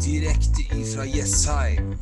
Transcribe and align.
Direkte 0.00 0.62
ifra 0.72 1.04
Jessheim 1.04 1.92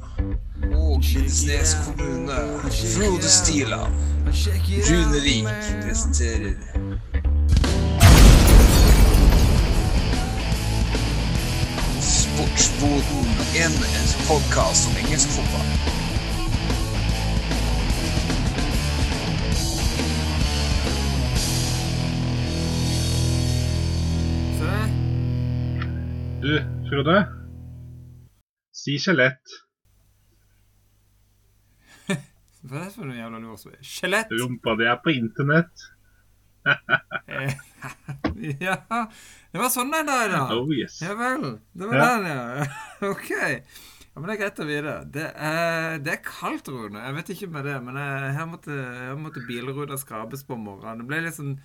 og 0.74 1.02
Lindesnes 1.02 1.76
kommune. 1.86 2.60
Frode 2.94 3.28
Stiland. 3.28 3.94
Runevik 4.90 5.46
presenterer 5.82 6.54
Sportsboden, 12.00 13.26
en 13.64 13.72
podkast 14.28 14.88
om 14.88 14.96
engelsk 15.04 15.28
fotball. 15.28 16.07
Du, 26.48 26.54
Frode. 26.88 27.16
Si 28.72 28.94
skjelett. 29.02 29.50
Hva 32.64 32.78
er 32.78 32.86
det 32.86 32.94
for 32.94 33.04
noe 33.04 33.18
jævla 33.18 33.40
lurt? 33.42 33.66
Skjelett? 33.84 34.30
Rumpa 34.32 34.72
di 34.80 34.86
er 34.88 35.00
på 35.04 35.12
internett. 35.18 35.84
Ja, 38.62 38.74
det 39.50 39.58
var 39.60 39.70
sånn 39.72 39.90
den 39.92 40.06
der, 40.08 40.28
da. 40.30 40.40
Oh 40.54 40.68
yes. 40.72 41.00
Ja 41.02 41.14
vel. 41.18 41.44
Det 41.74 41.88
var 41.90 41.98
Ja. 41.98 42.06
den, 42.16 42.26
ja. 42.30 42.66
OK. 43.10 43.28
Ja, 43.34 44.14
men 44.20 44.26
Det 44.30 44.34
er 44.36 44.40
greit 44.44 44.60
å 44.62 44.66
vite. 44.68 44.94
Det 45.18 45.26
er, 45.34 45.98
det 46.02 46.12
er 46.14 46.22
kaldt, 46.24 46.70
Rune. 46.72 47.02
Jeg 47.02 47.16
vet 47.18 47.32
ikke 47.34 47.50
med 47.58 47.66
det, 47.68 47.76
men 47.82 47.98
jeg, 48.00 48.32
her 48.38 48.48
måtte, 48.50 48.78
her 48.78 49.18
måtte 49.20 49.42
bilruta 49.48 49.98
skrapes 50.00 50.46
på 50.48 50.56
morgenen. 50.58 51.02
Det 51.02 51.08
ble 51.10 51.20
litt 51.26 51.36
sånn 51.38 51.56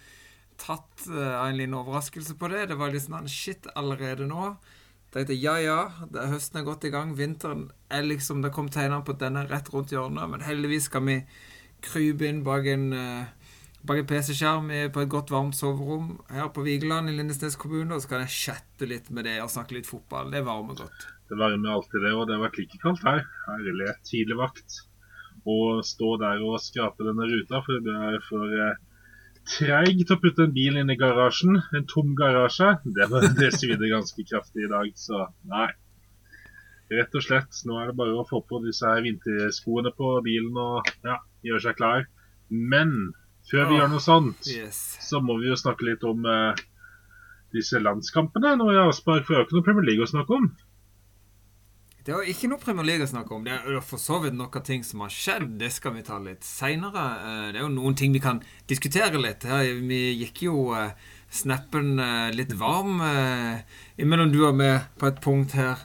tatt 0.62 1.06
eh, 1.10 1.34
av 1.40 1.50
en 1.50 1.60
liten 1.60 1.76
overraskelse 1.78 2.38
på 2.40 2.50
det. 2.54 2.68
Det 2.72 2.78
var 2.80 2.94
litt 2.94 3.06
sånn 3.06 3.30
shit 3.32 3.68
allerede 3.76 4.28
nå. 4.30 4.54
Tenkte 5.14 5.38
ja, 5.38 5.60
ja, 5.62 5.80
er 6.10 6.32
høsten 6.32 6.62
er 6.62 6.68
godt 6.68 6.88
i 6.88 6.92
gang. 6.94 7.14
Vinteren 7.18 7.68
er 7.94 8.06
liksom 8.08 8.42
Det 8.42 8.54
kom 8.56 8.70
tegnene 8.74 9.04
på 9.06 9.14
at 9.14 9.22
den 9.22 9.38
er 9.38 9.50
rett 9.52 9.70
rundt 9.74 9.94
hjørnet. 9.94 10.30
Men 10.32 10.46
heldigvis 10.46 10.90
skal 10.90 11.06
vi 11.06 11.20
krype 11.86 12.26
inn 12.26 12.42
bak 12.46 12.66
en, 12.72 12.88
eh, 12.98 13.52
bak 13.84 14.02
en 14.02 14.08
PC-skjerm 14.10 14.72
på 14.96 15.04
et 15.04 15.12
godt, 15.12 15.34
varmt 15.34 15.58
soverom 15.58 16.16
her 16.32 16.50
på 16.50 16.64
Vigeland 16.66 17.12
i 17.12 17.18
Lindesnes 17.18 17.60
kommune. 17.60 17.94
Og 17.94 18.02
så 18.02 18.14
kan 18.14 18.26
jeg 18.26 18.38
chatte 18.38 18.90
litt 18.90 19.12
med 19.12 19.30
det 19.30 19.42
og 19.44 19.52
snakke 19.54 19.78
litt 19.78 19.90
fotball. 19.90 20.32
Det 20.32 20.46
varmer 20.46 20.80
godt. 20.82 21.06
Det 21.30 21.38
varmer 21.38 21.76
alltid 21.76 22.02
det, 22.02 22.14
og 22.14 22.26
det 22.28 22.36
har 22.38 22.48
vært 22.48 22.58
like 22.62 22.80
kaldt 22.82 23.06
her. 23.06 23.22
Herlig. 23.48 23.94
Tidlig 24.08 24.40
vakt. 24.40 24.82
Å 25.46 25.84
stå 25.84 26.16
der 26.22 26.42
og 26.42 26.62
skrape 26.64 27.06
denne 27.06 27.28
ruta, 27.28 27.62
for 27.66 27.86
det 27.86 27.96
er 28.10 28.20
for 28.26 28.58
eh, 29.44 30.04
til 30.04 30.16
å 30.16 30.20
putte 30.22 30.46
en 30.48 30.54
bil 30.56 30.78
inn 30.80 30.90
i 30.94 30.98
garasjen. 31.00 31.60
En 31.76 31.86
tom 31.90 32.14
garasje. 32.16 32.70
Det, 32.86 33.08
var- 33.12 33.28
det 33.38 33.52
svidde 33.56 33.90
ganske 33.92 34.24
kraftig 34.30 34.66
i 34.66 34.72
dag, 34.72 34.92
så 34.96 35.28
nei. 35.52 35.70
Rett 36.94 37.16
og 37.16 37.24
slett. 37.26 37.60
Nå 37.66 37.80
er 37.82 37.90
det 37.92 37.98
bare 37.98 38.16
å 38.20 38.26
få 38.28 38.42
på 38.46 38.60
disse 38.66 38.86
her 38.88 39.02
vinterskoene 39.06 39.94
på 39.98 40.14
bilen 40.26 40.58
og 40.62 40.90
ja, 41.06 41.18
gjøre 41.46 41.64
seg 41.68 41.78
klar. 41.80 42.06
Men 42.50 43.14
før 43.50 43.66
vi 43.70 43.76
oh, 43.76 43.80
gjør 43.82 43.90
noe 43.96 44.04
sånt, 44.04 44.48
Yes. 44.52 44.82
så 45.04 45.20
må 45.24 45.40
vi 45.42 45.50
jo 45.50 45.58
snakke 45.60 45.88
litt 45.88 46.04
om 46.08 46.24
eh, 46.30 46.60
disse 47.56 47.80
landskampene 47.82 48.56
nå 48.60 48.68
i 48.74 48.78
Aspark 48.88 49.26
For 49.28 49.38
er 49.40 49.46
ikke 49.48 49.58
noe 49.60 49.66
Premier 49.66 49.88
League 49.90 50.06
å 50.06 50.10
snakke 50.12 50.38
om. 50.38 50.52
Det 52.04 52.12
er 52.12 52.18
jo 52.20 52.34
ikke 52.34 52.50
noe 52.52 52.60
Premier 52.60 52.84
League 52.84 53.06
å 53.06 53.08
snakke 53.08 53.32
om. 53.32 53.46
Det 53.48 53.54
er 53.56 53.78
for 53.88 54.02
så 54.02 54.18
vidt 54.20 54.36
noen 54.36 54.64
ting 54.68 54.82
som 54.84 55.00
har 55.06 55.12
skjedd. 55.14 55.54
Det 55.62 55.70
skal 55.72 55.94
vi 55.96 56.02
ta 56.04 56.18
litt 56.20 56.44
seinere. 56.44 57.04
Det 57.54 57.62
er 57.62 57.64
jo 57.64 57.70
noen 57.72 57.96
ting 57.96 58.12
vi 58.12 58.20
kan 58.24 58.42
diskutere 58.68 59.22
litt. 59.24 59.46
Her, 59.48 59.70
vi 59.88 60.02
gikk 60.20 60.42
jo 60.50 60.74
eh, 60.76 60.92
snappen 61.32 61.94
eh, 62.04 62.34
litt 62.36 62.52
varm 62.60 63.00
eh, 63.08 63.64
imellom 64.04 64.34
du 64.36 64.42
og 64.50 64.58
meg 64.60 64.90
på 65.00 65.08
et 65.14 65.22
punkt 65.24 65.56
her 65.56 65.80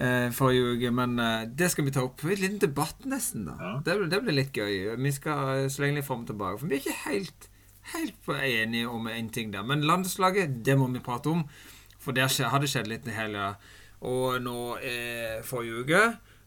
eh, 0.00 0.30
forrige 0.32 0.72
uke. 0.78 0.94
Men 1.02 1.18
eh, 1.20 1.44
det 1.52 1.68
skal 1.74 1.84
vi 1.84 1.92
ta 1.98 2.06
opp. 2.08 2.24
En 2.24 2.40
liten 2.40 2.62
debatt, 2.64 3.04
nesten. 3.04 3.44
da. 3.50 3.58
Ja. 3.60 3.74
Det, 3.84 3.98
blir- 4.00 4.12
det 4.16 4.22
blir 4.24 4.38
litt 4.40 4.56
gøy. 4.56 4.96
Vi 5.04 5.12
skal 5.20 5.52
eh, 5.58 5.68
slenge 5.74 6.00
litt 6.00 6.08
fram 6.08 6.24
og 6.24 6.32
tilbake. 6.32 6.62
For 6.62 6.72
vi 6.72 6.78
er 6.80 6.86
ikke 6.86 7.00
helt, 7.10 7.50
helt 7.92 8.32
enige 8.40 8.88
om 8.88 9.04
en 9.12 9.28
ting 9.36 9.52
der. 9.52 9.68
Men 9.68 9.84
landslaget, 9.84 10.62
det 10.64 10.80
må 10.80 10.88
vi 10.96 11.04
prate 11.04 11.28
om. 11.36 11.44
For 12.00 12.16
skje- 12.16 12.48
har 12.48 12.64
det 12.64 12.72
skjedd 12.72 12.88
litt 12.88 13.04
i 13.12 13.20
helga. 13.20 13.52
Og 14.06 14.38
nå 14.42 14.58
eh, 14.78 15.40
forrige 15.46 15.82
uke 15.82 16.02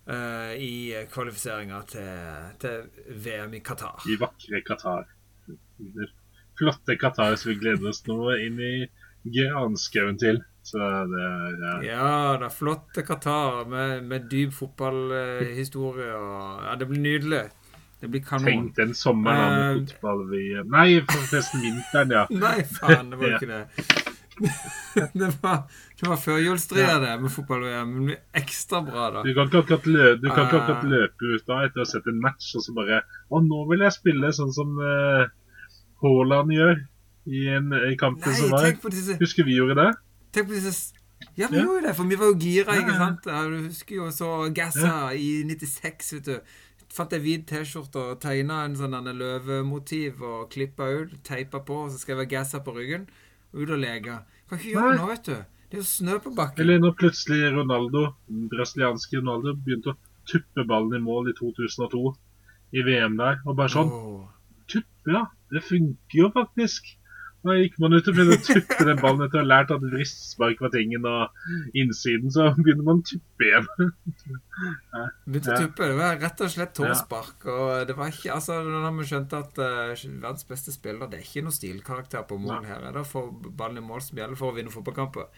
eh, 0.08 0.54
i 0.64 0.74
kvalifiseringa 1.12 1.82
til, 1.90 2.12
til 2.62 2.86
VM 3.26 3.54
i 3.58 3.60
Qatar. 3.66 4.06
I 4.08 4.16
vakre 4.22 4.62
Qatar. 4.68 5.10
Flotte 6.60 6.96
Qatar 7.02 7.36
som 7.36 7.52
vi 7.52 7.58
gleder 7.60 7.90
oss 7.92 8.04
nå 8.08 8.20
inn 8.40 8.60
i 8.62 8.74
granskauen 9.36 10.18
til. 10.22 10.42
Så 10.64 10.78
det 11.10 11.26
eh, 11.26 11.88
Ja, 11.90 12.38
det 12.40 12.48
er 12.48 12.54
flotte 12.54 13.04
Qatar 13.08 13.66
med, 13.70 14.04
med 14.06 14.30
dyp 14.32 14.54
fotballhistorie. 14.54 16.14
og 16.16 16.64
ja, 16.68 16.76
det 16.80 16.88
blir 16.92 17.02
nydelig. 17.02 17.44
Det 18.02 18.10
blir 18.10 18.24
kanon. 18.26 18.46
Tenk 18.48 18.76
den 18.80 18.94
sommeren 18.98 19.52
Eh, 19.52 19.76
med 19.76 19.92
fotball 19.92 20.24
vi 20.32 20.44
Nei, 20.66 21.02
forresten 21.06 21.62
vinteren, 21.62 22.14
ja. 22.16 22.24
Nei, 22.34 22.64
faen, 22.66 23.12
det 23.12 23.20
var 23.22 23.34
ikke 23.36 23.52
det. 23.52 23.64
det 25.22 25.28
var, 25.44 25.60
det 26.02 26.10
var 26.10 26.18
førjulstria, 26.18 27.00
det, 27.04 27.12
med 27.22 27.32
fotball-VM. 27.32 27.90
Men 27.94 28.00
det 28.00 28.06
blir 28.08 28.42
ekstra 28.42 28.80
bra, 28.86 29.10
da. 29.14 29.22
Du 29.24 29.34
kan 29.38 29.48
ikke 29.52 29.60
akkurat 29.64 29.86
løpe, 29.86 30.22
du 30.22 30.30
kan 30.30 30.46
ikke 30.48 30.58
Eh. 30.58 30.64
akkurat 30.64 30.84
løpe 30.94 31.34
ut 31.36 31.46
da 31.48 31.60
etter 31.66 31.82
å 31.82 31.86
ha 31.86 31.90
sett 31.92 32.08
en 32.10 32.22
match 32.22 32.56
og 32.58 32.64
så 32.66 32.74
bare 32.74 33.02
Å, 33.30 33.42
nå 33.46 33.60
vil 33.70 33.80
jeg 33.86 33.92
spille 33.98 34.32
sånn 34.34 34.52
som 34.56 34.74
eh, 34.82 35.28
Haaland 36.02 36.52
gjør 36.56 36.82
i, 37.30 37.44
en, 37.54 37.70
i 37.92 37.96
kampen 38.02 38.26
Nei, 38.32 38.40
som 38.40 38.50
var. 38.56 38.72
disse 38.90 39.18
Husker 39.22 39.46
vi 39.46 39.60
gjorde 39.60 39.78
det? 39.78 39.92
Tenk 40.34 40.48
på 40.50 40.58
disse 40.58 40.94
Ja, 41.38 41.48
vi 41.52 41.58
Ja. 41.60 41.64
gjorde 41.68 41.86
det, 41.88 41.96
for 41.96 42.10
vi 42.10 42.16
var 42.18 42.32
jo 42.32 42.38
gira, 42.42 42.76
ikke 42.82 42.98
sant? 42.98 43.26
Ja, 43.30 43.44
Du 43.46 43.60
husker 43.70 43.96
jo 43.96 44.08
så 44.12 44.32
Gassa 44.58 45.14
i 45.14 45.44
96, 45.46 46.14
vet 46.18 46.26
du. 46.26 46.40
Fant 46.92 47.14
ei 47.14 47.20
hvit 47.24 47.46
T-skjorte 47.48 48.02
og 48.02 48.18
tegna 48.20 48.66
en 48.66 48.74
sånn 48.76 48.98
løvemotiv 49.16 50.20
og 50.28 50.50
klippa 50.52 50.90
ut. 50.92 51.14
Teipa 51.24 51.62
på, 51.64 51.78
og 51.86 51.92
så 51.94 52.02
skrev 52.02 52.18
jeg 52.26 52.32
Gassa 52.34 52.60
på 52.66 52.74
ryggen. 52.76 53.06
Og 53.54 53.62
ut 53.64 53.70
og 53.78 53.80
leke. 53.80 54.18
Kan 54.50 54.58
ikke 54.60 54.74
gjøre 54.74 54.90
det 54.92 55.00
nå, 55.00 55.08
vet 55.14 55.24
du. 55.30 55.38
Det 55.72 55.78
er 55.78 55.86
jo 55.86 55.88
snø 55.88 56.18
på 56.20 56.34
bakken. 56.36 56.60
Eller 56.60 56.82
når 56.84 56.98
plutselig 57.00 57.46
Ronaldo, 57.56 58.10
den 58.28 58.50
brasilianske 58.52 59.22
Ronaldo, 59.22 59.54
begynte 59.56 59.94
å 59.94 60.00
tuppe 60.28 60.66
ballen 60.68 60.98
i 60.98 61.04
mål 61.06 61.30
i 61.32 61.36
2002 61.38 62.02
i 62.76 62.84
VM 62.84 63.16
der. 63.22 63.40
Og 63.46 63.56
bare 63.56 63.72
sånn 63.72 63.94
oh. 63.96 64.26
Tuppe, 64.68 65.14
ja. 65.16 65.22
Det 65.52 65.64
funker 65.64 66.20
jo 66.20 66.28
faktisk. 66.36 66.92
Da 67.42 67.56
gikk 67.58 67.78
man 67.82 67.96
ut 67.96 68.06
og 68.06 68.18
begynte 68.18 68.38
å 68.38 68.44
tuppe 68.46 68.86
den 68.86 69.00
ballen 69.02 69.24
etter 69.26 69.40
å 69.40 69.42
ha 69.42 69.50
lært 69.50 69.72
at 69.74 69.82
vristspark 69.82 70.60
var 70.62 70.74
tingen, 70.76 71.08
og 71.10 71.78
innsiden, 71.78 72.30
så 72.34 72.52
begynner 72.58 72.86
man 72.86 73.02
å 73.02 73.08
tuppe 73.08 73.48
igjen. 73.48 73.70
Begynte 75.26 75.56
å 75.56 75.62
tuppe. 75.64 75.88
Det 75.90 75.98
var 75.98 76.20
rett 76.22 76.44
og 76.46 76.54
slett 76.54 76.76
tåspark. 76.78 77.48
Og 77.50 77.88
det 77.90 77.98
var 77.98 78.14
ikke 78.14 78.36
Altså, 78.36 78.60
da 78.62 78.92
vi 78.94 79.08
skjønte 79.10 79.42
at 79.42 79.58
uh, 79.58 79.96
verdens 80.22 80.46
beste 80.48 80.74
spiller 80.74 81.10
Det 81.10 81.18
er 81.18 81.26
ikke 81.26 81.44
noen 81.46 81.56
stilkarakter 81.56 82.24
på 82.30 82.38
mål 82.42 82.68
her. 82.70 82.86
Er 82.86 82.96
det 82.96 83.02
å 83.02 83.10
få 83.10 83.26
ballen 83.34 83.82
i 83.82 83.86
mål 83.86 84.06
som 84.06 84.22
gjelder 84.22 84.40
for 84.40 84.54
å 84.54 84.58
vinne 84.60 84.74
fotballkamper? 84.74 85.32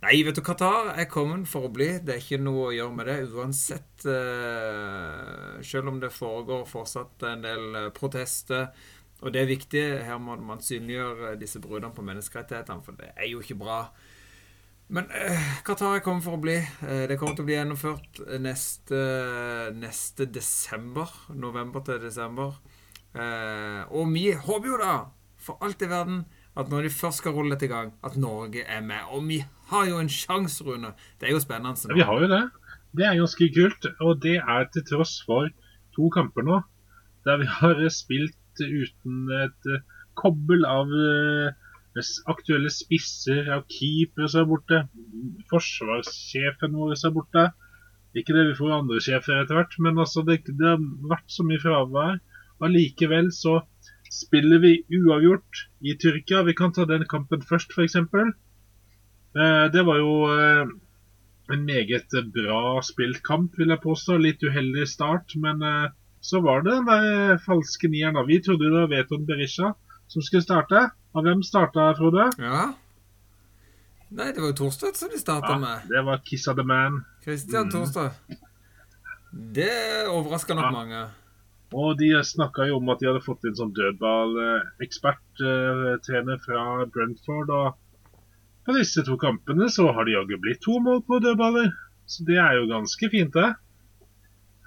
Nei, 0.00 0.22
vet 0.24 0.38
du, 0.38 0.40
Qatar 0.40 0.94
er 0.96 1.10
kommet 1.12 1.48
for 1.50 1.68
å 1.68 1.72
bli. 1.72 1.90
Det 2.00 2.14
er 2.14 2.22
ikke 2.22 2.40
noe 2.40 2.70
å 2.70 2.72
gjøre 2.72 2.96
med 2.96 3.10
det. 3.10 3.18
Uansett 3.36 4.06
uh, 4.08 5.60
Selv 5.60 5.92
om 5.92 6.00
det 6.00 6.12
foregår 6.14 6.64
fortsatt 6.68 7.28
en 7.28 7.44
del 7.44 7.76
eh, 7.76 7.90
protester. 7.92 8.70
Og 9.20 9.34
det 9.34 9.42
er 9.42 9.50
viktig. 9.50 9.82
Her 10.06 10.20
må 10.22 10.36
man 10.40 10.62
synliggjøre 10.64 11.34
disse 11.40 11.60
bruddene 11.60 11.92
på 11.96 12.04
menneskerettighetene, 12.06 12.84
for 12.84 12.96
det 12.98 13.12
er 13.16 13.28
jo 13.28 13.42
ikke 13.44 13.58
bra. 13.60 13.82
Men 14.90 15.06
eh, 15.14 15.50
Qatar 15.66 16.00
kommet 16.02 16.24
for 16.24 16.38
å 16.38 16.42
bli. 16.42 16.56
Eh, 16.58 17.04
det 17.10 17.18
kommer 17.20 17.36
til 17.38 17.44
å 17.44 17.48
bli 17.50 17.56
gjennomført 17.58 18.22
neste, 18.42 19.00
neste 19.76 20.26
desember. 20.26 21.12
November 21.36 21.84
til 21.86 22.00
desember. 22.02 22.56
Eh, 23.14 23.84
og 23.94 24.10
vi 24.14 24.30
håper 24.34 24.72
jo 24.72 24.80
da, 24.80 24.94
for 25.40 25.62
alt 25.62 25.84
i 25.84 25.90
verden, 25.90 26.24
at 26.58 26.72
når 26.72 26.88
de 26.88 26.94
først 26.94 27.22
skal 27.22 27.36
rulle 27.36 27.54
dette 27.54 27.68
i 27.68 27.70
gang, 27.70 27.92
at 28.02 28.18
Norge 28.18 28.64
er 28.66 28.82
med. 28.82 29.06
Og 29.14 29.28
vi 29.28 29.38
har 29.70 29.86
jo 29.86 30.00
en 30.02 30.10
sjanse, 30.10 30.64
Rune. 30.66 30.90
Det 31.20 31.28
er 31.28 31.36
jo 31.36 31.44
spennende. 31.44 31.78
Ja, 31.86 31.94
vi 32.00 32.08
har 32.08 32.24
jo 32.24 32.32
det. 32.32 32.42
Det 32.98 33.06
er 33.06 33.20
ganske 33.20 33.50
kult. 33.54 33.90
Og 34.02 34.18
det 34.24 34.36
er 34.40 34.66
til 34.74 34.86
tross 34.90 35.20
for 35.26 35.52
to 35.94 36.10
kamper 36.14 36.46
nå 36.46 36.62
der 37.26 37.36
vi 37.36 37.46
har 37.52 37.80
spilt 37.92 38.36
uten 38.58 39.30
et 39.36 39.68
eh, 39.70 39.82
kobbel 40.18 40.64
av 40.68 40.90
eh, 40.90 41.52
aktuelle 42.30 42.70
spisser, 42.72 43.48
av 43.52 43.66
keepere 43.70 44.28
som 44.30 44.44
er 44.44 44.50
borte. 44.50 44.80
Forsvarssjefen 45.50 46.76
vår 46.76 46.96
som 46.98 47.10
er 47.10 47.16
borte. 47.18 47.46
Ikke 48.16 48.34
det 48.34 48.48
vi 48.48 48.58
får 48.58 48.74
andre 48.74 49.00
sjefer 49.02 49.38
etter 49.38 49.58
hvert, 49.58 49.76
men 49.78 50.00
altså 50.02 50.24
det, 50.26 50.40
det 50.48 50.66
har 50.66 50.80
vært 51.12 51.30
så 51.30 51.46
mye 51.46 51.62
fravær. 51.62 52.18
Og 52.58 52.68
Allikevel 52.68 53.30
så 53.34 53.60
spiller 54.10 54.62
vi 54.62 54.72
uavgjort 54.98 55.66
i 55.86 55.94
Tyrkia. 55.94 56.42
Vi 56.48 56.56
kan 56.58 56.74
ta 56.74 56.86
den 56.90 57.06
kampen 57.10 57.44
først, 57.46 57.70
f.eks. 57.76 57.96
Eh, 58.00 59.66
det 59.70 59.86
var 59.86 60.02
jo 60.02 60.14
en 61.50 61.64
meget 61.66 62.14
bra 62.34 62.80
spilt 62.86 63.22
kamp, 63.26 63.54
vil 63.58 63.70
jeg 63.70 63.82
påstå. 63.82 64.18
Litt 64.18 64.42
uheldig 64.46 64.86
start, 64.90 65.38
men 65.38 65.62
så 66.20 66.40
var 66.44 66.60
det 66.62 66.72
den 66.72 66.86
der 66.86 67.38
falske 67.44 67.88
nieren. 67.88 68.14
da. 68.14 68.22
Vi 68.28 68.40
trodde 68.44 68.64
det 68.68 68.72
var 68.74 68.88
Veton 68.92 69.24
Berisha 69.26 69.72
som 70.08 70.22
skulle 70.22 70.42
starte. 70.42 70.90
Og 71.14 71.22
hvem 71.24 71.42
starta, 71.42 71.92
Frode? 71.98 72.30
Ja. 72.38 72.72
Nei, 74.10 74.32
det 74.32 74.40
var 74.42 74.48
jo 74.52 74.56
Torstvedt 74.64 74.96
som 74.98 75.08
de 75.10 75.18
starta 75.18 75.52
Ja, 75.54 75.58
med. 75.58 75.78
det 75.88 76.04
var 76.04 76.18
Kiss 76.26 76.48
of 76.48 76.56
the 76.56 76.62
Man. 76.64 77.04
Christian 77.24 77.64
Mm. 77.68 77.70
Torstvedt. 77.70 78.12
Det 79.54 80.06
overraska 80.10 80.54
nok 80.54 80.64
Ja. 80.64 80.70
mange. 80.70 81.06
Og 81.72 81.98
de 81.98 82.10
snakka 82.24 82.66
jo 82.66 82.76
om 82.76 82.88
at 82.90 82.98
de 82.98 83.06
hadde 83.06 83.20
fått 83.24 83.44
inn 83.46 83.54
sånn 83.54 83.72
dødballeksperttrener 83.72 86.38
fra 86.44 86.84
Brentford. 86.86 87.50
Og 87.50 87.74
på 88.66 88.72
disse 88.76 89.02
to 89.06 89.16
kampene 89.16 89.68
så 89.70 89.92
har 89.94 90.04
de 90.04 90.12
jaggu 90.16 90.36
blitt 90.42 90.60
to 90.64 90.80
mål 90.80 91.02
på 91.06 91.20
dødballer. 91.22 91.70
Så 92.06 92.24
det 92.26 92.36
er 92.42 92.52
jo 92.58 92.66
ganske 92.66 93.08
fint, 93.10 93.32
det. 93.32 93.54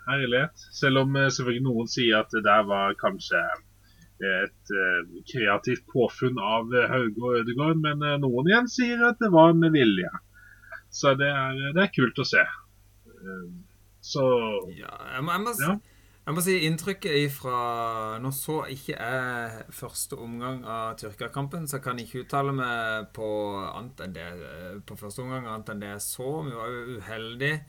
Herlighet. 0.07 0.65
Selv 0.75 1.03
om 1.05 1.15
eh, 1.15 1.29
selvfølgelig 1.31 1.65
noen 1.67 1.87
sier 1.91 2.19
at 2.23 2.33
det 2.35 2.43
der 2.45 2.65
var 2.69 2.95
kanskje 2.99 3.41
et 4.23 4.71
eh, 4.71 4.99
kreativt 5.31 5.85
påfunn 5.91 6.37
av 6.39 6.71
eh, 6.75 6.85
Hauge 6.91 7.23
og 7.23 7.39
Ødegaard, 7.41 7.79
men 7.83 8.03
eh, 8.07 8.17
noen 8.23 8.47
igjen 8.51 8.69
sier 8.71 9.01
at 9.09 9.19
det 9.23 9.31
var 9.33 9.55
med 9.57 9.73
vilje. 9.75 10.11
Så 10.93 11.15
det 11.19 11.27
er, 11.31 11.57
det 11.75 11.81
er 11.87 11.93
kult 11.95 12.19
å 12.21 12.27
se. 12.27 12.43
Eh, 12.43 13.47
Så 14.03 14.23
Ja, 14.75 14.91
jeg 15.15 15.23
må, 15.23 15.31
jeg 15.31 15.41
må, 15.45 15.51
Ja. 15.63 15.73
jeg 16.27 16.35
må 16.35 16.41
si 16.43 16.55
inntrykket 16.67 17.13
ifra 17.23 17.59
Nå 18.19 18.31
så 18.35 18.57
ikke 18.71 18.97
jeg 18.97 19.63
første 19.71 20.17
omgang 20.19 20.65
av 20.67 20.97
Tyrkia-kampen, 20.99 21.67
så 21.67 21.77
jeg 21.77 21.85
kan 21.85 21.99
ikke 22.03 22.25
uttale 22.25 22.51
meg 22.57 23.07
på 23.15 23.29
annet 23.69 24.03
enn 24.03 24.13
det 24.17 24.27
På 24.87 24.97
første 24.99 25.23
omgang 25.23 25.47
annet 25.47 25.71
enn 25.71 25.79
det 25.85 25.93
jeg 25.93 26.03
så. 26.03 26.29
Vi 26.49 26.51
var 26.59 26.67
jo 26.75 26.97
uheldige. 26.99 27.63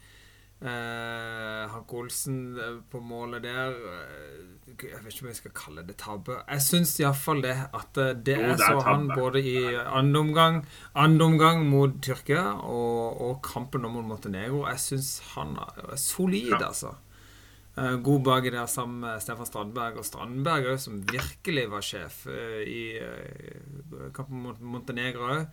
Eh, 0.65 1.65
Hank 1.69 1.93
Olsen 1.93 2.57
eh, 2.57 2.77
på 2.91 3.01
målet 3.05 3.43
der 3.45 3.75
eh, 3.77 4.39
Jeg 4.81 5.03
vet 5.05 5.13
ikke 5.13 5.27
om 5.27 5.29
jeg 5.29 5.37
skal 5.37 5.53
kalle 5.59 5.83
det 5.85 5.97
tabbe. 6.01 6.39
Jeg 6.49 6.65
syns 6.65 6.95
iallfall 7.03 7.43
det 7.45 7.53
at 7.77 8.01
eh, 8.01 8.15
det 8.17 8.39
jeg 8.41 8.55
er 8.55 8.63
så 8.63 8.81
han 8.87 9.05
både 9.13 9.43
i 9.45 9.59
andre 9.77 10.23
omgang, 10.25 10.63
andre 10.97 11.27
omgang 11.29 11.67
mot 11.69 11.99
Tyrkia 12.03 12.47
og, 12.65 13.21
og 13.27 13.43
kampen 13.45 13.85
om 13.85 13.99
mot 13.99 14.09
Montenegro 14.15 14.65
Jeg 14.71 14.81
syns 14.87 15.19
han 15.35 15.53
er 15.61 15.97
solid, 16.01 16.49
Ja. 16.55 16.63
altså. 16.71 16.95
Eh, 17.77 17.97
God 18.07 18.25
baki 18.25 18.55
der 18.55 18.67
sammen 18.71 19.01
med 19.05 19.21
Stefan 19.21 19.47
Strandberg. 19.51 20.01
Og 20.01 20.05
Strandberg 20.09 20.73
òg, 20.73 20.81
som 20.81 21.01
virkelig 21.13 21.69
var 21.73 21.85
sjef 21.85 22.23
eh, 22.31 22.65
i 22.65 22.83
kampen 24.17 24.43
mot 24.49 24.61
Montenegro 24.65 25.29
òg. 25.37 25.47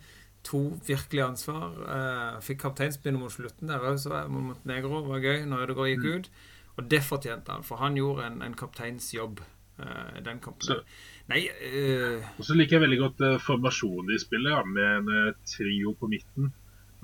To 0.44 0.60
virkelig 0.86 1.22
ansvar. 1.22 1.70
Uh, 1.86 2.40
fikk 2.42 2.58
kapteinspinnet 2.64 3.20
mot 3.20 3.30
slutten 3.30 3.68
der 3.70 3.78
òg, 3.78 3.98
så 4.02 4.24
mot 4.28 4.42
Montenegro. 4.42 5.02
var 5.06 5.20
gøy 5.22 5.44
når 5.46 5.66
Ødegaard 5.68 5.92
gikk 5.92 6.04
Mm. 6.04 6.16
ut. 6.18 6.30
Og 6.78 6.88
det 6.90 7.02
fortjente 7.04 7.52
han, 7.52 7.62
for 7.62 7.76
han 7.76 7.94
gjorde 7.94 8.24
en, 8.26 8.42
en 8.42 8.54
kapteinsjobb 8.54 9.40
uh, 9.78 10.20
den 10.24 10.40
kampen. 10.40 10.62
Så- 10.66 10.82
Nei 11.28 11.44
uh, 11.46 12.24
Og 12.38 12.44
så 12.44 12.54
liker 12.56 12.78
jeg 12.80 12.82
veldig 12.88 12.98
godt 12.98 13.20
uh, 13.20 13.38
formasjonen 13.38 14.08
de 14.10 14.18
spiller, 14.18 14.50
ja, 14.50 14.64
med 14.64 15.10
en 15.10 15.34
trio 15.46 15.92
på 16.00 16.08
midten. 16.10 16.52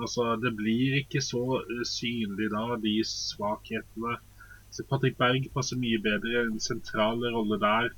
Altså, 0.01 0.37
Det 0.43 0.57
blir 0.57 0.97
ikke 1.05 1.21
så 1.23 1.63
synlig 1.85 2.51
da, 2.51 2.77
de 2.83 2.97
svakhetene. 3.05 4.17
Så 4.71 4.85
Patrick 4.91 5.17
Berg 5.19 5.47
passer 5.55 5.77
mye 5.81 5.99
bedre, 6.03 6.43
en 6.47 6.59
sentral 6.61 7.23
rolle 7.35 7.59
der. 7.61 7.89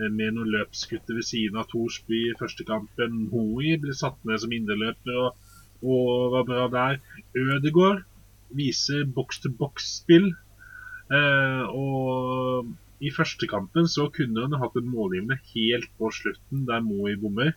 Eh, 0.00 0.10
Med 0.10 0.34
noen 0.36 0.50
løpskutter 0.54 1.14
ved 1.18 1.26
siden 1.28 1.56
av 1.60 1.68
Thorsby 1.72 2.20
i 2.30 2.36
første 2.40 2.64
kampen. 2.68 3.28
Moi 3.32 3.76
ble 3.82 3.94
satt 3.96 4.18
ned 4.28 4.40
som 4.42 4.52
indreløper 4.54 5.18
og, 5.24 5.36
og 5.82 6.32
var 6.38 6.48
bra 6.48 6.64
der. 6.72 7.00
Ødegaard 7.36 8.04
viser 8.54 9.04
boks-til-boks-spill. 9.16 10.30
Eh, 11.14 11.64
og 11.68 12.70
i 13.04 13.10
første 13.12 13.46
kampen 13.50 13.88
så 13.90 14.06
kunne 14.14 14.46
han 14.46 14.56
hatt 14.62 14.76
en 14.80 14.88
målgivende 14.88 15.36
helt 15.52 15.90
på 15.98 16.08
slutten, 16.14 16.64
der 16.68 16.80
Moi 16.86 17.16
bommer. 17.20 17.52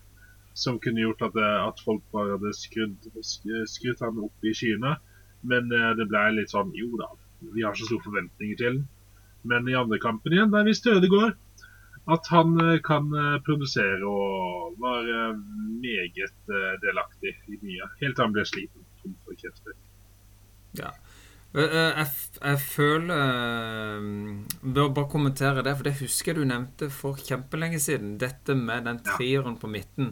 Som 0.58 0.80
kunne 0.82 1.04
gjort 1.04 1.22
at, 1.22 1.36
det- 1.38 1.62
at 1.68 1.80
folk 1.86 2.02
bare 2.12 2.34
hadde 2.38 2.50
skrudd, 2.58 2.96
sk- 3.22 3.68
skrudd 3.70 4.00
han 4.02 4.18
opp 4.26 4.44
i 4.44 4.54
skyene. 4.58 4.96
Men 5.44 5.72
eh, 5.72 5.92
det 6.00 6.08
ble 6.10 6.24
litt 6.40 6.50
sånn 6.54 6.74
Jo 6.76 6.90
da, 6.98 7.12
vi 7.54 7.62
har 7.64 7.76
så 7.78 7.86
store 7.86 8.02
forventninger 8.08 8.58
til 8.58 8.80
den. 8.80 8.88
Men 9.48 9.68
i 9.70 9.76
andre 9.78 10.00
kampen 10.02 10.34
igjen, 10.34 10.50
der 10.52 10.66
visste 10.66 10.96
Ødegaard 10.98 11.38
at 12.08 12.30
han 12.32 12.56
eh, 12.62 12.80
kan 12.86 13.10
eh, 13.12 13.36
produsere 13.46 14.00
og 14.08 14.78
var 14.80 15.10
eh, 15.12 15.42
meget 15.84 16.54
delaktig 16.84 17.34
i 17.52 17.60
mye. 17.60 17.90
Helt 18.02 18.16
til 18.16 18.24
han 18.24 18.36
ble 18.36 18.46
sliten. 18.48 18.86
Tom 19.02 19.18
for 19.26 19.38
krefter. 19.40 19.76
Ja. 20.78 20.94
Jeg, 21.58 22.06
jeg 22.44 22.58
føler 22.60 24.02
Bør 24.62 24.90
bare 24.94 25.10
kommentere 25.10 25.64
det, 25.66 25.72
for 25.78 25.88
det 25.88 25.94
husker 26.02 26.34
jeg 26.34 26.44
du 26.44 26.50
nevnte 26.50 26.90
for 26.94 27.18
kjempelenge 27.18 27.80
siden. 27.82 28.18
Dette 28.22 28.56
med 28.58 28.86
den 28.86 29.00
trieren 29.06 29.56
på 29.58 29.70
midten. 29.72 30.12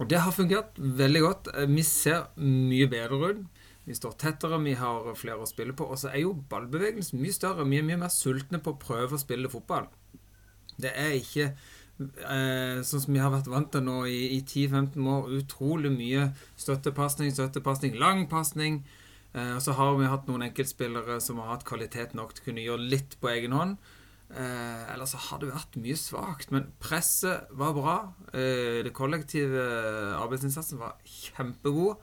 Og 0.00 0.08
det 0.10 0.22
har 0.24 0.34
fungert 0.34 0.80
veldig 0.80 1.22
godt. 1.22 1.50
Vi 1.70 1.84
ser 1.86 2.24
mye 2.40 2.88
bedre 2.90 3.20
ut. 3.20 3.44
Vi 3.84 3.94
står 3.98 4.16
tettere, 4.18 4.58
vi 4.64 4.74
har 4.78 5.12
flere 5.18 5.44
å 5.44 5.50
spille 5.50 5.76
på. 5.76 5.86
Og 5.86 6.00
så 6.00 6.10
er 6.10 6.24
jo 6.24 6.34
ballbevegelsen 6.50 7.20
mye 7.22 7.36
større. 7.36 7.68
Vi 7.68 7.78
er 7.78 7.86
mye 7.86 8.00
mer 8.04 8.14
sultne 8.14 8.62
på 8.62 8.74
å 8.74 8.80
prøve 8.82 9.18
å 9.18 9.22
spille 9.22 9.52
fotball. 9.52 9.90
Det 10.82 10.92
er 10.98 11.16
ikke 11.18 11.48
eh, 11.52 12.82
sånn 12.86 13.04
som 13.04 13.14
vi 13.14 13.22
har 13.22 13.32
vært 13.34 13.50
vant 13.52 13.70
til 13.72 13.84
nå 13.86 14.02
i, 14.10 14.20
i 14.38 14.40
10-15 14.42 15.08
år. 15.14 15.30
Utrolig 15.40 15.92
mye 15.94 16.28
støttepasning, 16.60 17.32
støttepasning, 17.34 17.96
lang 18.00 18.26
pasning. 18.30 18.82
Eh, 19.32 19.54
og 19.56 19.62
så 19.64 19.76
har 19.78 19.96
vi 19.98 20.10
hatt 20.12 20.28
noen 20.30 20.46
enkeltspillere 20.48 21.18
som 21.24 21.40
har 21.42 21.54
hatt 21.54 21.66
kvalitet 21.68 22.16
nok 22.18 22.34
til 22.34 22.44
å 22.44 22.48
kunne 22.50 22.66
gjøre 22.66 22.90
litt 22.94 23.18
på 23.20 23.32
egen 23.32 23.56
hånd. 23.56 23.76
Eh, 24.32 24.82
ellers 24.94 25.12
har 25.28 25.42
det 25.42 25.52
vært 25.52 25.78
mye 25.80 25.98
svakt. 26.00 26.52
Men 26.54 26.70
presset 26.82 27.52
var 27.58 27.76
bra. 27.76 27.96
Eh, 28.32 28.80
det 28.86 28.96
kollektive 28.96 29.68
arbeidsinnsatsen 30.18 30.80
var 30.80 30.98
kjempegod. 31.04 32.02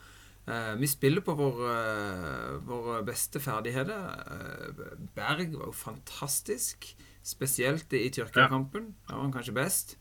Eh, 0.50 0.74
vi 0.82 0.88
spiller 0.90 1.22
på 1.22 1.36
vår, 1.38 1.58
eh, 1.70 2.54
våre 2.66 3.04
beste 3.06 3.40
ferdigheter. 3.40 4.02
Eh, 4.34 4.98
Berg 5.16 5.54
var 5.58 5.70
jo 5.70 5.72
fantastisk. 5.72 6.96
Spesielt 7.30 7.94
i 7.94 8.08
Tyrkia-kampen. 8.14 8.94
Da 9.08 9.18
var 9.18 9.28
han 9.28 9.34
kanskje 9.36 9.56
best. 9.58 9.98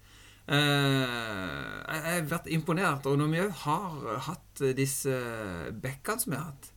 Eh, 0.48 0.56
jeg 0.56 2.02
har 2.06 2.26
vært 2.30 2.48
imponert. 2.52 3.06
Og 3.08 3.18
når 3.20 3.30
vi 3.32 3.44
òg 3.44 3.54
har 3.66 4.26
hatt 4.30 4.64
disse 4.78 5.14
bekkene 5.82 6.22
som 6.22 6.32
vi 6.32 6.38
har 6.38 6.50
hatt, 6.50 6.70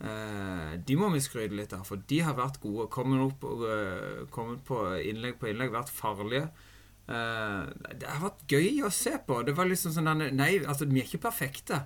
eh, 0.00 0.74
de 0.80 0.96
må 0.96 1.10
vi 1.12 1.20
skryte 1.20 1.56
litt 1.56 1.74
av, 1.76 1.84
for 1.84 2.00
de 2.08 2.20
har 2.24 2.38
vært 2.38 2.60
gode. 2.62 2.88
Kommet 2.90 3.20
opp 3.26 3.44
og 3.44 3.66
eh, 3.68 4.22
kommet 4.32 4.64
på 4.64 4.80
innlegg 5.10 5.36
på 5.40 5.50
innlegg, 5.52 5.74
vært 5.74 5.92
farlige. 5.92 6.48
Det 7.02 8.06
har 8.06 8.20
vært 8.22 8.44
gøy 8.48 8.86
å 8.86 8.88
se 8.94 9.10
på. 9.26 9.40
Det 9.44 9.52
var 9.58 9.66
liksom 9.66 9.92
sånn 9.92 10.22
Nei, 10.38 10.52
altså, 10.62 10.86
vi 10.88 11.02
er 11.02 11.08
ikke 11.08 11.26
perfekte. 11.26 11.82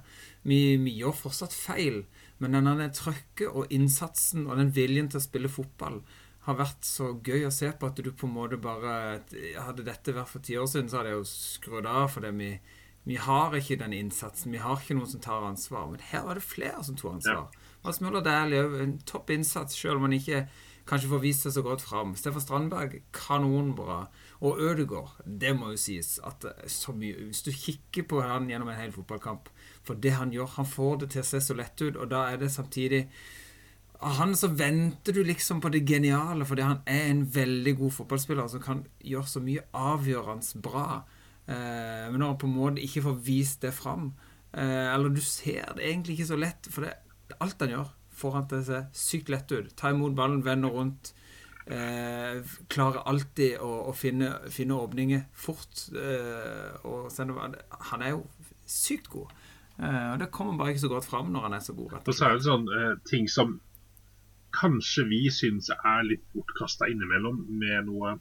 Vi, 0.46 0.76
vi 0.78 0.92
gjør 1.00 1.16
fortsatt 1.24 1.56
feil. 1.56 2.04
Men 2.38 2.54
denne 2.54 2.90
trøkket 2.94 3.48
og 3.48 3.72
innsatsen 3.72 4.44
og 4.46 4.60
den 4.60 4.70
viljen 4.76 5.08
til 5.08 5.18
å 5.18 5.24
spille 5.24 5.50
fotball 5.50 6.02
har 6.46 6.58
vært 6.60 6.86
så 6.86 7.10
gøy 7.26 7.48
å 7.48 7.54
se 7.54 7.72
på 7.74 7.88
at 7.88 7.98
du 7.98 8.12
på 8.14 8.28
en 8.28 8.36
måte 8.36 8.58
bare 8.62 9.22
Hadde 9.58 9.86
dette 9.86 10.14
vært 10.14 10.30
for 10.30 10.44
ti 10.46 10.54
år 10.58 10.68
siden, 10.70 10.90
så 10.90 11.00
hadde 11.00 11.14
jeg 11.14 11.20
jo 11.20 11.30
skrudd 11.30 11.88
av, 11.90 12.06
fordi 12.14 12.30
vi, 12.38 12.50
vi 13.08 13.18
har 13.22 13.54
ikke 13.58 13.80
den 13.80 13.96
innsatsen. 13.96 14.54
Vi 14.54 14.62
har 14.62 14.78
ikke 14.78 14.98
noen 14.98 15.10
som 15.10 15.22
tar 15.24 15.46
ansvar. 15.46 15.88
Men 15.90 16.04
her 16.12 16.22
var 16.28 16.38
det 16.38 16.46
flere 16.46 16.84
som 16.86 16.98
tok 16.98 17.16
ansvar. 17.16 17.48
Mats 17.82 18.00
Møller 18.02 18.22
Dæhlie 18.26 18.62
òg, 18.62 18.78
en 18.82 18.96
topp 19.06 19.34
innsats, 19.34 19.78
selv 19.78 19.98
om 19.98 20.06
han 20.06 20.16
ikke 20.16 20.46
kanskje 20.86 21.10
får 21.10 21.22
vist 21.22 21.46
seg 21.46 21.56
så 21.56 21.64
godt 21.66 21.82
fram. 21.82 22.14
Stefan 22.18 22.42
Strandberg, 22.44 23.00
kanonbra. 23.14 24.04
Og 24.46 24.60
Ødegaard, 24.62 25.16
det 25.26 25.54
må 25.58 25.72
jo 25.72 25.80
sies 25.80 26.16
at 26.26 26.44
så 26.70 26.92
mye 26.92 27.30
Hvis 27.30 27.40
du 27.46 27.48
kikker 27.54 28.04
på 28.10 28.20
han 28.20 28.50
gjennom 28.50 28.68
en 28.68 28.76
hel 28.76 28.92
fotballkamp 28.92 29.48
For 29.86 29.96
det 29.96 30.12
han 30.18 30.34
gjør, 30.34 30.50
han 30.58 30.68
får 30.68 30.98
det 31.00 31.08
til 31.14 31.22
å 31.22 31.28
se 31.30 31.40
så 31.40 31.56
lett 31.56 31.80
ut, 31.80 31.96
og 31.96 32.10
da 32.12 32.26
er 32.28 32.42
det 32.42 32.50
samtidig 32.52 33.06
av 33.98 34.18
han 34.18 34.34
så 34.36 34.48
venter 34.52 35.16
du 35.16 35.22
liksom 35.24 35.60
på 35.60 35.70
det 35.72 35.84
geniale, 35.88 36.44
fordi 36.48 36.64
han 36.66 36.82
er 36.86 37.10
en 37.10 37.22
veldig 37.32 37.76
god 37.78 37.94
fotballspiller 37.98 38.48
som 38.52 38.62
kan 38.64 38.82
gjøre 39.00 39.30
så 39.30 39.42
mye 39.44 39.64
avgjørende 39.76 40.62
bra. 40.64 40.86
Eh, 41.46 42.06
men 42.10 42.18
når 42.20 42.32
han 42.32 42.40
på 42.42 42.50
en 42.50 42.56
måte 42.56 42.84
ikke 42.84 43.04
får 43.06 43.20
vist 43.26 43.64
det 43.64 43.72
fram, 43.76 44.10
eh, 44.52 44.88
eller 44.92 45.14
du 45.14 45.22
ser 45.24 45.72
det 45.76 45.86
egentlig 45.86 46.18
ikke 46.18 46.32
så 46.32 46.40
lett, 46.40 46.68
for 46.72 46.86
det, 46.86 46.92
alt 47.40 47.64
han 47.64 47.72
gjør, 47.72 47.94
får 48.16 48.36
han 48.36 48.48
til 48.50 48.62
å 48.62 48.66
se 48.66 48.82
sykt 48.96 49.32
lett 49.32 49.52
ut. 49.52 49.72
Ta 49.76 49.92
imot 49.92 50.16
ballen, 50.16 50.44
vende 50.44 50.72
rundt. 50.72 51.12
Eh, 51.66 52.44
klarer 52.70 53.02
alltid 53.10 53.58
å, 53.64 53.70
å 53.90 53.92
finne, 53.96 54.30
finne 54.54 54.78
åpninger 54.78 55.26
fort. 55.34 55.88
Eh, 55.92 56.86
og 56.86 57.10
sende, 57.12 57.36
han 57.90 58.04
er 58.04 58.14
jo 58.14 58.24
sykt 58.66 59.10
god. 59.12 59.32
Eh, 59.76 60.12
og 60.12 60.20
det 60.22 60.30
kommer 60.32 60.56
bare 60.56 60.72
ikke 60.72 60.86
så 60.86 60.92
godt 60.92 61.08
fram 61.08 61.32
når 61.34 61.48
han 61.48 61.56
er 61.58 61.64
så 61.64 61.74
god. 61.76 61.96
rett 61.96 62.08
Og 62.08 62.16
så 62.16 62.28
er 62.28 62.36
det 62.36 62.46
sånn 62.46 62.68
eh, 62.72 62.92
ting 63.08 63.26
som 63.28 63.58
kanskje 64.56 65.06
vi 65.10 65.20
syns 65.32 65.70
er 65.76 66.06
litt 66.08 66.24
bortkasta 66.34 66.88
innimellom, 66.90 67.44
med 67.60 67.90
noe 67.90 68.16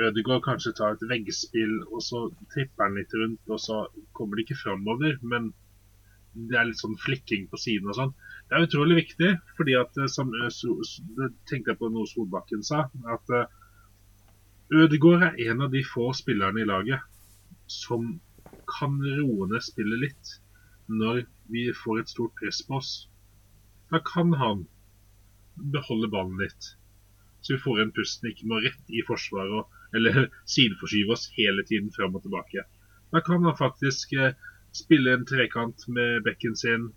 Ødegaard 0.00 0.44
kanskje 0.46 0.72
tar 0.78 0.94
et 0.94 1.08
veggspill, 1.10 1.74
og 1.92 2.00
så 2.04 2.22
tripper 2.54 2.86
han 2.86 2.96
litt 2.96 3.12
rundt, 3.16 3.42
og 3.52 3.60
så 3.60 3.82
kommer 4.16 4.38
det 4.38 4.46
ikke 4.46 4.62
framover, 4.62 5.18
men 5.32 5.50
det 6.50 6.56
er 6.56 6.68
litt 6.68 6.80
sånn 6.80 6.96
flikking 7.00 7.48
på 7.50 7.58
siden 7.60 7.90
og 7.90 7.98
sånn. 7.98 8.12
Det 8.48 8.56
er 8.56 8.66
utrolig 8.68 8.96
viktig, 9.00 9.30
fordi 9.58 9.76
at 9.80 9.98
eh, 10.00 10.10
som 10.10 10.30
eh, 10.38 10.48
tenkte 11.50 11.72
jeg 11.72 11.80
på 11.80 11.90
noe 11.92 12.08
Solbakken 12.08 12.62
sa, 12.66 12.86
at 13.16 13.34
eh, 13.36 13.50
Ødegaard 14.80 15.26
er 15.26 15.50
en 15.50 15.66
av 15.66 15.74
de 15.74 15.82
få 15.84 16.12
spillerne 16.16 16.62
i 16.62 16.68
laget 16.68 17.02
som 17.70 18.12
kan 18.70 19.00
roe 19.02 19.48
ned 19.50 19.64
spillet 19.66 20.04
litt 20.06 20.36
når 20.90 21.24
vi 21.50 21.68
får 21.74 22.00
et 22.00 22.12
stort 22.12 22.34
press 22.38 22.62
på 22.66 22.78
oss, 22.78 22.92
da 23.90 23.98
kan 24.06 24.32
han 24.38 24.64
beholde 25.54 26.10
ballen 26.12 26.38
litt. 26.40 26.74
Så 27.40 27.54
vi 27.54 27.62
får 27.62 27.80
en 27.82 27.92
pusten, 27.96 28.30
ikke 28.30 28.48
må 28.50 28.60
rett 28.60 28.92
i 28.92 29.02
forsvaret 29.06 29.96
eller 29.96 30.28
sideforskyve 30.54 31.16
oss 31.16 31.30
hele 31.36 31.64
tiden 31.68 31.90
fram 31.94 32.16
og 32.16 32.24
tilbake. 32.26 32.66
Da 33.10 33.22
kan 33.26 33.44
han 33.44 33.58
faktisk 33.58 34.12
eh, 34.12 34.36
spille 34.76 35.14
en 35.16 35.26
trekant 35.26 35.88
med 35.88 36.22
bekken 36.26 36.56
sin, 36.56 36.90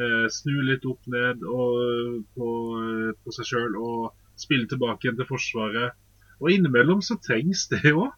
eh, 0.00 0.26
snu 0.32 0.54
litt 0.64 0.86
opp 0.88 1.04
ned 1.12 1.42
på, 1.42 2.48
eh, 2.78 3.10
på 3.20 3.36
seg 3.36 3.50
sjøl 3.50 3.76
og 3.76 4.12
spille 4.40 4.70
tilbake 4.70 5.06
igjen 5.06 5.20
til 5.20 5.28
Forsvaret. 5.28 5.98
Og 6.40 6.50
innimellom 6.50 7.02
så 7.04 7.18
trengs 7.22 7.68
det 7.70 7.92
òg. 7.92 8.10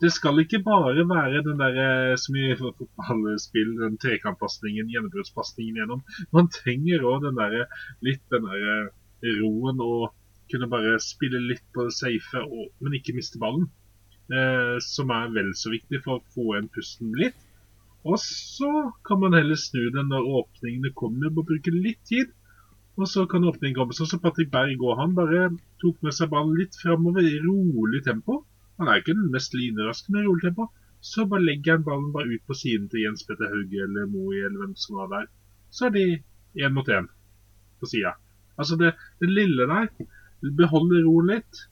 Det 0.00 0.08
skal 0.14 0.38
ikke 0.40 0.62
bare 0.64 1.02
være 1.04 1.42
den 1.44 1.58
der 1.60 2.16
som 2.16 2.36
i 2.38 2.54
fotballspill, 2.56 3.74
den 3.82 3.98
trekantpasningen, 4.00 4.88
gjennombruddspasningen 4.88 5.76
gjennom. 5.76 6.00
Man 6.32 6.48
trenger 6.54 7.04
òg 7.10 7.26
den 7.26 7.36
der 7.36 7.66
litt 8.06 8.22
den 8.32 8.46
der 8.48 8.88
roen 9.22 9.82
og 9.84 10.10
kunne 10.50 10.70
bare 10.70 10.96
spille 11.02 11.40
litt 11.44 11.62
på 11.74 11.86
det 11.86 11.94
safe, 11.94 12.42
og, 12.42 12.72
men 12.82 12.96
ikke 12.98 13.14
miste 13.16 13.38
ballen. 13.42 13.68
Eh, 14.30 14.76
som 14.82 15.10
er 15.10 15.30
vel 15.34 15.52
så 15.58 15.72
viktig 15.72 16.02
for 16.04 16.18
å 16.18 16.34
få 16.34 16.52
igjen 16.54 16.68
pusten 16.74 17.14
litt. 17.18 17.38
Og 18.06 18.16
så 18.22 18.70
kan 19.06 19.20
man 19.20 19.34
heller 19.36 19.58
snu 19.60 19.90
den 19.92 20.08
når 20.12 20.28
åpningene 20.40 20.92
kommer, 20.96 21.32
og 21.34 21.48
bruke 21.50 21.72
litt 21.74 22.00
tid. 22.08 22.30
Og 23.00 23.08
så 23.08 23.24
kan 23.30 23.46
åpningen 23.48 23.76
komme. 23.76 23.96
Sånn 23.96 24.08
som 24.10 24.22
Patrick 24.22 24.50
Berg 24.52 24.82
og 24.84 24.98
han 25.00 25.16
bare 25.16 25.48
tok 25.82 26.00
med 26.04 26.14
seg 26.16 26.30
ballen 26.32 26.56
litt 26.58 26.78
framover 26.80 27.26
i 27.26 27.40
rolig 27.44 28.02
tempo. 28.06 28.42
Han 28.80 28.88
er 28.88 29.00
ikke 29.00 29.16
den 29.16 29.30
mest 29.34 29.54
lineraske 29.56 30.12
med 30.14 30.26
rolig 30.26 30.46
tempo. 30.46 30.68
Så 31.00 31.24
bare 31.28 31.46
legger 31.46 31.78
han 31.78 31.86
ballen 31.86 32.10
bare 32.14 32.34
ut 32.34 32.44
på 32.48 32.56
siden 32.56 32.88
til 32.92 33.06
Jens 33.06 33.24
Petter 33.28 33.48
Hauge 33.52 33.84
eller 33.86 34.08
Moe 34.10 34.40
eller 34.40 34.58
hvem 34.62 34.74
som 34.76 35.00
var 35.00 35.12
der. 35.14 35.30
Så 35.72 35.88
er 35.88 35.96
de 35.96 36.04
én 36.60 36.76
mot 36.76 36.88
én 36.88 37.08
på 37.80 37.88
sida. 37.88 38.14
Altså 38.60 38.76
det, 38.80 38.94
det 39.22 39.30
lille 39.32 39.66
der 39.70 39.88
Behold 40.56 40.92
roen 41.04 41.34
litt, 41.34 41.64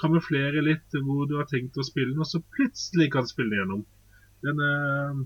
kamuflere 0.00 0.62
litt 0.64 0.94
hvor 0.98 1.28
du 1.30 1.36
har 1.38 1.46
tenkt 1.50 1.78
å 1.78 1.84
spille 1.86 2.10
den, 2.10 2.22
og 2.24 2.26
så 2.26 2.40
plutselig 2.56 3.06
kan 3.14 3.28
spille 3.28 3.60
gjennom. 3.60 3.84
Den, 4.42 4.62
eh, 4.66 5.20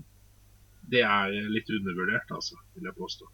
det 0.93 1.01
er 1.07 1.33
litt 1.49 1.71
undervurdert, 1.73 2.29
altså, 2.29 2.59
vil 2.75 2.89
jeg 2.89 2.97
påstå. 2.99 3.29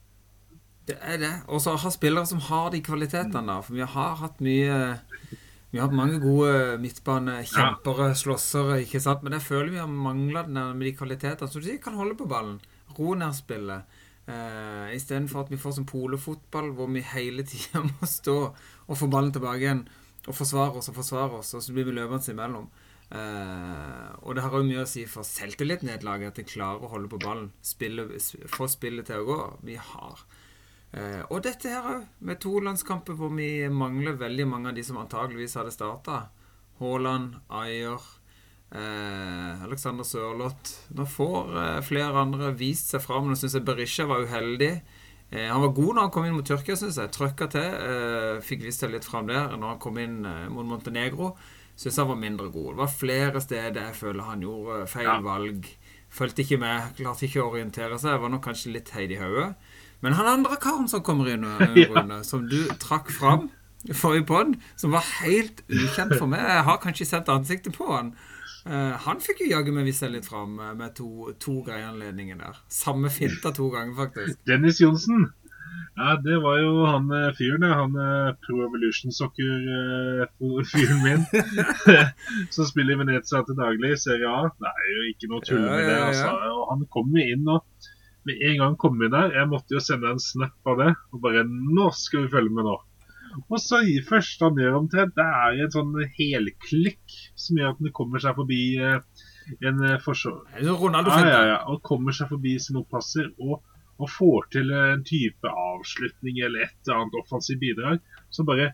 Det 0.88 0.96
er 1.04 1.20
det. 1.20 1.34
Og 1.52 1.60
så 1.60 1.76
ha 1.76 1.92
spillere 1.92 2.30
som 2.30 2.40
har 2.48 2.72
de 2.72 2.80
kvalitetene. 2.84 3.60
For 3.66 3.76
vi 3.76 3.84
har 3.84 4.18
hatt 4.24 4.42
mye 4.44 4.98
Vi 5.68 5.82
har 5.82 5.90
hatt 5.90 5.98
mange 6.00 6.22
gode 6.24 6.78
midtbanekjempere, 6.80 8.14
slåssere, 8.16 8.78
ikke 8.86 9.02
sant? 9.04 9.20
Men 9.22 9.36
jeg 9.36 9.44
føler 9.50 9.74
vi 9.74 9.82
har 9.82 9.90
mangla 9.92 10.46
med 10.48 10.80
de 10.80 10.94
kvalitetene. 10.96 11.50
Så 11.52 11.60
du 11.60 11.68
sier, 11.68 11.82
kan 11.84 11.98
holde 12.00 12.16
på 12.16 12.26
ballen. 12.32 12.62
Ro 12.96 13.18
ned 13.20 13.36
spillet. 13.36 13.84
Uh, 14.28 14.92
Istedenfor 14.92 15.46
at 15.46 15.52
vi 15.54 15.60
får 15.60 15.78
som 15.78 15.86
polofotball 15.88 16.74
hvor 16.76 16.90
vi 16.92 17.04
hele 17.14 17.46
tida 17.48 17.84
må 17.88 18.10
stå 18.10 18.38
og 18.52 19.00
få 19.00 19.08
ballen 19.12 19.32
tilbake 19.32 19.64
igjen 19.64 19.86
og 20.28 20.36
forsvare 20.36 20.82
oss 20.82 20.90
og 20.92 20.98
forsvare 20.98 21.40
oss, 21.40 21.54
og 21.56 21.64
så 21.64 21.72
blir 21.72 21.88
vi 21.88 21.94
løpende 21.96 22.34
imellom. 22.34 22.68
Uh, 23.08 24.10
og 24.28 24.36
det 24.36 24.44
har 24.44 24.56
òg 24.58 24.66
mye 24.68 24.84
å 24.84 24.90
si 24.90 25.06
for 25.08 25.24
selvtilliten 25.24 25.88
i 25.88 25.94
et 25.94 26.04
lag 26.04 26.26
at 26.28 26.42
en 26.42 26.50
klarer 26.50 26.84
å 26.84 26.92
holde 26.92 27.12
på 27.14 27.22
ballen. 27.24 27.54
Spille, 27.64 28.10
få 28.52 28.68
spillet 28.68 29.08
til 29.08 29.24
å 29.24 29.28
gå. 29.30 29.40
Vi 29.70 29.78
har 29.80 30.26
uh, 30.26 31.24
Og 31.32 31.40
dette 31.48 31.72
her 31.72 31.88
òg, 31.94 32.10
med 32.20 32.42
to 32.44 32.58
landskamper 32.60 33.16
hvor 33.16 33.32
vi 33.38 33.70
mangler 33.72 34.20
veldig 34.20 34.50
mange 34.52 34.74
av 34.74 34.76
de 34.76 34.84
som 34.84 35.00
antageligvis 35.00 35.56
hadde 35.62 35.76
starta. 35.76 36.26
Haaland, 36.82 37.40
Ayer 37.48 38.04
Eh, 38.72 39.64
Alexander 39.64 40.04
Sørloth. 40.04 40.74
Nå 40.96 41.06
får 41.08 41.54
eh, 41.62 41.82
flere 41.88 42.24
andre 42.24 42.52
vist 42.58 42.92
seg 42.92 43.04
fram. 43.04 43.30
Nå 43.30 43.38
syns 43.40 43.56
jeg 43.56 43.66
Berisha 43.68 44.08
var 44.10 44.26
uheldig. 44.28 44.74
Eh, 45.32 45.48
han 45.48 45.64
var 45.64 45.76
god 45.76 45.94
når 45.94 46.02
han 46.02 46.14
kom 46.16 46.28
inn 46.28 46.36
mot 46.36 46.48
Tyrkia, 46.48 46.76
syns 46.80 47.00
jeg. 47.00 47.14
Trøkka 47.16 47.50
til. 47.54 47.80
Fikk 48.44 48.66
vist 48.68 48.84
seg 48.84 48.94
litt 48.94 49.08
fram 49.08 49.32
der. 49.32 49.56
Når 49.56 49.76
han 49.76 49.84
kom 49.84 50.00
inn 50.04 50.22
mot 50.54 50.68
Montenegro, 50.68 51.34
syns 51.80 52.00
han 52.02 52.12
var 52.12 52.20
mindre 52.20 52.52
god. 52.52 52.74
Det 52.74 52.82
var 52.84 52.96
flere 53.00 53.44
steder 53.44 53.84
jeg 53.90 54.00
føler 54.02 54.32
han 54.32 54.44
gjorde 54.44 54.86
feil 54.92 55.12
ja. 55.12 55.20
valg. 55.24 55.70
Fulgte 56.18 56.44
ikke 56.44 56.60
med, 56.62 56.96
klarte 57.00 57.28
ikke 57.28 57.44
å 57.44 57.52
orientere 57.52 58.00
seg. 58.02 58.20
Var 58.20 58.34
nok 58.34 58.48
kanskje 58.50 58.76
litt 58.76 58.92
heid 58.96 59.16
i 59.16 59.22
hodet. 59.22 59.52
Men 60.04 60.14
han 60.14 60.30
andre 60.30 60.60
karen 60.62 60.90
som 60.92 61.02
kommer 61.06 61.32
inn, 61.32 61.48
Rune, 61.90 62.20
som 62.28 62.44
du 62.52 62.66
trakk 62.84 63.10
fram 63.16 63.48
forrige 63.96 64.26
pod, 64.28 64.56
som 64.76 64.92
var 64.92 65.06
helt 65.22 65.62
ukjent 65.70 66.16
for 66.18 66.28
meg 66.28 66.42
Jeg 66.42 66.66
har 66.68 66.80
kanskje 66.82 67.08
sett 67.08 67.30
ansiktet 67.32 67.78
på 67.78 67.88
han. 67.92 68.12
Uh, 68.68 68.94
han 69.06 69.22
fikk 69.24 69.46
jo 69.46 69.50
jaggu 69.54 69.72
meg 69.76 69.88
vist 69.88 70.04
seg 70.04 70.12
litt 70.12 70.28
fram 70.28 70.58
uh, 70.60 70.74
med 70.76 70.96
to, 70.98 71.32
to 71.40 71.62
greieanledninger 71.66 72.40
der. 72.42 72.62
Samme 72.74 73.12
finta 73.14 73.54
to 73.56 73.70
ganger, 73.74 73.96
faktisk. 73.98 74.40
Dennis 74.50 74.82
Johnsen. 74.84 75.30
Ja, 75.98 76.14
det 76.22 76.38
var 76.44 76.60
jo 76.62 76.86
han 76.86 77.10
fyren, 77.38 77.64
ja. 77.66 77.80
han 77.80 77.96
Pro 78.44 78.60
Evolution 78.68 79.14
Soccer-fyren 79.14 81.00
min. 81.06 81.26
som 82.54 82.70
spiller 82.70 82.94
i 82.94 83.00
Venezia 83.02 83.42
til 83.46 83.58
daglig, 83.58 83.96
Serie 84.02 84.30
A. 84.30 84.50
Det 84.62 84.74
er 84.74 84.92
jo 84.94 85.06
ikke 85.12 85.32
noe 85.32 85.46
tull 85.46 85.64
med 85.64 85.88
det. 85.90 85.98
altså. 86.12 86.34
Og 86.54 86.68
han 86.74 86.86
kom 86.94 87.18
jo 87.18 87.26
inn 87.26 87.50
og 87.50 87.66
med 88.28 88.44
en 88.44 88.58
gang 88.60 88.76
kom 88.80 89.00
inn 89.00 89.14
der, 89.14 89.32
jeg 89.38 89.48
måtte 89.50 89.78
jo 89.78 89.82
sende 89.84 90.12
en 90.12 90.22
snap 90.22 90.72
av 90.72 90.82
det. 90.82 90.92
Og 91.16 91.24
bare 91.24 91.46
Nå 91.48 91.90
skal 91.96 92.26
vi 92.26 92.34
følge 92.36 92.54
med 92.54 92.68
nå. 92.68 92.76
Og 93.46 93.62
så 93.62 93.82
i 93.86 93.98
første 94.06 94.48
han 94.48 94.60
gjør 94.60 94.80
omtrent, 94.82 95.16
det 95.18 95.26
er 95.26 95.64
en 95.64 95.74
sånn 95.74 95.96
helklikk 96.18 97.18
som 97.38 97.60
gjør 97.60 97.74
at 97.74 97.82
han 97.84 97.96
kommer 98.00 98.24
seg 98.24 98.38
forbi 98.38 98.62
eh, 98.82 99.24
en 99.68 99.84
eh, 99.86 99.98
forsvar... 100.04 100.42
Ronaldo 100.68 101.14
ja, 101.14 101.30
ja, 101.30 101.44
ja, 101.52 101.60
og 101.72 101.82
kommer 101.86 102.16
seg 102.16 102.32
forbi 102.34 102.58
sin 102.62 102.80
oppasser 102.82 103.30
og, 103.38 103.62
og, 103.98 104.10
får 104.12 104.50
til 104.58 104.74
en 104.76 105.06
type 105.08 105.54
avslutning 105.68 106.42
eller 106.44 106.68
et 106.68 106.76
eller 106.88 107.04
annet 107.04 107.18
offensivt 107.22 107.62
bidrag 107.64 108.04
Så 108.34 108.46
bare 108.48 108.74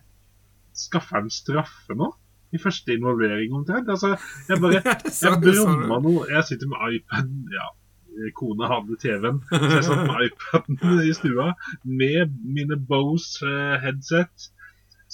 skaffer 0.74 1.20
han 1.20 1.30
straffe 1.30 1.96
nå. 1.98 2.10
I 2.54 2.58
første 2.62 2.94
involvering 2.94 3.54
omtrent. 3.54 3.88
Altså, 3.90 4.12
jeg 4.48 4.60
bare 4.62 4.82
Jeg 5.24 5.40
brumma 5.42 5.98
noe. 6.02 6.26
Jeg 6.30 6.46
sitter 6.46 6.70
med 6.70 6.98
iPaden. 6.98 7.40
Ja, 7.50 7.66
kona 8.38 8.68
hadde 8.70 8.98
TV-en. 9.02 9.40
Så 9.50 9.70
jeg 9.72 9.86
satt 9.88 10.04
med 10.06 10.24
iPaden 10.28 11.02
i 11.02 11.14
stua 11.16 11.48
med 11.82 12.34
mine 12.46 12.78
Bose 12.90 13.42
eh, 13.48 13.74
headset 13.82 14.50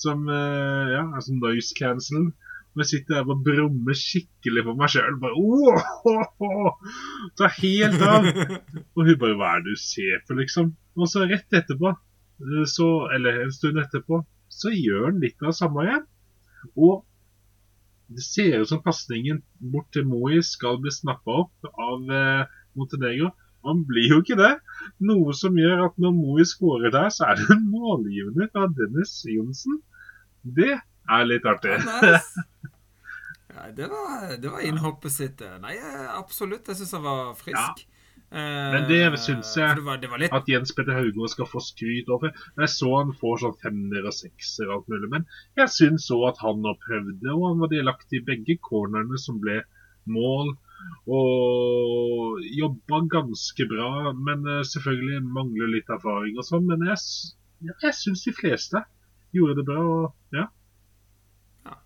som 0.00 0.28
uh, 0.28 0.90
ja, 0.90 1.04
som 1.24 1.40
noise 1.42 1.76
cancel. 1.78 2.30
Jeg 2.78 2.86
sitter 2.86 3.16
der 3.18 3.30
og 3.34 3.42
brummer 3.42 3.96
skikkelig 3.98 4.62
for 4.66 4.78
meg 4.78 4.92
sjøl. 4.92 5.16
Bare 5.18 5.34
oh, 5.34 6.92
Ta 7.38 7.48
helt 7.56 8.04
av! 8.06 8.28
Og 8.94 9.08
hun 9.08 9.18
bare 9.18 9.36
Hva 9.40 9.56
er 9.56 9.64
det 9.64 9.74
du 9.74 9.82
ser 9.82 10.22
på, 10.26 10.36
liksom? 10.38 10.70
Og 10.94 11.10
så 11.10 11.26
rett 11.26 11.58
etterpå, 11.58 11.90
eh, 12.44 12.64
så, 12.70 12.88
eller 13.16 13.42
en 13.42 13.52
stund 13.54 13.80
etterpå, 13.82 14.22
så 14.50 14.70
gjør 14.74 15.08
han 15.08 15.20
litt 15.22 15.42
av 15.42 15.56
samme 15.56 15.86
igjen. 15.86 16.06
Og 16.76 17.02
det 18.10 18.24
ser 18.26 18.62
ut 18.62 18.70
som 18.70 18.82
pasningen 18.82 19.42
bort 19.72 19.90
til 19.94 20.06
Moi 20.06 20.40
skal 20.46 20.78
bli 20.82 20.94
snappa 20.94 21.42
opp 21.44 21.70
av 21.74 22.10
eh, 22.14 22.56
Montenegro. 22.78 23.32
Han 23.66 23.84
blir 23.86 24.14
jo 24.14 24.22
ikke 24.22 24.38
det. 24.38 24.54
Noe 25.04 25.34
som 25.36 25.58
gjør 25.58 25.88
at 25.88 25.98
når 26.00 26.14
Moi 26.16 26.46
skårer 26.48 26.94
der, 26.94 27.10
så 27.12 27.28
er 27.28 27.38
det 27.38 27.50
en 27.54 27.66
målgivende 27.70 28.48
fra 28.54 28.70
Dennis 28.78 29.18
Johnsen. 29.28 29.82
Det 30.42 30.72
er 30.74 31.28
litt 31.28 31.46
artig. 31.48 31.76
Ja, 31.84 32.20
det 33.78 33.88
var, 33.92 34.36
det 34.40 34.52
var 34.52 34.66
innhoppet 34.66 35.12
sitt. 35.12 35.42
Nei, 35.62 35.76
absolutt. 36.14 36.68
Jeg 36.68 36.80
syns 36.80 36.94
han 36.96 37.06
var 37.06 37.32
frisk. 37.38 37.84
Ja. 37.84 37.88
Men 38.30 38.84
det 38.86 39.00
syns 39.18 39.48
jeg 39.58 39.80
det 39.80 39.82
var, 39.82 39.98
det 39.98 40.08
var 40.12 40.20
litt... 40.22 40.34
at 40.36 40.46
Jens 40.46 40.70
Petter 40.76 40.94
Haugård 40.94 41.32
skal 41.32 41.48
få 41.50 41.62
skryt 41.66 42.10
over. 42.14 42.30
Jeg 42.60 42.70
så 42.70 42.90
han 42.94 43.10
får 43.18 43.40
sånn 43.42 43.56
femmer 43.64 44.06
og 44.06 44.14
sekser 44.14 44.68
og 44.68 44.76
alt 44.76 44.92
mulig, 44.92 45.08
men 45.16 45.26
jeg 45.58 45.72
syns 45.74 46.06
òg 46.14 46.28
at 46.28 46.42
han 46.44 46.62
har 46.68 46.78
prøvd 46.84 47.16
det. 47.24 47.32
og 47.34 47.48
han 47.48 47.64
var 47.64 47.72
delaktig 47.74 48.20
i 48.20 48.26
begge 48.28 48.56
cornerne 48.68 49.18
som 49.18 49.40
ble 49.42 49.58
mål. 50.14 50.54
Og 51.10 52.38
jobba 52.54 53.02
ganske 53.18 53.66
bra, 53.68 53.90
men 54.14 54.46
eh, 54.46 54.62
selvfølgelig 54.68 55.20
mangler 55.26 55.74
litt 55.74 55.90
erfaring 55.92 56.38
og 56.38 56.46
sånn. 56.46 56.70
Men 56.70 56.86
jeg, 56.86 57.02
jeg 57.72 57.98
syns 57.98 58.24
de 58.28 58.36
fleste 58.38 58.84
gjorde 59.36 59.58
det 59.60 59.66
bra. 59.68 59.80
Og, 59.80 60.36
ja. 60.36 60.46
ja. 61.66 61.76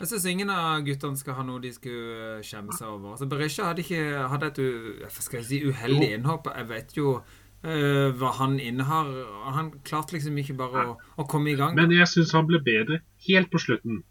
Jeg 0.00 0.10
syns 0.12 0.28
ingen 0.30 0.52
av 0.54 0.84
guttene 0.86 1.20
skal 1.20 1.38
ha 1.38 1.46
noe 1.46 1.62
de 1.62 1.72
skulle 1.74 2.30
eh, 2.38 2.46
skjemme 2.46 2.76
seg 2.76 2.90
over. 2.90 3.14
Altså, 3.14 3.28
Berisha 3.30 3.70
hadde 3.70 3.84
ikke 3.84 4.28
hadde 4.34 4.52
et 4.52 5.18
skal 5.18 5.40
jeg 5.40 5.48
si, 5.50 5.62
uheldig 5.66 6.12
innhopp. 6.18 6.50
Jeg 6.54 6.70
vet 6.70 6.94
jo 6.98 7.16
uh, 7.18 8.08
hva 8.20 8.34
han 8.42 8.58
innehar. 8.62 9.10
Han 9.56 9.72
klarte 9.86 10.16
liksom 10.16 10.38
ikke 10.42 10.58
bare 10.58 10.86
å, 10.92 10.94
å 11.18 11.26
komme 11.30 11.54
i 11.54 11.58
gang. 11.58 11.76
Men 11.78 11.94
jeg 11.94 12.10
syns 12.10 12.36
han 12.36 12.48
ble 12.50 12.62
bedre 12.64 13.02
helt 13.28 13.52
på 13.54 13.62
slutten. 13.62 14.04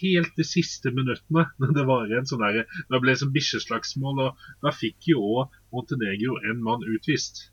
Helt 0.00 0.36
de 0.38 0.46
siste 0.46 0.92
minuttene. 0.94 1.48
Når 1.62 1.78
det 1.78 1.86
var 1.88 2.18
en 2.18 2.28
sånn 2.30 2.42
der, 2.46 2.62
det 2.90 3.02
ble 3.02 3.16
sånn 3.18 3.34
bikkjeslagsmål. 3.34 4.26
Og 4.26 4.44
da 4.66 4.74
fikk 4.74 5.12
jo 5.12 5.22
òg 5.40 5.56
Montenegro 5.74 6.38
en 6.46 6.62
mann 6.66 6.86
utvist 6.86 7.49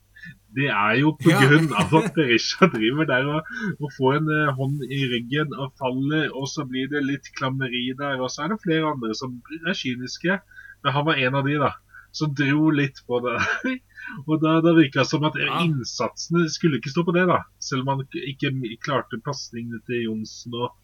det 0.57 0.69
er 0.73 0.93
jo 1.01 1.11
pga. 1.19 1.37
Ja. 1.43 1.81
at 1.99 2.13
Berisha 2.15 2.69
driver 2.73 3.05
der 3.09 3.27
og, 3.29 3.49
og 3.79 3.91
får 3.97 4.19
en 4.19 4.29
uh, 4.31 4.53
hånd 4.57 4.85
i 4.87 5.01
ryggen 5.11 5.53
og 5.53 5.73
faller, 5.79 6.31
og 6.33 6.47
så 6.49 6.65
blir 6.69 6.89
det 6.91 7.03
litt 7.05 7.29
klammeri 7.37 7.91
der. 7.99 8.21
Og 8.23 8.31
så 8.33 8.45
er 8.45 8.53
det 8.53 8.63
flere 8.63 8.93
andre 8.93 9.13
som 9.17 9.37
er 9.59 9.77
kyniske. 9.77 10.39
Men 10.83 10.95
han 10.95 11.05
var 11.05 11.21
en 11.21 11.37
av 11.37 11.45
de, 11.49 11.59
da. 11.61 11.73
Som 12.15 12.33
dro 12.37 12.71
litt 12.73 13.03
på 13.05 13.19
det. 13.25 13.37
Og 14.29 14.37
da, 14.39 14.53
da 14.63 14.71
virka 14.71 15.03
det 15.03 15.09
som 15.09 15.25
at 15.27 15.35
Ja. 15.35 15.59
innsatsene 15.65 16.45
skulle 16.49 16.79
ikke 16.79 16.93
stå 16.93 17.03
på 17.03 17.13
det, 17.17 17.25
da. 17.27 17.41
Selv 17.59 17.83
om 17.83 17.97
han 17.97 18.05
ikke 18.23 18.53
klarte 18.85 19.19
pasningene 19.25 19.81
til 19.85 20.05
Johnsen 20.07 20.55
og 20.55 20.77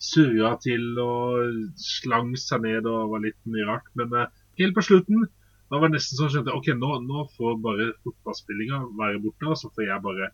surra 0.00 0.54
til 0.64 0.96
og 0.98 1.76
slang 1.76 2.32
seg 2.40 2.64
ned 2.64 2.88
og 2.88 3.12
var 3.12 3.26
litt 3.26 3.38
mye 3.44 3.68
rart. 3.68 3.90
Men 4.00 4.16
uh, 4.16 4.32
helt 4.58 4.74
på 4.78 4.86
slutten 4.86 5.28
da 5.70 5.78
var 5.78 5.90
det 5.90 5.98
nesten 5.98 6.18
sånn 6.18 6.32
skjønte 6.34 6.50
jeg, 6.50 6.60
ok, 6.60 6.70
nå, 6.80 6.92
nå 7.06 7.24
får 7.36 7.58
bare 7.62 7.90
fotballspillinga 8.04 8.80
være 8.98 9.20
borte, 9.22 9.50
og 9.52 9.58
så 9.60 9.70
får 9.74 9.86
jeg 9.86 10.06
bare 10.06 10.32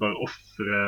bare 0.00 0.16
ofre 0.24 0.78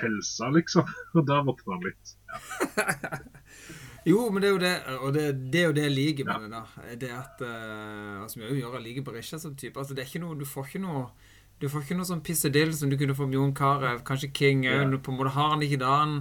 helsa, 0.00 0.48
liksom. 0.54 0.88
Og 1.16 1.26
da 1.28 1.38
våkna 1.46 1.76
han 1.76 1.86
litt. 1.86 2.14
Jo, 4.08 4.30
men 4.32 4.40
det 4.40 4.48
er 4.48 4.54
jo 4.54 4.60
det, 4.62 4.76
og 5.04 5.10
det, 5.12 5.22
det 5.52 5.60
er 5.60 5.66
jo 5.66 5.74
det 5.76 5.82
jeg 5.84 5.92
liker 5.92 6.24
med 6.24 6.46
det. 6.46 6.50
da 6.54 6.94
Det 7.02 7.10
at 7.12 7.42
uh, 7.44 8.22
altså, 8.22 8.40
jo 8.40 8.54
gjør, 8.56 8.78
jeg 8.78 8.84
liker 8.86 9.04
Berisha 9.04 9.36
som 9.38 9.52
type. 9.52 9.76
Altså, 9.76 9.92
det 9.92 10.00
er 10.04 10.08
ikke 10.08 10.22
noe 10.22 10.38
Du 10.40 10.46
får 10.48 10.70
ikke 10.70 10.80
noe 10.86 11.02
Du 11.60 11.66
får 11.68 11.84
ikke 11.84 11.98
noe 11.98 12.08
sånn 12.08 12.22
pissedill 12.24 12.72
som 12.72 12.88
du 12.88 12.96
kunne 12.96 13.12
få 13.18 13.26
med 13.28 13.36
Jon 13.36 13.52
Carew, 13.52 14.00
kanskje 14.08 14.30
King 14.32 14.64
òg. 14.64 14.78
Ja. 14.94 15.02
På 15.04 15.12
en 15.12 15.18
måte 15.20 15.34
har 15.34 15.52
han 15.52 15.66
ikke 15.66 15.82
dagen, 15.84 16.14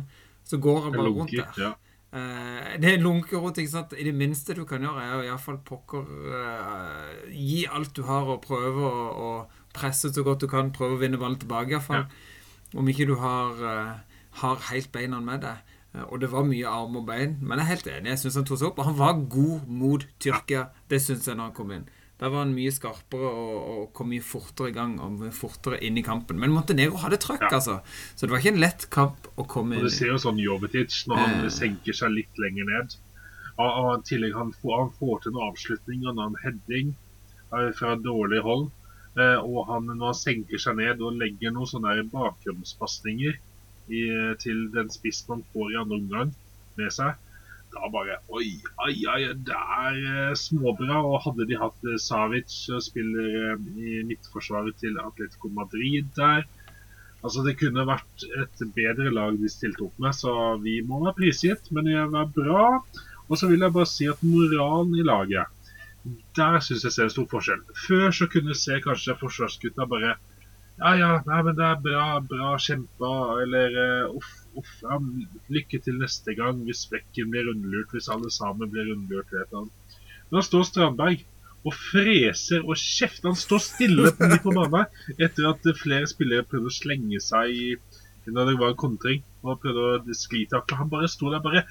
så 0.43 0.59
går 0.59 0.89
han 0.89 0.97
bare 0.97 1.13
rundt 1.15 1.31
der. 1.37 1.55
ja. 1.55 1.71
Eh, 2.09 2.81
det 2.81 2.89
er 2.89 3.01
lunkerot, 3.03 3.57
ikke 3.61 3.71
sant. 3.71 3.93
I 3.93 4.07
det 4.07 4.15
minste 4.17 4.55
du 4.57 4.63
kan 4.65 4.81
gjøre, 4.81 5.03
er 5.05 5.17
å 5.19 5.25
iallfall 5.27 5.59
pokker 5.65 6.07
uh, 6.33 7.11
Gi 7.29 7.67
alt 7.69 7.93
du 7.97 8.01
har, 8.07 8.25
og 8.33 8.41
prøve 8.47 8.87
å, 8.89 9.03
å 9.13 9.29
presse 9.75 10.09
så 10.13 10.23
godt 10.25 10.41
du 10.41 10.49
kan. 10.49 10.71
Prøve 10.73 10.97
å 10.97 11.01
vinne 11.03 11.19
ballen 11.21 11.37
tilbake, 11.41 11.75
iallfall. 11.75 12.07
Om 12.73 12.89
ikke 12.89 13.05
du 13.09 13.15
har, 13.21 13.61
uh, 13.61 14.23
har 14.41 14.65
helt 14.71 14.91
beina 14.95 15.21
med 15.21 15.45
deg. 15.45 15.75
Uh, 15.93 16.05
Og 16.07 16.19
det 16.23 16.31
var 16.33 16.49
mye 16.49 16.69
arm 16.69 16.97
og 16.97 17.05
bein. 17.09 17.37
Men 17.41 17.61
jeg 17.61 17.65
er 17.67 17.71
helt 17.75 17.91
enig. 17.93 18.13
Jeg 18.15 18.23
synes 18.23 18.41
han 18.41 18.49
tok 18.49 18.61
seg 18.61 18.71
opp. 18.71 18.81
Og 18.81 18.89
han 18.89 18.99
var 18.99 19.23
god 19.37 19.69
mot 19.69 20.05
Tyrkia. 20.19 20.67
Det 20.89 21.01
syns 21.05 21.29
jeg 21.29 21.37
når 21.37 21.51
han 21.51 21.57
kom 21.61 21.77
inn. 21.77 21.87
Der 22.19 22.29
var 22.33 22.41
han 22.43 22.51
mye 22.55 22.71
skarpere 22.75 23.29
og, 23.31 23.59
og 23.73 23.83
kom 23.95 24.09
mye 24.11 24.23
fortere 24.25 24.69
i 24.69 24.75
gang 24.75 24.97
og 24.99 25.13
mye 25.21 25.31
fortere 25.31 25.77
inn 25.87 25.97
i 25.97 26.03
kampen. 26.03 26.39
Men 26.41 26.51
Montenegro 26.51 26.97
hadde 26.99 27.19
trøkk, 27.23 27.45
Ja. 27.47 27.53
altså. 27.59 27.77
Så 28.15 28.25
det 28.27 28.33
var 28.33 28.41
ikke 28.43 28.53
en 28.57 28.59
lett 28.65 28.89
kamp 28.91 29.29
å 29.39 29.45
komme 29.47 29.75
inn 29.77 29.85
inn 29.85 29.87
du 29.87 29.93
ser 29.95 30.11
jo 30.11 30.17
sånn 30.19 30.41
Jovetic 30.43 31.05
når 31.07 31.15
han 31.23 31.45
Eh. 31.45 31.49
senker 31.49 31.93
seg 31.95 32.11
litt 32.11 32.41
lenger 32.43 32.65
ned. 32.73 32.95
Og, 33.59 33.69
og 33.69 33.87
i 33.99 34.03
tillegg 34.09 34.35
han 34.35 34.51
får, 34.61 34.75
han 34.81 34.91
får 34.99 35.23
til 35.23 35.31
noen 35.35 35.47
avslutninger, 35.53 36.19
en 36.25 36.35
heading 36.43 36.91
eh, 37.53 37.71
fra 37.79 37.95
dårlig 37.95 38.41
hold. 38.43 38.67
Eh, 39.17 39.39
og 39.39 39.67
han, 39.71 39.87
når 39.87 40.11
han 40.11 40.19
senker 40.19 40.59
seg 40.59 40.75
ned 40.77 41.01
og 41.01 41.15
legger 41.19 41.51
noen 41.55 41.67
sånne 41.67 42.03
bakgrunnspasninger 42.11 43.39
til 43.89 44.59
den 44.69 44.89
spissen 44.93 45.31
han 45.33 45.43
får 45.53 45.71
i 45.73 45.77
andre 45.81 45.95
omgang 45.97 46.33
med 46.77 46.91
seg, 46.93 47.15
da 47.73 47.89
bare 47.93 48.17
Oi, 48.33 48.47
ai, 48.85 48.95
ai, 49.13 49.19
det 49.47 49.57
er 49.57 49.99
eh, 49.99 50.37
småbra. 50.37 51.01
Og 51.05 51.21
hadde 51.25 51.47
de 51.49 51.57
hatt 51.59 51.89
eh, 51.89 51.99
Savic 52.01 52.55
og 52.73 52.83
spiller 52.85 53.35
eh, 53.53 53.67
i 53.77 53.99
midtforsvaret 54.09 54.79
til 54.81 54.97
Atletico 55.03 55.51
Madrid 55.53 56.09
der 56.17 56.47
Altså 57.19 57.43
Det 57.43 57.57
kunne 57.59 57.83
vært 57.83 58.23
et 58.39 58.61
bedre 58.75 59.11
lag 59.11 59.35
de 59.35 59.49
stilte 59.51 59.83
opp 59.89 59.97
med, 59.99 60.15
så 60.15 60.55
vi 60.63 60.77
må 60.87 61.01
være 61.03 61.17
prisgitt. 61.17 61.65
Men 61.75 61.89
det 61.89 62.05
var 62.13 62.29
bra. 62.31 62.67
Og 63.27 63.37
så 63.37 63.49
vil 63.49 63.65
jeg 63.65 63.75
bare 63.75 63.91
si 63.91 64.07
at 64.09 64.23
moralen 64.25 64.95
i 64.97 65.03
laget 65.05 65.51
Der 66.37 66.61
syns 66.63 66.85
jeg 66.87 66.95
ser 66.95 67.09
en 67.09 67.13
stor 67.13 67.27
forskjell. 67.33 67.59
Før 67.85 68.15
så 68.15 68.29
kunne 68.31 68.55
du 68.55 68.57
se 68.57 68.79
kanskje 68.85 69.19
forsvarsgutta 69.19 69.85
bare 69.91 70.15
Ja, 70.79 70.93
ja, 70.95 71.11
nei, 71.27 71.41
men 71.43 71.57
det 71.59 71.65
er 71.67 71.83
bra, 71.83 72.05
bra 72.23 72.53
kjempa. 72.55 73.11
Eller 73.43 73.75
uff, 74.15 74.31
Ja, 74.83 74.99
lykke 75.53 75.81
til 75.83 75.99
neste 76.01 76.35
gang 76.37 76.63
hvis 76.67 76.85
Bekken 76.91 77.31
blir 77.33 77.49
rundlurt, 77.49 77.91
hvis 77.95 78.09
alle 78.13 78.31
sammen 78.33 78.71
blir 78.73 78.89
rundlurt. 78.91 79.31
Vet 79.35 79.53
han. 79.55 79.69
Men 80.29 80.39
da 80.39 80.45
står 80.45 80.67
Strandberg 80.69 81.25
og 81.67 81.75
freser 81.75 82.63
og 82.63 82.77
kjefter. 82.79 83.31
Han 83.31 83.39
står 83.39 83.63
stille 83.65 84.11
på 84.15 84.29
midt 84.31 84.45
på 84.45 84.53
banen 84.55 84.85
etter 85.19 85.49
at 85.49 85.65
flere 85.81 86.07
spillere 86.09 86.47
prøvde 86.47 86.71
å 86.71 86.75
slenge 86.75 87.19
seg 87.23 87.55
i 87.55 87.65
når 88.29 88.51
det 88.51 88.59
var 88.59 88.73
en 88.73 88.77
kontring 88.77 89.23
og 89.41 89.57
prøvde 89.63 90.11
å 90.13 90.17
sklitakle. 90.17 90.77
Han 90.77 90.91
bare 90.91 91.09
sto 91.09 91.31
der 91.33 91.41
bare 91.43 91.63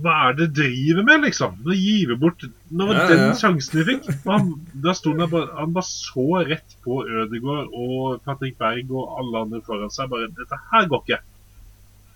Hva 0.00 0.14
er 0.30 0.36
det 0.38 0.48
driver 0.56 1.04
med, 1.06 1.26
liksom? 1.26 1.58
Nå 1.62 1.76
vi 1.76 2.16
bort 2.18 2.42
Nå 2.70 2.86
var 2.88 2.98
Ja, 2.98 3.06
den 3.10 3.24
ja. 3.28 3.34
sjansen 3.38 3.78
vi 3.78 3.84
fikk. 3.92 4.08
Han, 4.26 4.54
da 4.74 4.94
sto 4.96 5.12
han 5.14 5.30
bare 5.30 5.52
Han 5.60 5.74
bare 5.76 5.86
så 5.86 6.26
rett 6.48 6.76
på 6.84 7.02
Ødegaard 7.06 7.70
og 7.76 8.22
Patrick 8.26 8.58
Berg 8.58 8.90
og 8.90 9.18
alle 9.20 9.44
andre 9.44 9.62
foran 9.66 9.92
seg. 9.92 10.10
Bare 10.10 10.30
Dette 10.34 10.58
her 10.72 10.88
går 10.90 11.04
ikke. 11.04 11.20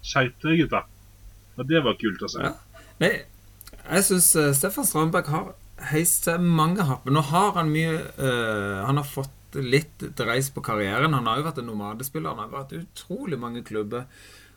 Skjerp 0.04 0.36
dere, 0.42 0.56
gutta. 0.62 0.82
Og 1.58 1.68
det 1.70 1.80
var 1.86 1.96
kult 2.00 2.22
å 2.26 2.28
se. 2.28 2.42
Ja. 2.44 2.52
Nei, 3.00 3.12
jeg 3.84 4.04
syns 4.06 4.28
Stefan 4.58 4.86
Strandberg 4.88 5.30
har 5.32 5.52
heist 5.90 6.28
seg 6.28 6.42
mange 6.44 6.84
hakk. 6.86 7.04
Men 7.06 7.16
nå 7.18 7.22
har 7.30 7.52
han 7.58 7.72
mye 7.72 7.96
uh, 8.18 8.84
Han 8.86 9.00
har 9.00 9.06
fått 9.08 9.58
litt 9.58 10.02
dreis 10.18 10.48
på 10.54 10.62
karrieren. 10.66 11.14
Han 11.14 11.26
har 11.30 11.38
jo 11.40 11.46
vært 11.48 11.60
en 11.62 11.68
nomadespiller. 11.70 12.30
Han 12.34 12.42
har 12.44 12.52
vært 12.54 12.76
utrolig 12.80 13.38
mange 13.38 13.62
klubber 13.66 14.06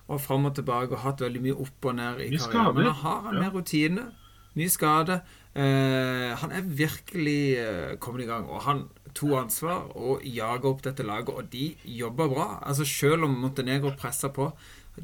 og 0.07 0.21
fram 0.23 0.45
og 0.47 0.53
tilbake 0.55 0.95
og 0.95 1.01
hatt 1.03 1.19
veldig 1.25 1.41
mye 1.43 1.57
opp 1.59 1.85
og 1.89 1.97
ned 1.97 2.21
i 2.23 2.29
Mye 2.31 2.39
karrieren. 2.39 2.45
skader. 2.47 2.77
Men 2.77 2.85
nå 2.87 2.93
har 3.03 3.21
han 3.27 3.35
Ja. 3.35 3.41
mer 3.41 3.51
rutine. 3.57 4.05
Mye 4.57 4.69
skade. 4.73 5.17
Uh, 5.57 6.31
han 6.41 6.51
er 6.53 6.61
virkelig 6.61 7.41
eh, 7.59 7.95
kommet 8.01 8.23
i 8.23 8.27
gang. 8.29 8.45
Og 8.49 8.61
han 8.65 8.85
tok 9.17 9.33
ansvar 9.43 9.87
og 9.97 10.21
jaga 10.25 10.69
opp 10.69 10.81
dette 10.85 11.03
laget, 11.05 11.29
og 11.33 11.49
de 11.51 11.75
jobber 11.85 12.29
bra. 12.29 12.47
Altså 12.65 12.85
Selv 12.85 13.25
om 13.25 13.33
Montenegro 13.41 13.91
presser 13.97 14.29
på, 14.33 14.51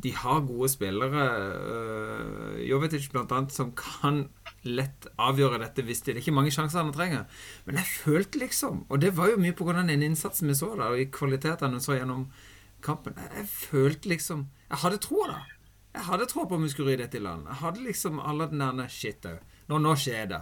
de 0.02 0.12
har 0.18 0.42
gode 0.48 0.70
spillere. 0.72 1.26
Uh, 1.54 2.62
Jovetic 2.66 3.10
annet, 3.14 3.54
som 3.54 3.72
kan 3.78 4.26
lett 4.64 5.08
avgjøre 5.20 5.60
dette 5.62 5.84
hvis 5.84 6.02
det, 6.02 6.14
det 6.14 6.22
er 6.22 6.24
ikke 6.24 6.38
mange 6.40 6.54
sjanser 6.56 6.82
han 6.82 6.94
trenger. 6.96 7.26
Men 7.68 7.80
jeg 7.82 7.92
følte 7.92 8.42
liksom, 8.42 8.86
og 8.90 9.02
det 9.04 9.14
var 9.18 9.34
jo 9.34 9.42
mye 9.42 9.56
pga. 9.58 9.82
den 9.84 10.04
innsatsen 10.04 10.50
vi 10.50 10.56
så 10.58 10.74
da, 10.76 10.90
og 10.94 11.00
i 11.00 11.10
kvalitetene 11.12 11.78
vi 11.78 11.84
så 11.84 11.98
gjennom 11.98 12.30
kampen, 12.84 13.16
jeg, 13.16 13.48
følte 13.48 14.10
liksom 14.10 14.48
Jeg 14.70 14.82
hadde 14.84 14.98
troa, 15.04 15.28
da. 15.28 15.42
Jeg 15.94 16.08
hadde 16.08 16.26
tro 16.26 16.48
på 16.50 16.56
om 16.58 16.64
vi 16.66 16.72
skulle 16.74 16.96
ri 16.96 17.04
dette 17.04 17.20
i 17.20 17.22
land. 17.22 17.46
Jeg 17.48 17.62
hadde 17.62 17.86
liksom 17.86 18.20
alle 18.20 18.50
den 18.50 18.64
der 18.64 18.90
Shit 18.90 19.26
òg. 19.30 19.44
Nå, 19.70 19.78
nå 19.80 19.94
skjer 20.00 20.26
det. 20.32 20.42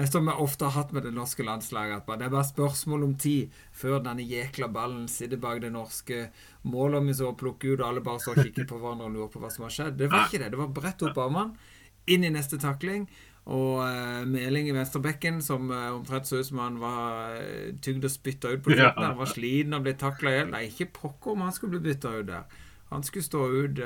Eh, 0.00 0.08
Som 0.10 0.28
jeg 0.28 0.40
ofte 0.40 0.68
har 0.68 0.76
hatt 0.76 0.92
med 0.92 1.04
det 1.06 1.14
norske 1.14 1.44
landslaget. 1.46 2.04
At 2.08 2.18
det 2.18 2.28
er 2.28 2.34
bare 2.34 2.48
spørsmål 2.48 3.06
om 3.08 3.14
tid 3.14 3.50
før 3.72 4.02
denne 4.04 4.26
jækla 4.26 4.70
ballen 4.72 5.08
sitter 5.08 5.40
bak 5.40 5.62
det 5.62 5.72
norske 5.72 6.28
målet. 6.62 7.00
Om 7.00 7.10
vi 7.10 7.14
så 7.14 7.32
plukker 7.32 7.74
ut, 7.74 7.80
og 7.80 7.88
alle 7.88 8.04
bare 8.04 8.20
står 8.20 8.38
og 8.38 8.44
kikker 8.44 8.68
på 8.68 8.78
hverandre 8.78 9.08
og 9.08 9.16
lurer 9.16 9.32
på 9.32 9.42
hva 9.42 9.50
som 9.50 9.66
har 9.66 9.74
skjedd. 9.74 9.98
Det 9.98 10.10
var 10.10 10.28
ikke 10.28 10.44
det. 10.44 10.52
Det 10.52 10.60
var 10.60 10.72
bredt 10.76 11.02
opp 11.08 11.18
armene, 11.18 11.74
inn 12.06 12.24
i 12.24 12.32
neste 12.32 12.58
takling. 12.60 13.08
Og 13.50 13.80
uh, 13.80 14.22
Meling 14.28 14.68
i 14.68 14.74
venstrebekken, 14.76 15.40
som 15.42 15.70
uh, 15.72 15.96
omtrent 15.96 16.28
så 16.28 16.38
ut 16.38 16.46
som 16.46 16.60
han 16.60 16.76
var 16.78 17.38
eh, 17.40 17.70
tygd 17.82 18.04
og 18.04 18.12
spytta 18.12 18.52
ut 18.52 18.62
på 18.62 18.74
slutten. 18.76 19.02
Han 19.02 19.16
var 19.18 19.30
sliten 19.30 19.74
og 19.74 19.86
ble 19.86 19.94
takla 19.98 20.30
i 20.30 20.36
hjel. 20.36 20.50
Nei, 20.52 20.66
ikke 20.68 20.90
pokker 21.00 21.32
om 21.32 21.46
han 21.46 21.56
skulle 21.56 21.78
bli 21.78 21.88
bytta 21.88 22.12
ut 22.20 22.28
der. 22.28 22.60
Han 22.90 23.06
skulle 23.06 23.24
stå 23.24 23.46
ut 23.48 23.80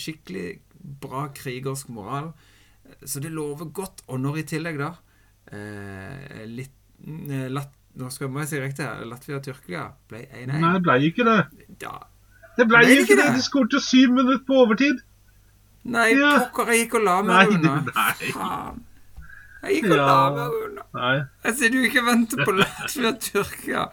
skikkelig 0.00 0.46
bra 1.00 1.26
krigersk 1.36 1.90
moral. 1.92 2.30
Så 3.04 3.20
det 3.20 3.30
lover 3.34 3.68
godt. 3.76 4.02
Og 4.08 4.20
når 4.20 4.40
i 4.40 4.46
tillegg 4.48 4.80
da 4.80 4.94
eh, 5.52 6.44
litt 6.46 6.72
eh, 7.06 7.48
lat, 7.52 7.72
Nå 7.96 8.10
skal 8.12 8.28
jeg 8.42 8.48
si 8.50 8.58
riktig 8.60 8.84
her. 8.84 9.04
Latvia-Tyrkia 9.08 9.86
ble 10.10 10.18
1-1. 10.28 10.50
Nei, 10.60 10.72
det 10.74 10.82
ble 10.84 10.96
ikke 11.08 11.24
det. 11.24 11.36
Ja. 11.80 11.94
Det 12.58 12.66
ble 12.68 12.82
Ble 12.84 12.96
ikke 13.00 13.16
det. 13.16 13.24
det? 13.24 13.36
De 13.38 13.44
skårte 13.46 13.80
syv 13.80 14.10
minutter 14.12 14.42
på 14.44 14.58
overtid. 14.66 14.98
Nei, 15.84 16.10
Ja. 16.18 16.34
pokker, 16.50 16.72
jeg 16.74 16.82
gikk 16.86 16.98
og 16.98 17.06
la 17.06 17.14
meg 17.22 17.48
nei, 17.48 17.56
unna. 17.56 17.78
nei. 17.96 18.32
Faen. 18.34 18.82
Jeg 19.62 19.78
gikk 19.78 19.88
og 19.94 19.96
la 20.02 20.18
meg 20.36 20.58
unna. 20.66 20.84
Nei. 20.98 21.14
Jeg 21.46 21.54
sitter 21.56 21.78
jo 21.78 21.86
ikke 21.88 22.04
venter 22.10 22.44
på 22.44 22.54
Latvia-Tyrkia. 22.60 23.86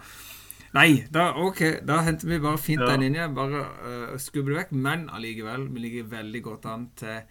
Nei, 0.73 0.89
da, 1.13 1.29
ok, 1.37 1.59
da 1.85 2.01
henter 2.03 2.27
vi 2.33 2.39
bare 2.43 2.57
fint 2.59 2.81
Ja. 2.83 2.91
den 2.97 3.07
igjen. 3.15 3.35
Bare 3.37 3.63
uh, 3.85 4.17
skubber 4.19 4.51
det 4.51 4.59
vekk. 4.65 4.71
Men 4.83 5.07
allikevel, 5.15 5.69
vi 5.71 5.79
ligger 5.85 6.11
veldig 6.11 6.43
godt 6.43 6.65
an 6.65 6.89
til 6.99 7.21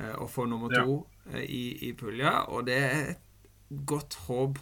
uh, 0.00 0.14
å 0.18 0.26
få 0.26 0.48
nummer 0.50 0.72
Ja. 0.74 0.82
to 0.82 0.98
eh, 1.34 1.44
i, 1.46 1.64
i 1.90 1.92
pulja. 1.92 2.40
Og 2.48 2.66
det 2.66 2.78
er 2.82 3.02
et 3.12 3.22
godt 3.70 4.14
håp 4.28 4.58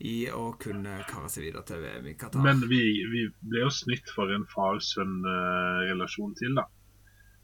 i 0.00 0.30
å 0.32 0.46
kunne 0.60 0.94
kare 1.10 1.28
seg 1.28 1.44
videre 1.44 1.62
til 1.68 1.82
VM 1.82 2.06
i 2.08 2.14
Qatar. 2.16 2.40
Men 2.42 2.62
vi, 2.70 2.80
vi 3.12 3.26
ble 3.44 3.66
jo 3.66 3.70
snytt 3.74 4.08
for 4.14 4.32
en 4.32 4.46
far-sønn-relasjon 4.48 6.34
til, 6.38 6.54
da. 6.56 6.64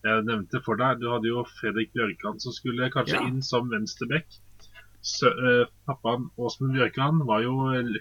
Jeg 0.06 0.24
nevnte 0.28 0.60
for 0.64 0.78
deg, 0.78 1.00
du 1.02 1.08
hadde 1.10 1.28
jo 1.28 1.42
Fredrik 1.58 1.92
Bjørkan 1.96 2.38
som 2.40 2.54
skulle 2.54 2.90
kanskje 2.94 3.18
Ja. 3.18 3.26
inn 3.26 3.42
som 3.42 3.68
venstreback. 3.68 4.26
Eh, 5.26 5.66
pappaen 5.86 6.30
Åsmund 6.38 6.74
Bjørkan 6.74 7.20
var 7.26 7.42
jo 7.42 7.52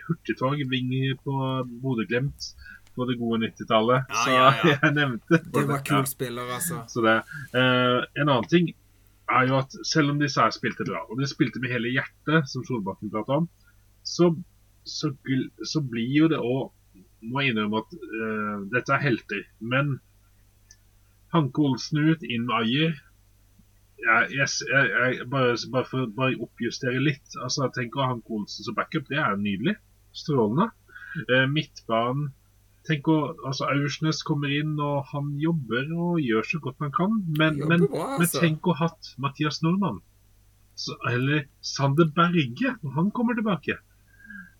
hurtigtog, 0.07 0.61
ving 0.69 0.89
på 1.23 1.35
Bodø-Glimt 1.81 2.53
på 2.95 3.05
det 3.09 3.17
gode 3.19 3.41
90-tallet. 3.43 4.05
Ja, 4.09 4.23
så 4.23 4.29
ja, 4.31 4.47
ja. 4.63 4.77
jeg 4.83 4.95
nevnte 4.95 5.41
det 5.51 5.65
var 5.67 5.83
kul 5.85 6.05
spiller, 6.09 6.47
altså. 6.55 6.85
Eh, 7.03 7.99
en 8.21 8.29
annen 8.29 8.49
ting 8.49 8.71
er 9.31 9.47
jo 9.49 9.57
at 9.57 9.75
selv 9.88 10.13
om 10.13 10.19
disse 10.21 10.41
her 10.41 10.53
spilte 10.53 10.85
bra, 10.88 11.01
og 11.09 11.19
de 11.19 11.27
spilte 11.29 11.61
med 11.61 11.73
hele 11.73 11.93
hjertet, 11.93 12.49
som 12.51 12.65
Solbakken 12.67 13.11
prata 13.13 13.39
om, 13.41 13.47
så, 14.05 14.29
så, 14.85 15.11
så 15.65 15.81
blir 15.81 16.11
jo 16.21 16.31
det 16.31 16.41
òg 16.41 16.71
Må 17.25 17.41
jeg 17.41 17.55
innrømme 17.55 17.79
at 17.81 17.93
uh, 17.97 18.57
dette 18.69 18.93
er 18.93 19.01
helter. 19.01 19.39
Men 19.57 19.95
Hanke 21.33 21.63
Olsen 21.65 22.03
ut, 22.11 22.21
inn 22.21 22.43
med 22.45 22.53
Ajer. 22.59 22.91
Jeg, 24.03 24.27
jeg, 24.35 24.51
jeg, 24.69 25.25
bare, 25.31 25.55
bare 25.73 25.88
for 25.89 26.05
å 26.05 26.27
oppjustere 26.45 27.01
litt. 27.01 27.25
altså 27.41 27.63
jeg 27.63 27.73
tenker 27.79 28.03
ha 28.03 28.11
Hanke 28.11 28.29
Olsen 28.38 28.67
som 28.67 28.77
backup, 28.77 29.07
det 29.09 29.17
er 29.23 29.39
nydelig. 29.41 29.73
Strålende. 30.13 30.69
Uh, 31.31 31.47
midtbanen 31.49 32.29
Tenk 32.85 33.07
å, 33.09 33.17
altså 33.47 33.65
Aursnes 33.71 34.19
kommer 34.27 34.51
inn, 34.53 34.75
og 34.81 35.07
han 35.09 35.31
jobber 35.41 35.87
og 35.95 36.19
gjør 36.21 36.45
så 36.45 36.59
godt 36.61 36.83
han 36.85 36.93
kan. 36.93 37.17
Men, 37.39 37.57
men, 37.65 37.87
bra, 37.89 38.11
men 38.19 38.27
altså. 38.27 38.43
tenk 38.43 38.69
å 38.69 38.75
hatt 38.77 39.15
Mathias 39.21 39.63
Nordmann. 39.65 40.03
Så, 40.77 40.93
eller 41.09 41.47
Sander 41.65 42.11
Berge, 42.13 42.75
når 42.83 42.97
han 42.99 43.11
kommer 43.15 43.37
tilbake. 43.37 43.79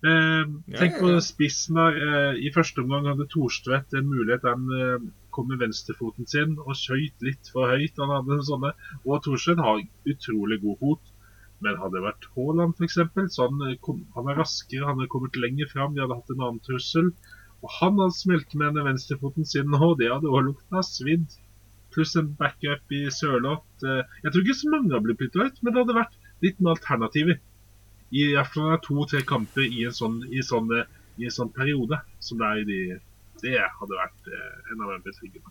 Eh, 0.04 0.42
Ja, 0.42 0.78
tenk 0.80 0.96
ja, 0.96 1.02
på 1.02 1.12
spissen 1.24 1.78
der. 1.78 1.96
Eh, 2.06 2.40
I 2.48 2.52
første 2.54 2.82
omgang 2.82 3.06
hadde 3.10 3.28
Thorstvedt 3.32 3.94
en 3.96 4.10
mulighet. 4.10 4.44
Han 4.48 4.66
eh, 4.74 5.06
kom 5.34 5.48
med 5.50 5.62
venstrefoten 5.62 6.28
sin 6.30 6.56
og 6.64 6.74
skøyt 6.78 7.22
litt 7.24 7.52
for 7.52 7.70
høyt. 7.70 8.00
Han 8.02 8.14
hadde 8.14 8.40
sånne, 8.48 8.74
Og 9.04 9.22
Thorstvedt 9.24 9.62
har 9.64 9.84
utrolig 10.12 10.60
god 10.64 10.82
fot. 10.82 11.12
Men 11.64 11.78
hadde 11.80 11.96
det 11.96 12.04
vært 12.04 12.26
Haaland 12.34 12.76
f.eks., 12.76 12.98
så 13.32 13.46
han, 13.48 13.62
eh, 13.70 13.78
kom, 13.80 14.02
han 14.18 14.28
er 14.32 14.38
raskere, 14.42 14.84
han 14.84 14.98
hadde 14.98 15.12
kommet 15.14 15.38
lenger 15.40 15.70
fram. 15.72 15.94
De 15.94 16.04
hadde 16.04 16.18
hatt 16.18 16.34
en 16.34 16.42
annen 16.44 16.62
trussel. 16.66 17.12
Og 17.66 17.72
han 17.80 17.98
hadde 17.98 18.14
smelt 18.14 18.54
med 18.54 18.76
den 18.78 18.86
venstrefoten 18.86 19.48
sin 19.48 19.72
nå, 19.74 19.88
det 19.98 20.06
hadde 20.12 20.30
også 20.30 20.46
lukta 20.46 20.82
svidd. 20.86 21.34
Pluss 21.94 22.14
en 22.20 22.28
backup 22.38 22.94
i 22.94 23.02
Sørloth. 23.10 23.66
Eh, 23.82 24.04
Jeg 24.22 24.32
tror 24.32 24.44
ikke 24.44 24.58
så 24.60 24.70
mange 24.70 24.94
har 24.94 25.02
blitt 25.02 25.18
bytta 25.18 25.48
ut, 25.48 25.58
men 25.62 25.74
det 25.74 25.82
hadde 25.82 25.98
vært 25.98 26.16
litt 26.44 26.60
med 26.62 26.76
alternativer. 26.76 27.40
I 28.14 28.28
hvert 28.36 28.54
fall 28.54 28.78
to-tre 28.86 29.24
kamper 29.26 29.66
i 29.66 29.82
en 29.88 29.96
sånn, 29.96 30.20
i, 30.30 30.44
sånn, 30.46 30.70
i 31.18 31.26
en 31.26 31.34
sånn 31.34 31.50
periode 31.56 31.98
som 32.22 32.38
det 32.38 32.46
er 32.52 32.62
i 32.62 32.66
de 32.70 32.80
Det 33.42 33.58
hadde 33.58 33.98
vært 33.98 34.28
en 34.32 34.80
av 34.80 34.94
de 34.94 35.02
betryggende. 35.10 35.50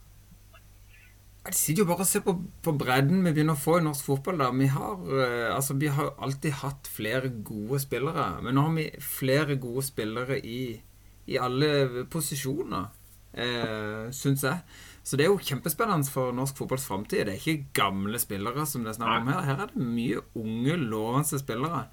Det 1.46 1.54
sitter 1.54 1.84
jo 1.84 1.90
bare 1.92 2.02
og 2.02 2.08
ser 2.10 2.24
på, 2.26 2.34
på 2.66 2.72
bredden 2.74 3.20
vi 3.22 3.34
begynner 3.36 3.54
å 3.54 3.62
få 3.62 3.76
i 3.78 3.84
norsk 3.86 4.08
fotball. 4.08 4.40
da. 4.42 4.48
Vi 4.58 4.70
har, 4.74 4.96
eh, 5.22 5.52
altså, 5.54 5.76
vi 5.78 5.92
har 5.94 6.16
alltid 6.18 6.56
hatt 6.64 6.90
flere 6.90 7.30
gode 7.46 7.78
spillere, 7.84 8.42
men 8.42 8.58
nå 8.58 8.64
har 8.66 8.74
vi 8.80 8.88
flere 8.98 9.60
gode 9.62 9.84
spillere 9.86 10.40
i, 10.42 10.80
i 11.28 11.40
alle 11.42 12.06
posisjoner, 12.12 12.92
eh, 13.34 14.12
syns 14.12 14.44
jeg. 14.44 14.62
Så 15.06 15.18
det 15.18 15.28
er 15.28 15.30
jo 15.30 15.38
kjempespennende 15.38 16.10
for 16.10 16.34
norsk 16.34 16.58
fotballs 16.58 16.88
framtid. 16.90 17.28
Det 17.28 17.36
er 17.36 17.42
ikke 17.42 17.70
gamle 17.78 18.18
spillere 18.18 18.66
som 18.66 18.82
det 18.82 18.96
er 18.96 18.98
snakk 18.98 19.22
om 19.22 19.28
her. 19.30 19.44
Her 19.46 19.60
er 19.66 19.74
det 19.74 19.84
mye 19.86 20.24
unge, 20.42 20.78
lovende 20.82 21.40
spillere 21.42 21.84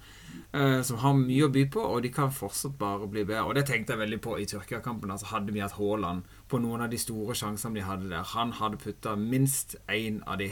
eh, 0.53 0.79
som 0.81 0.97
har 1.03 1.13
mye 1.19 1.45
å 1.45 1.51
by 1.53 1.67
på, 1.75 1.83
og 1.93 2.01
de 2.01 2.09
kan 2.13 2.33
fortsatt 2.33 2.73
bare 2.79 3.05
bli 3.05 3.21
bedre. 3.21 3.43
Og 3.45 3.53
det 3.57 3.67
tenkte 3.69 3.93
jeg 3.93 4.01
veldig 4.01 4.19
på 4.23 4.39
i 4.41 4.47
Tyrkia-kampen. 4.49 5.13
Altså, 5.13 5.29
hadde 5.29 5.53
vi 5.53 5.61
hatt 5.61 5.77
Haaland 5.77 6.25
på 6.49 6.61
noen 6.63 6.85
av 6.85 6.89
de 6.89 7.01
store 7.01 7.37
sjansene 7.37 7.77
de 7.77 7.85
hadde 7.85 8.09
der, 8.09 8.25
han 8.33 8.55
hadde 8.57 8.81
putta 8.81 9.13
minst 9.19 9.77
én 9.85 10.23
av 10.25 10.41
de. 10.41 10.49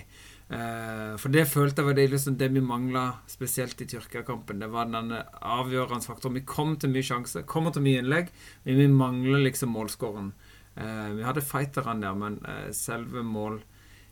Eh, 0.51 1.13
for 1.15 1.31
det 1.31 1.45
følte 1.47 1.79
jeg 1.79 1.87
var 1.87 1.95
det, 1.95 2.09
liksom, 2.11 2.35
det 2.35 2.49
vi 2.51 2.63
mangla 2.63 3.05
spesielt 3.31 3.81
i 3.81 3.87
Tyrkia-kampen. 3.87 4.59
Det 4.59 4.67
var 4.71 4.89
den 4.91 5.13
avgjørende 5.15 6.03
faktoren. 6.03 6.35
Vi 6.41 6.47
kom 6.47 6.75
til 6.79 6.91
mye 6.91 7.07
sjanse, 7.07 7.45
kommer 7.47 7.71
til 7.71 7.85
mye 7.85 8.01
innlegg, 8.01 8.31
men 8.65 8.81
vi 8.81 8.87
mangler 8.91 9.45
liksom 9.45 9.71
målskåren. 9.71 10.33
Eh, 10.75 11.07
vi 11.15 11.23
hadde 11.23 11.45
fighterne 11.45 12.03
der, 12.03 12.17
men 12.19 12.41
eh, 12.43 12.71
selve 12.75 13.23
mål 13.23 13.61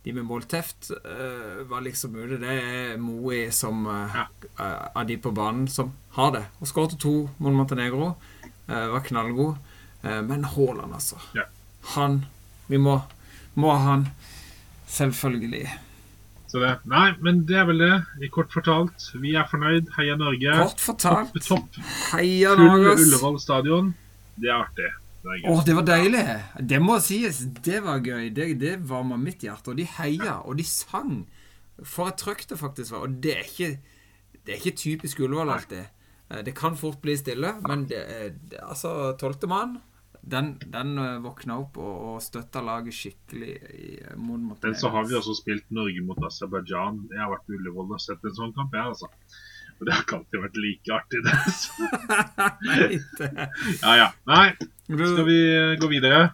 de 0.05 0.13
med 0.15 0.23
målteft 0.23 0.93
var 1.67 1.81
liksom 1.83 2.13
ute. 2.15 2.37
Det 2.39 2.53
er 2.55 2.93
Moe 3.03 3.49
som 3.51 3.81
ja. 3.83 4.23
av 4.95 5.01
de 5.09 5.17
på 5.19 5.33
banen 5.35 5.65
som 5.67 5.91
har 6.15 6.31
det. 6.31 6.45
Og 6.63 6.69
skåret 6.71 6.95
to 7.03 7.11
mot 7.35 7.51
Montenegro. 7.51 8.13
var 8.65 9.03
knallgod. 9.03 9.59
Men 10.01 10.47
Haaland, 10.47 10.95
altså. 10.95 11.19
Ja. 11.35 11.43
Han 11.97 12.23
Vi 12.71 12.79
må, 12.79 12.95
må 13.59 13.75
ha 13.75 13.83
han. 13.89 14.07
Selvfølgelig. 14.87 15.67
Så 16.49 16.57
det, 16.63 16.69
nei, 16.89 17.11
men 17.21 17.43
det 17.45 17.59
er 17.61 17.67
vel 17.69 17.77
det. 17.83 17.91
I 18.25 18.29
kort 18.33 18.49
fortalt, 18.53 19.03
vi 19.21 19.35
er 19.37 19.45
fornøyd. 19.51 19.91
Heia 19.99 20.15
Norge. 20.17 20.55
Kort 20.63 20.81
fortalt. 20.81 21.35
Topp, 21.45 21.67
topp. 21.75 21.83
Heia 22.15 22.55
Norge! 22.57 22.95
Full 22.95 23.05
Ullevål 23.05 23.37
stadion. 23.43 23.91
Det 24.39 24.49
er 24.49 24.55
artig. 24.63 24.89
Å, 25.45 25.53
det 25.67 25.75
var 25.77 25.85
deilig! 25.85 26.23
Det 26.71 26.79
må 26.81 26.95
sies. 27.05 27.43
Det 27.61 27.83
var 27.85 28.01
gøy. 28.01 28.31
Det, 28.33 28.47
det 28.61 28.73
varma 28.89 29.19
mitt 29.19 29.43
hjerte. 29.45 29.73
Og 29.75 29.77
de 29.77 29.85
heia, 29.99 30.39
og 30.41 30.57
de 30.57 30.65
sang. 30.65 31.19
For 31.85 32.09
et 32.09 32.17
trøkk 32.23 32.47
det 32.49 32.57
faktisk 32.59 32.95
var. 32.95 33.05
Og 33.05 33.19
det 33.21 33.35
er 33.37 33.45
ikke, 33.45 33.69
det 34.41 34.55
er 34.55 34.61
ikke 34.63 34.77
typisk 34.81 35.21
Ullevål 35.27 35.53
alltid. 35.53 35.85
Eh, 36.31 36.41
Det 36.49 36.55
kan 36.57 36.75
fort 36.79 36.97
bli 37.03 37.13
stille, 37.19 37.53
men 37.67 37.85
det, 37.91 38.01
det, 38.49 38.63
altså 38.65 39.13
Tolvte 39.21 39.47
mann, 39.51 39.77
den, 40.21 40.53
den 40.65 40.97
eh, 40.97 41.19
våkna 41.23 41.59
opp 41.61 41.77
og, 41.79 41.93
og 42.11 42.17
støtta 42.23 42.61
laget 42.65 42.95
skikkelig 42.95 43.53
i, 43.73 43.91
mot 44.15 44.39
Montenegro. 44.39 44.73
Men 44.73 44.81
så 44.81 44.91
har 44.93 45.07
vi 45.07 45.17
også 45.19 45.37
spilt 45.37 45.69
Norge 45.75 46.03
mot 46.05 46.19
Aserbajdsjan. 46.27 47.05
Jeg 47.13 47.23
har 47.23 47.31
vært 47.33 47.47
på 47.47 47.55
Ullevål 47.57 47.95
og 47.95 48.03
sett 48.03 48.27
en 48.27 48.35
sånn 48.35 48.53
kamp, 48.57 48.75
jeg, 48.75 48.93
altså. 48.95 49.09
Og 49.79 49.87
det 49.87 49.95
har 49.95 50.03
ikke 50.03 50.17
alltid 50.19 50.43
vært 50.43 50.59
like 50.59 50.97
artig, 50.97 51.23
det. 51.23 51.37
Så. 51.55 51.89
Nei, 52.67 52.99
det 53.15 53.29
Ja, 53.79 53.95
ja. 53.95 54.11
Nei, 54.27 54.45
skal 54.91 55.25
vi 55.29 55.39
eh, 55.55 55.77
gå 55.79 55.91
videre? 55.91 56.27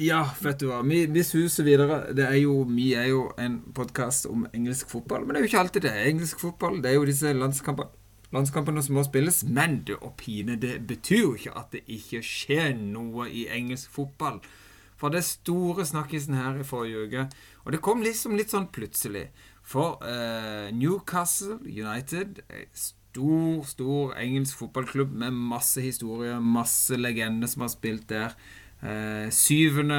Ja, 0.00 0.22
vet 0.40 0.62
du 0.62 0.70
hva. 0.70 0.80
Vi, 0.86 1.02
vi 1.12 1.22
suser 1.26 1.66
videre. 1.66 1.98
Det 2.16 2.24
er 2.24 2.38
jo, 2.40 2.62
vi 2.64 2.94
er 2.96 3.10
jo 3.10 3.26
en 3.36 3.58
podkast 3.76 4.30
om 4.30 4.46
engelsk 4.56 4.88
fotball, 4.88 5.26
men 5.26 5.36
det 5.36 5.42
er 5.42 5.44
jo 5.44 5.50
ikke 5.50 5.64
alltid 5.66 5.84
det. 5.84 5.92
er 5.92 6.08
Engelsk 6.14 6.40
fotball, 6.40 6.80
det 6.80 6.88
er 6.88 6.96
jo 6.96 7.08
disse 7.10 7.34
landskampene, 7.36 7.99
landskampene 8.34 8.82
som 8.84 8.98
må 8.98 9.04
spilles. 9.06 9.42
Men 9.44 9.80
det 9.86 9.98
og 10.00 10.14
pine, 10.20 10.56
det 10.60 10.78
betyr 10.88 11.22
jo 11.22 11.34
ikke 11.38 11.56
at 11.58 11.76
det 11.76 11.84
ikke 11.90 12.22
skjer 12.26 12.74
noe 12.78 13.28
i 13.28 13.46
engelsk 13.52 13.92
fotball. 13.94 14.40
For 15.00 15.12
det 15.12 15.24
store 15.24 15.86
snakkisen 15.88 16.36
her 16.36 16.60
i 16.60 16.66
forrige 16.66 17.06
uke, 17.06 17.28
og 17.64 17.72
det 17.72 17.80
kom 17.84 18.02
liksom 18.04 18.36
litt 18.36 18.52
sånn 18.52 18.68
plutselig. 18.72 19.30
For 19.64 20.00
eh, 20.04 20.68
Newcastle 20.76 21.56
United, 21.64 22.42
eh, 22.52 22.66
stor, 22.76 23.62
stor 23.64 24.16
engelsk 24.20 24.60
fotballklubb 24.60 25.14
med 25.22 25.36
masse 25.36 25.80
historie, 25.80 26.36
masse 26.40 26.98
legender 27.00 27.48
som 27.48 27.64
har 27.64 27.72
spilt 27.72 28.08
der. 28.12 28.36
Eh, 28.80 29.26
syvende 29.28 29.98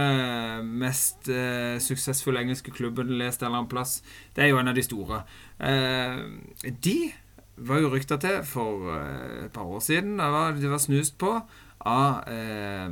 mest 0.66 1.30
eh, 1.30 1.78
suksessfulle 1.82 2.42
engelske 2.42 2.74
klubben, 2.74 3.14
lest 3.20 3.42
en 3.42 3.52
eller 3.52 3.62
annen 3.62 3.74
plass. 3.74 4.00
Det 4.36 4.46
er 4.46 4.50
jo 4.50 4.62
en 4.62 4.72
av 4.72 4.78
de 4.78 4.86
store. 4.86 5.22
Eh, 5.62 6.72
de 6.82 6.98
var 7.68 7.82
jo 7.84 7.92
rykta 7.94 8.18
til 8.22 8.42
for 8.48 8.90
eh, 8.96 9.46
et 9.46 9.54
par 9.56 9.66
år 9.70 9.82
siden. 9.86 10.18
Det 10.20 10.30
var, 10.34 10.52
det 10.58 10.70
var 10.72 10.82
snust 10.84 11.18
på 11.22 11.34
av 11.82 12.28
eh, 12.30 12.92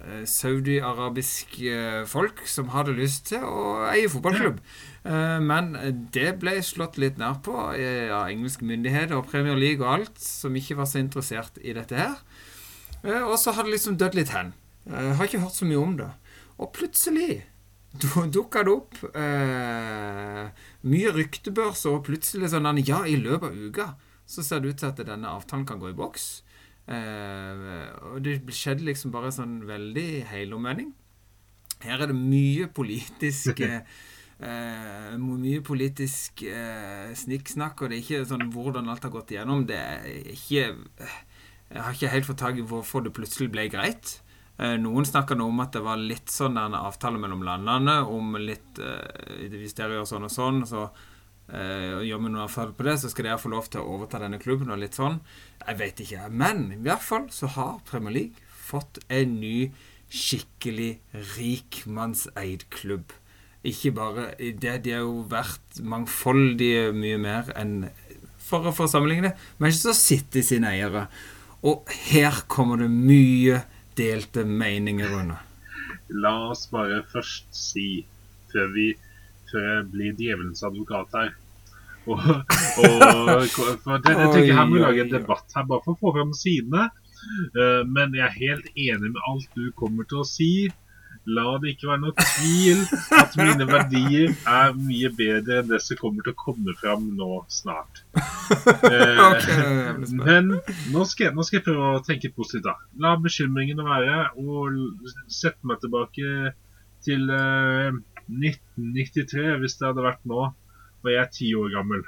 eh, 0.00 0.22
saudi-arabiske 0.24 1.72
eh, 1.74 2.04
folk 2.08 2.40
som 2.48 2.70
hadde 2.74 2.94
lyst 2.96 3.26
til 3.32 3.44
å 3.44 3.86
eie 3.90 4.08
fotballklubb. 4.12 4.60
Eh, 5.04 5.38
men 5.44 5.72
det 6.14 6.34
ble 6.40 6.58
slått 6.64 6.98
litt 7.00 7.20
ned 7.20 7.42
på 7.46 7.54
av 7.56 7.76
av 7.76 8.30
engelske 8.30 8.64
myndigheter 8.68 9.16
og 9.18 9.28
Premier 9.32 9.56
League 9.60 9.84
og 9.84 9.92
alt, 9.98 10.18
som 10.20 10.56
ikke 10.56 10.76
var 10.80 10.88
så 10.90 11.00
interessert 11.02 11.60
i 11.60 11.74
dette 11.76 11.96
her. 12.00 12.16
Eh, 13.04 13.22
og 13.24 13.36
så 13.40 13.52
har 13.56 13.64
det 13.68 13.76
liksom 13.76 13.96
dødd 14.00 14.16
litt 14.18 14.34
hen. 14.36 14.52
Jeg 14.90 15.16
har 15.18 15.28
ikke 15.28 15.44
hørt 15.44 15.56
så 15.60 15.68
mye 15.68 15.80
om 15.80 15.96
det. 16.00 16.10
Og 16.60 16.72
plutselig 16.76 17.42
du- 18.00 18.28
dukka 18.30 18.62
det 18.64 18.72
opp 18.72 18.94
eh, 19.16 20.46
mye 20.86 21.12
ryktebørser, 21.16 21.90
og 21.96 22.04
plutselig 22.06 22.50
sånn 22.52 22.68
Ja, 22.86 23.02
i 23.04 23.16
løpet 23.20 23.50
av 23.50 23.56
uka 23.68 23.88
så 24.30 24.44
ser 24.46 24.62
det 24.62 24.72
ut 24.72 24.80
til 24.82 24.90
at 24.92 25.02
denne 25.08 25.34
avtalen 25.34 25.66
kan 25.66 25.80
gå 25.82 25.90
i 25.90 25.98
boks. 25.98 26.28
Eh, 26.90 27.66
og 28.10 28.22
det 28.24 28.38
skjedde 28.54 28.86
liksom 28.88 29.12
bare 29.14 29.32
sånn 29.34 29.60
veldig 29.68 30.08
helomvending. 30.30 30.94
Her 31.84 32.04
er 32.04 32.10
det 32.10 32.16
mye 32.18 32.68
politisk 32.76 33.60
eh, 33.66 33.82
eh, 34.38 35.12
Mye 35.20 35.60
politisk 35.64 36.44
eh, 36.46 37.12
snikksnakk, 37.16 37.82
og 37.82 37.90
det 37.90 37.98
er 37.98 38.04
ikke 38.04 38.30
sånn 38.32 38.50
hvordan 38.54 38.90
alt 38.92 39.06
har 39.06 39.14
gått 39.14 39.34
igjennom. 39.34 39.66
Det 39.68 39.78
er 39.78 40.08
ikke 40.34 40.66
Jeg 41.70 41.84
har 41.86 41.94
ikke 41.94 42.14
helt 42.14 42.28
fått 42.28 42.42
tak 42.42 42.58
i 42.58 42.66
hvorfor 42.66 43.06
det 43.06 43.14
plutselig 43.16 43.50
ble 43.54 43.68
greit. 43.72 44.18
Eh, 44.60 44.76
Noen 44.80 45.06
snakker 45.08 45.38
nå 45.38 45.46
om 45.48 45.62
at 45.64 45.72
det 45.76 45.84
var 45.84 46.00
litt 46.00 46.28
sånn 46.32 46.58
en 46.60 46.76
avtale 46.76 47.20
mellom 47.20 47.44
landene 47.46 48.00
om 48.04 48.34
litt 48.40 48.80
eh, 48.82 49.46
Hvis 49.54 49.76
dere 49.78 50.00
gjør 50.00 50.10
sånn 50.10 50.26
og 50.28 50.34
sånn, 50.34 50.64
så 50.68 50.88
eh, 51.52 52.00
gjør 52.06 52.22
vi 52.24 52.32
noe 52.32 52.44
avtale 52.46 52.74
på 52.76 52.86
det, 52.86 52.96
så 53.02 53.10
skal 53.12 53.28
dere 53.28 53.40
få 53.40 53.52
lov 53.52 53.70
til 53.70 53.82
å 53.82 53.94
overta 53.96 54.20
denne 54.22 54.40
klubben 54.42 54.72
og 54.72 54.80
litt 54.82 54.98
sånn. 54.98 55.20
Jeg 55.66 55.78
vet 55.80 56.02
ikke. 56.04 56.28
Men 56.32 56.68
i 56.74 56.80
hvert 56.84 57.04
fall 57.04 57.28
så 57.34 57.50
har 57.56 57.80
Premier 57.88 58.16
League 58.16 58.46
fått 58.70 59.00
en 59.10 59.38
ny, 59.40 59.70
skikkelig 60.10 60.96
rikmannseid 61.36 62.64
klubb. 62.74 63.12
Ikke 63.66 63.92
bare 63.94 64.30
det, 64.38 64.78
De 64.84 64.94
er 64.96 65.04
jo 65.04 65.20
vært 65.30 65.82
mangfoldige 65.84 66.88
mye 66.96 67.18
mer 67.20 67.50
enn 67.60 67.90
For 68.40 68.64
å 68.66 68.72
få 68.74 68.88
sammenligne 68.90 69.28
det, 69.28 69.44
Manchester 69.62 69.94
City 69.94 70.42
sine 70.42 70.72
eiere. 70.72 71.04
Og 71.62 71.86
her 72.08 72.40
kommer 72.50 72.80
det 72.80 72.88
mye 72.90 73.60
delte 73.98 74.42
meninger 74.48 75.12
under. 75.14 75.44
La 76.10 76.32
oss 76.48 76.64
bare 76.72 77.04
først 77.12 77.52
si, 77.54 78.02
før 78.50 78.72
vi 78.74 78.86
før 79.52 79.68
jeg 79.68 79.86
blir 79.92 80.18
djevelens 80.18 80.64
advokat 80.66 81.16
her 81.18 81.32
og, 82.08 82.20
og, 82.80 83.46
for 83.84 84.02
det, 84.02 84.14
jeg 84.16 84.28
tenker 84.34 84.54
Her 84.56 84.68
må 84.68 84.76
vi 84.76 84.84
lage 84.84 85.06
en 85.06 85.14
debatt 85.14 85.56
her, 85.56 85.66
bare 85.68 85.84
for 85.84 85.96
å 85.96 86.00
få 86.00 86.14
fram 86.16 86.36
sidene. 86.36 86.88
Eh, 87.52 87.82
men 87.88 88.14
jeg 88.16 88.26
er 88.26 88.38
helt 88.38 88.70
enig 88.74 89.10
med 89.10 89.26
alt 89.28 89.50
du 89.58 89.68
kommer 89.76 90.08
til 90.08 90.22
å 90.22 90.28
si. 90.28 90.52
La 91.28 91.44
det 91.60 91.74
ikke 91.74 91.90
være 91.90 92.00
noe 92.00 92.14
tvil 92.16 92.78
at 93.20 93.34
mine 93.36 93.66
verdier 93.68 94.30
er 94.48 94.70
mye 94.72 95.10
bedre 95.18 95.58
enn 95.60 95.68
det 95.68 95.82
som 95.84 95.98
kommer 96.00 96.24
til 96.24 96.32
å 96.32 96.38
komme 96.40 96.72
fram 96.80 97.10
nå 97.18 97.42
snart. 97.52 98.00
Spent. 99.44 100.14
men 100.16 100.48
nå 100.94 101.04
skal, 101.06 101.34
nå 101.36 101.44
skal 101.46 101.60
jeg 101.60 101.66
prøve 101.68 101.92
å 101.98 102.02
tenke 102.06 102.32
positivt. 102.32 102.64
da. 102.70 102.74
La 103.04 103.12
bekymringene 103.20 103.84
være, 103.84 104.16
og 104.40 105.04
sette 105.28 105.68
meg 105.68 105.84
tilbake 105.84 106.54
til 107.04 107.28
eh, 107.36 108.00
1993, 108.38 109.58
hvis 109.62 109.76
det 109.80 109.88
hadde 109.88 110.06
vært 110.06 110.26
nå, 110.28 110.48
var 111.04 111.14
jeg 111.14 111.32
ti 111.36 111.48
år 111.58 111.72
gammel. 111.74 112.04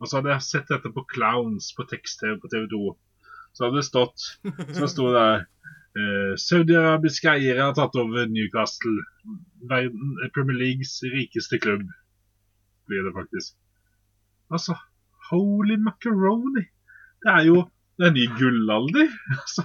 Og 0.00 0.08
så 0.08 0.18
hadde 0.18 0.32
jeg 0.34 0.46
sett 0.46 0.72
dette 0.72 0.90
på 0.94 1.04
Clowns 1.12 1.70
på 1.76 1.86
tekst-TV 1.90 2.38
på 2.42 2.50
TV 2.52 2.66
2. 2.72 2.82
Så 3.52 3.66
hadde 3.66 3.80
det 3.80 3.88
stått 3.88 4.26
Så 4.78 4.88
sto 4.88 5.08
det 5.10 5.16
der 5.16 5.40
eh, 6.00 6.36
Saudi-arabiske 6.40 7.32
eiere 7.32 7.66
har 7.66 7.74
tatt 7.76 7.98
over 8.00 8.30
Newcastle. 8.30 9.04
Verden, 9.70 10.14
Premier 10.34 10.56
Leagues 10.56 10.94
rikeste 11.04 11.60
klubb, 11.62 11.84
blir 12.88 13.04
det 13.06 13.16
faktisk. 13.16 13.58
Altså, 14.50 14.78
holy 15.30 15.76
macaroni! 15.82 16.64
Det 17.20 17.34
er 17.36 17.44
jo 17.50 17.60
det 18.00 18.06
er 18.08 18.16
ny 18.16 18.26
gullalder. 18.38 19.10
Altså, 19.36 19.64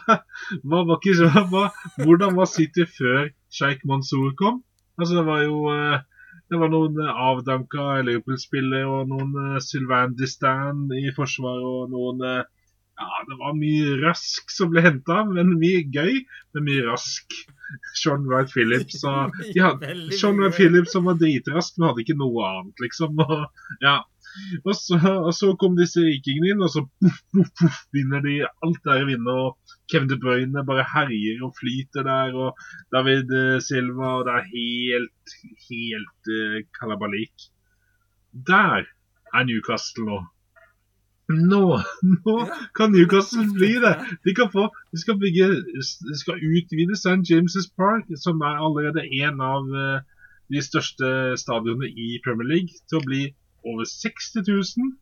hva 0.67 0.82
hva, 0.84 1.69
hvordan 2.04 2.36
var 2.36 2.50
City 2.52 2.84
før 2.98 3.30
Sheikh 3.48 3.88
Mansour 3.88 4.34
kom? 4.36 4.60
Altså, 4.95 5.17
det 5.17 5.25
var 5.27 5.41
jo 5.43 5.63
eh, 5.73 6.03
det 6.51 6.60
var 6.62 6.69
noen 6.71 6.99
eh, 7.01 7.21
avdanka 7.29 8.01
Liverpool-spillere 8.05 8.86
og 8.89 9.10
noen 9.10 9.34
uh, 9.34 9.62
Sylvain 9.63 10.13
Distan 10.19 10.86
i 10.93 11.10
forsvaret 11.15 11.65
og 11.65 11.93
noen 11.93 12.21
eh, 12.25 12.43
Ja, 12.95 13.23
det 13.27 13.36
var 13.41 13.58
mye 13.58 13.95
rask 13.99 14.51
som 14.53 14.69
ble 14.71 14.84
henta, 14.86 15.23
men 15.27 15.58
mye 15.60 15.81
gøy, 15.91 16.21
men 16.55 16.63
mye 16.63 16.86
rask. 16.86 17.34
Sean 17.99 18.23
Wright 18.29 18.47
Phillips 18.53 19.01
og 19.03 19.34
Sean. 19.51 20.38
Wright 20.39 20.55
Phillips 20.55 20.93
som 20.95 21.10
var 21.10 21.17
dritrask, 21.19 21.75
men 21.75 21.89
hadde 21.89 22.05
ikke 22.05 22.15
noe 22.21 22.45
annet, 22.47 22.86
liksom. 22.86 23.19
Og, 23.25 23.41
ja. 23.84 23.97
Og, 24.63 24.74
så, 24.78 25.00
og 25.00 25.32
så 25.36 25.52
kom 25.60 25.78
disse 25.78 26.04
rikingene 26.04 26.54
inn, 26.54 26.63
og 26.65 26.71
så 26.74 26.84
puff, 27.02 27.21
puff, 27.34 27.52
puff, 27.60 27.80
vinner 27.95 28.24
de 28.26 28.38
alt 28.45 28.82
der 28.88 29.04
å 29.06 29.10
vinner. 29.10 29.41
Og 29.48 29.76
Kevin 29.91 30.12
De 30.12 30.19
Bruyne 30.21 30.65
bare 30.67 30.86
herjer 30.93 31.43
og 31.45 31.56
flyter 31.60 32.08
der, 32.08 32.36
og 32.36 32.62
David 32.95 33.34
eh, 33.36 33.58
Silva, 33.63 34.15
og 34.19 34.28
det 34.28 34.38
er 34.38 34.48
helt, 34.54 35.36
helt 35.69 36.32
uh, 36.32 36.62
kalabalik. 36.78 37.50
Der 38.48 38.88
er 39.36 39.45
Newcastle 39.48 40.08
nå. 40.08 40.24
Nå, 41.26 41.62
nå 42.06 42.34
kan 42.78 42.91
Newcastle 42.93 43.48
bli 43.56 43.71
det. 43.82 43.93
De 44.28 44.34
kan 44.38 44.52
få, 44.54 44.67
de 44.93 45.00
skal 45.02 45.17
bygge, 45.21 45.48
de 45.74 46.17
skal 46.19 46.38
utvide 46.38 46.98
St. 47.00 47.24
James' 47.26 47.71
Park, 47.78 48.12
som 48.21 48.43
er 48.45 48.62
allerede 48.62 49.08
en 49.24 49.41
av 49.41 49.71
eh, 49.74 50.04
de 50.54 50.62
største 50.62 51.08
stadionene 51.41 51.89
i 51.89 52.19
Premier 52.26 52.52
League, 52.52 52.78
til 52.89 53.02
å 53.02 53.06
bli 53.08 53.24
over 53.65 53.88
60 53.89 54.45
000. 54.47 54.93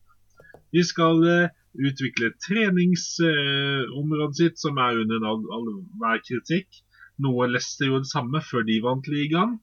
De 0.73 0.83
skal 0.85 1.21
eh, 1.29 1.51
utvikle 1.73 2.31
treningsområdet 2.45 4.39
sitt, 4.39 4.59
som 4.61 4.77
er 4.81 5.01
under 5.03 5.27
all, 5.29 5.43
all, 5.53 5.69
hver 6.01 6.21
kritikk. 6.25 6.81
Noe 7.21 7.47
Leicester 7.49 7.89
gjorde 7.89 8.07
det 8.07 8.13
samme 8.13 8.41
før 8.45 8.65
de 8.67 8.79
vant 8.85 9.09
ligaen. 9.09 9.57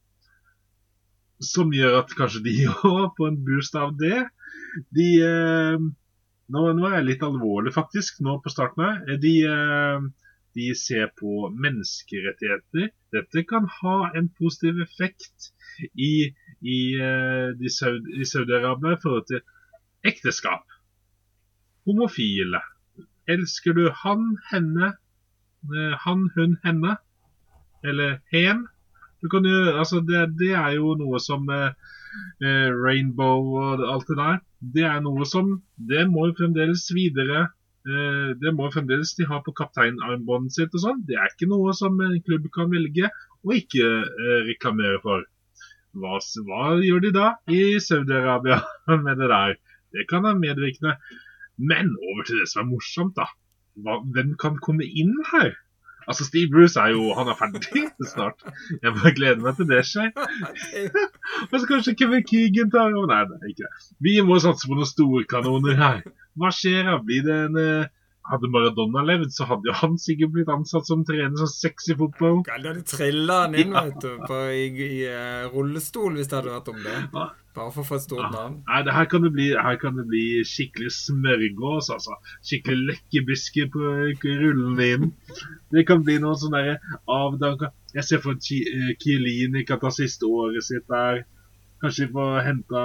Som 1.41 1.73
gjør 1.75 2.03
at 2.03 2.15
kanskje 2.19 2.45
de 2.47 2.55
òg 2.91 3.17
får 3.17 3.33
en 3.33 3.41
boost 3.47 3.79
av 3.79 3.97
det. 3.99 4.21
De 4.95 5.09
eh, 5.27 5.91
nå, 6.51 6.65
nå 6.77 6.89
er 6.89 7.01
jeg 7.01 7.09
litt 7.09 7.27
alvorlig, 7.27 7.75
faktisk, 7.75 8.23
nå 8.27 8.39
på 8.43 8.53
starten 8.53 8.87
her. 8.87 9.19
De, 9.23 9.35
eh, 9.47 10.09
de 10.59 10.71
ser 10.79 11.11
på 11.19 11.49
menneskerettigheter. 11.55 12.91
Dette 13.15 13.47
kan 13.51 13.69
ha 13.81 13.97
en 14.19 14.31
positiv 14.39 14.83
effekt 14.83 15.53
i, 15.95 16.12
i, 16.61 16.81
eh, 17.01 17.53
i 17.61 18.27
Saudi-Arabia 18.33 18.97
i 18.97 19.01
forhold 19.03 19.27
til 19.31 19.40
ekteskap. 20.05 20.66
Homofile. 21.87 22.61
Elsker 23.31 23.77
du 23.77 23.87
han, 24.03 24.37
henne, 24.51 24.93
eh, 25.71 25.95
han, 26.05 26.29
hun, 26.37 26.59
henne? 26.64 26.99
Eller 27.85 28.19
hen? 28.33 28.66
Jo, 29.23 29.29
altså 29.77 30.01
det, 30.01 30.21
det 30.40 30.53
er 30.57 30.77
jo 30.79 30.95
noe 30.97 31.21
som 31.21 31.49
eh, 31.53 31.73
eh, 32.40 32.69
Rainbow 32.73 33.57
og 33.61 33.83
alt 33.85 34.09
det 34.09 34.16
der. 34.19 34.38
Det 34.61 34.85
er 34.85 35.01
noe 35.05 35.27
som 35.29 35.59
Det 35.77 36.05
må 36.09 36.27
jo 36.29 36.37
fremdeles 36.37 36.83
videre 36.93 37.47
eh, 37.88 38.31
Det 38.37 38.53
må 38.53 38.69
fremdeles 38.73 39.14
de 39.16 39.25
ha 39.31 39.40
på 39.45 39.55
kapteinarmbåndet 39.57 40.57
sitt 40.57 40.77
og 40.77 40.85
sånn. 40.85 41.05
Det 41.09 41.16
er 41.16 41.33
ikke 41.33 41.51
noe 41.53 41.75
som 41.77 42.01
en 42.01 42.16
klubb 42.25 42.49
kan 42.55 42.73
velge 42.73 43.12
å 43.45 43.57
ikke 43.57 43.87
eh, 44.05 44.40
reklamere 44.49 45.01
for. 45.05 45.25
Hva, 45.98 46.20
hva 46.46 46.66
gjør 46.85 47.03
de 47.03 47.11
da 47.14 47.33
i 47.50 47.62
Saudi-Arabia 47.83 48.61
med 49.07 49.18
det 49.18 49.31
der? 49.33 49.57
Det 49.90 50.07
kan 50.11 50.22
være 50.26 50.38
medvirkende. 50.38 50.94
Men 51.59 51.90
over 52.11 52.26
til 52.26 52.38
det 52.40 52.48
som 52.50 52.62
er 52.64 52.70
morsomt, 52.70 53.16
da. 53.18 53.26
Hva, 53.81 53.98
hvem 54.14 54.37
kan 54.40 54.59
komme 54.62 54.87
inn 54.87 55.16
her? 55.33 55.53
Altså, 56.09 56.24
Steve 56.24 56.50
Bruce 56.50 56.81
er 56.81 56.94
jo 56.94 57.12
Han 57.14 57.29
er 57.29 57.37
ferdig 57.38 57.85
snart. 58.12 58.42
Jeg 58.83 58.94
bare 58.96 59.14
gleder 59.14 59.42
meg 59.44 59.59
til 59.59 59.68
det 59.68 59.83
skjer. 59.87 60.11
Og 61.50 61.55
så 61.59 61.66
kanskje 61.68 61.94
Kevin 61.98 62.24
Keegan 62.26 62.70
tar 62.72 62.94
over. 62.94 63.11
Nei, 63.11 63.22
det 63.29 63.38
er 63.40 63.53
ikke 63.53 63.66
det. 63.68 63.88
Vi 64.07 64.16
må 64.26 64.38
satse 64.42 64.70
på 64.70 64.79
noen 64.79 64.90
storkanoner 64.90 65.79
her. 65.79 66.03
Hva 66.38 66.53
skjer 66.55 66.87
da? 66.88 66.98
Blir 67.05 67.26
det 67.26 67.37
en 67.48 67.61
eh, 67.61 67.90
Hadde 68.29 68.51
Maradona 68.53 69.01
levd, 69.09 69.31
så 69.33 69.47
hadde 69.49 69.71
jo 69.71 69.75
han 69.81 69.95
sikkert 69.99 70.35
blitt 70.35 70.51
ansatt 70.53 70.87
som 70.87 71.05
trener 71.09 71.39
som 71.41 71.49
sexy 71.51 71.97
fotball. 71.99 72.43
De 72.47 72.53
hadde 72.53 72.85
trilla 72.87 73.39
han 73.47 73.57
inn 73.59 73.73
Ja. 73.73 73.87
vet 73.89 74.01
du, 74.05 74.11
på, 74.29 74.41
i, 74.55 74.67
i 74.87 74.99
eh, 75.09 75.47
rullestol, 75.55 76.19
hvis 76.19 76.29
det 76.29 76.37
hadde 76.39 76.53
vært 76.53 76.69
om 76.75 76.83
det. 76.85 76.99
Ja. 77.15 77.31
Bare 77.57 77.73
for 77.75 77.83
å 77.83 77.87
få 77.89 77.97
et 77.99 78.05
stort 78.05 78.29
navn. 78.31 78.61
Nei, 78.69 78.83
det 78.87 78.93
her 78.95 79.09
kan 79.11 79.25
det 79.27 79.33
bli, 79.35 79.49
her 79.59 79.79
kan 79.83 79.97
det 79.99 80.05
bli 80.07 80.23
skikkelig 80.47 80.93
smørgås, 80.95 81.89
altså. 81.97 82.15
Skikkelig 82.47 82.93
lekkebisker 82.93 83.73
på 83.75 83.81
rullene 84.45 84.87
inn. 84.95 85.09
Det 85.75 85.83
kan 85.89 86.05
bli 86.07 86.21
noe 86.23 86.39
sånn 86.39 86.55
derre 86.55 86.79
avdanka 87.11 87.73
Jeg 87.97 88.07
ser 88.07 88.21
for 88.23 88.37
eh, 88.39 88.93
Chiellini 89.03 89.65
kan 89.67 89.81
ta 89.83 89.91
siste 89.91 90.29
året 90.31 90.63
sitt 90.63 90.87
der. 90.93 91.25
Kanskje 91.81 92.07
vi 92.07 92.12
får 92.12 92.43
henta 92.45 92.83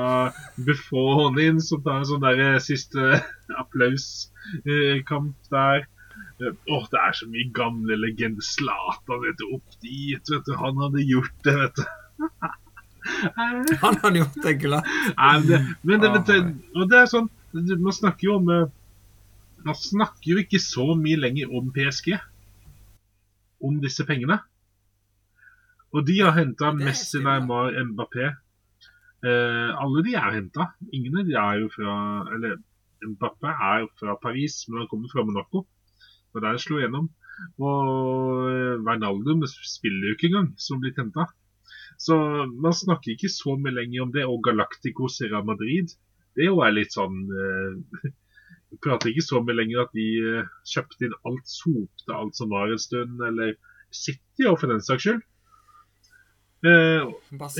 Buffon 0.68 1.40
inn, 1.44 1.60
som 1.64 1.82
tar 1.84 2.00
en 2.00 2.08
sånn 2.08 2.24
der 2.24 2.60
siste 2.64 3.20
applauskamp 3.62 5.50
der. 5.52 5.88
Eh, 6.40 6.54
Åh, 6.72 6.86
det 6.92 7.02
er 7.02 7.16
så 7.16 7.28
mye 7.32 7.50
gamle 7.56 7.98
legender. 8.00 8.44
Zlatan, 8.44 9.22
vet 9.24 9.40
du, 9.40 9.50
opp 9.58 9.76
dit, 9.84 10.32
vet 10.32 10.48
du. 10.48 10.54
Han 10.62 10.80
hadde 10.84 11.04
gjort 11.04 11.36
det, 11.48 11.56
vet 11.60 11.82
du. 11.82 11.84
Han 13.84 14.00
hadde 14.02 14.22
gjort 14.24 14.40
det 14.44 14.56
glatt. 14.64 14.88
Nei, 15.20 15.60
men 15.84 16.02
det, 16.02 16.10
men 16.16 16.24
det, 16.26 16.40
og 16.74 16.88
det 16.90 17.04
er 17.04 17.12
sånn 17.12 17.28
Man 17.54 17.94
snakker 17.94 18.26
jo 18.26 18.38
om 18.40 18.50
eh, 18.52 18.72
Man 19.68 19.78
snakker 19.78 20.32
jo 20.32 20.40
ikke 20.42 20.60
så 20.64 20.88
mye 20.98 21.20
lenger 21.22 21.54
om 21.54 21.70
PSG. 21.76 22.16
Om 23.64 23.78
disse 23.84 24.08
pengene. 24.08 24.40
Og 25.96 26.04
de 26.08 26.18
har 26.24 26.34
henta 26.36 26.74
Messi. 26.76 27.22
Neymar, 27.24 27.78
Mbappé. 27.92 28.34
Eh, 29.26 29.70
alle 29.82 30.04
de 30.06 30.16
er 30.20 30.36
henta. 30.38 30.70
Ingen 30.94 31.20
av 31.22 31.30
de 31.30 31.38
er 31.42 31.62
jo 31.64 31.70
fra 31.74 31.94
Eller 32.36 32.58
Mbappé 33.06 33.52
er 33.52 33.84
jo 33.84 33.88
fra 34.00 34.16
Paris, 34.22 34.64
men 34.70 34.84
han 34.84 34.90
kommer 34.92 35.12
fra 35.12 35.26
Monaco. 35.26 35.66
Og 36.34 36.44
der 36.44 36.60
slo 36.62 36.82
gjennom. 36.82 37.10
Og 37.62 38.52
eh, 38.52 38.84
Wijnaldum 38.86 39.44
spiller 39.48 40.12
jo 40.12 40.18
ikke 40.18 40.30
engang, 40.32 40.52
som 40.62 40.82
blitt 40.84 41.00
henta. 41.02 41.28
Så 41.98 42.16
man 42.52 42.76
snakker 42.76 43.14
ikke 43.14 43.32
så 43.32 43.56
mye 43.60 43.76
lenger 43.76 44.06
om 44.06 44.14
det. 44.16 44.26
Og 44.28 44.44
Galacticos 44.46 45.22
i 45.22 45.32
Real 45.32 45.48
Madrid, 45.48 45.96
det 46.36 46.50
jo 46.50 46.60
er 46.66 46.76
litt 46.76 46.96
sånn 46.96 47.22
eh, 47.32 48.10
prater 48.84 49.12
ikke 49.12 49.26
så 49.26 49.42
mye 49.44 49.58
lenger 49.58 49.86
at 49.86 49.96
de 49.96 50.10
eh, 50.20 50.52
kjøpte 50.72 51.08
inn 51.08 51.16
alt, 51.30 51.48
sopte 51.50 52.18
alt 52.18 52.38
som 52.38 52.52
var 52.52 52.72
en 52.72 52.82
stund, 52.82 53.22
eller 53.30 53.56
City 53.96 54.48
og 54.50 54.60
for 54.60 54.72
den 54.72 54.84
saks 54.84 55.08
skyld. 55.08 55.24
Eh, 56.66 57.04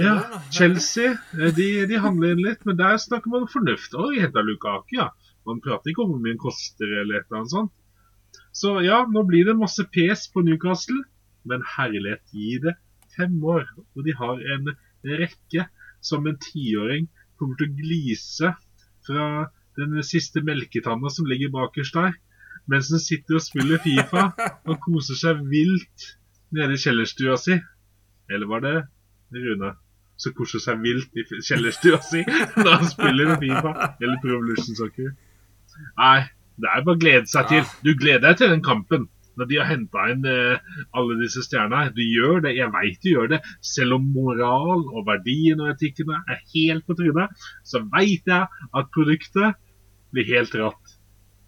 ja, 0.02 0.42
Chelsea 0.50 1.12
eh, 1.12 1.52
de, 1.54 1.68
de 1.86 1.98
handler 2.02 2.34
inn 2.34 2.42
litt, 2.42 2.64
men 2.66 2.78
der 2.80 2.98
snakker 3.02 3.30
man 3.30 3.50
fornuft. 3.52 3.94
Oi, 4.02 4.18
henta 4.24 4.42
Lukaku, 4.42 4.98
ja. 4.98 5.12
Man 5.46 5.62
prater 5.62 5.92
ikke 5.92 6.06
om 6.06 6.16
hvor 6.16 6.22
mye 6.24 6.34
den 6.34 6.42
koster 6.42 6.90
eller 7.04 7.20
et 7.20 7.28
eller 7.28 7.44
annet 7.44 7.54
sånt. 7.54 7.74
Så 8.56 8.80
ja, 8.86 9.04
nå 9.06 9.22
blir 9.28 9.46
det 9.46 9.58
masse 9.60 9.84
pes 9.94 10.26
på 10.34 10.42
Newcastle, 10.48 11.04
men 11.46 11.62
herlighet, 11.76 12.24
gi 12.34 12.58
det 12.64 12.74
fem 13.16 13.36
år. 13.46 13.68
Og 13.94 14.08
de 14.08 14.16
har 14.18 14.42
en 14.56 14.72
rekke 15.06 15.68
som 16.02 16.26
en 16.26 16.40
tiåring 16.42 17.10
kommer 17.38 17.60
til 17.60 17.70
å 17.70 17.78
glise 17.78 18.52
fra 19.06 19.28
den 19.78 20.00
siste 20.08 20.42
melketanna 20.46 21.12
som 21.12 21.28
ligger 21.30 21.52
bakerst 21.54 21.98
der, 22.00 22.16
mens 22.72 22.90
den 22.90 23.04
sitter 23.04 23.38
og 23.38 23.46
spiller 23.46 23.82
Fifa 23.84 24.30
og 24.70 24.82
koser 24.82 25.20
seg 25.20 25.46
vilt 25.52 26.10
nede 26.56 26.74
i 26.74 26.82
kjellerstua 26.82 27.38
si. 27.38 27.60
Eller 28.32 28.50
var 28.50 28.64
det 28.66 28.76
Rune 29.34 29.74
som 30.18 30.32
koser 30.38 30.60
seg 30.64 30.80
vilt 30.80 31.12
i 31.20 31.26
kjellerstua 31.44 31.98
si 32.06 32.22
når 32.56 32.70
han 32.72 32.86
spiller 32.88 33.34
Fifa 33.42 33.74
eller 34.00 34.20
Pro 34.22 34.38
Evolution 34.38 34.78
Soccer? 34.78 35.10
Nei, 36.00 36.22
det 36.56 36.70
er 36.72 36.86
bare 36.88 36.96
å 36.96 37.02
glede 37.02 37.28
seg 37.28 37.50
til. 37.52 37.66
Du 37.84 37.92
gleder 38.00 38.30
deg 38.30 38.38
til 38.40 38.54
den 38.54 38.64
kampen. 38.64 39.10
når 39.36 39.50
de 39.50 39.58
har 39.60 39.66
henta 39.68 40.04
inn 40.14 40.24
eh, 40.32 40.60
alle 40.96 41.18
disse 41.20 41.42
stjernene. 41.44 41.90
Du 41.92 42.00
gjør 42.00 42.38
det, 42.46 42.54
jeg 42.56 42.72
veit 42.72 43.02
du 43.04 43.10
gjør 43.10 43.28
det. 43.34 43.42
Selv 43.60 43.98
om 43.98 44.06
moral 44.16 44.86
og 44.96 45.02
verdien 45.10 45.60
og 45.60 45.74
etikken 45.74 46.14
er 46.16 46.40
helt 46.54 46.86
på 46.88 46.96
trynet, 46.96 47.36
så 47.68 47.82
veit 47.92 48.24
jeg 48.32 48.48
at 48.48 48.94
produktet 48.96 49.58
blir 50.16 50.30
helt 50.32 50.56
rått. 50.56 50.94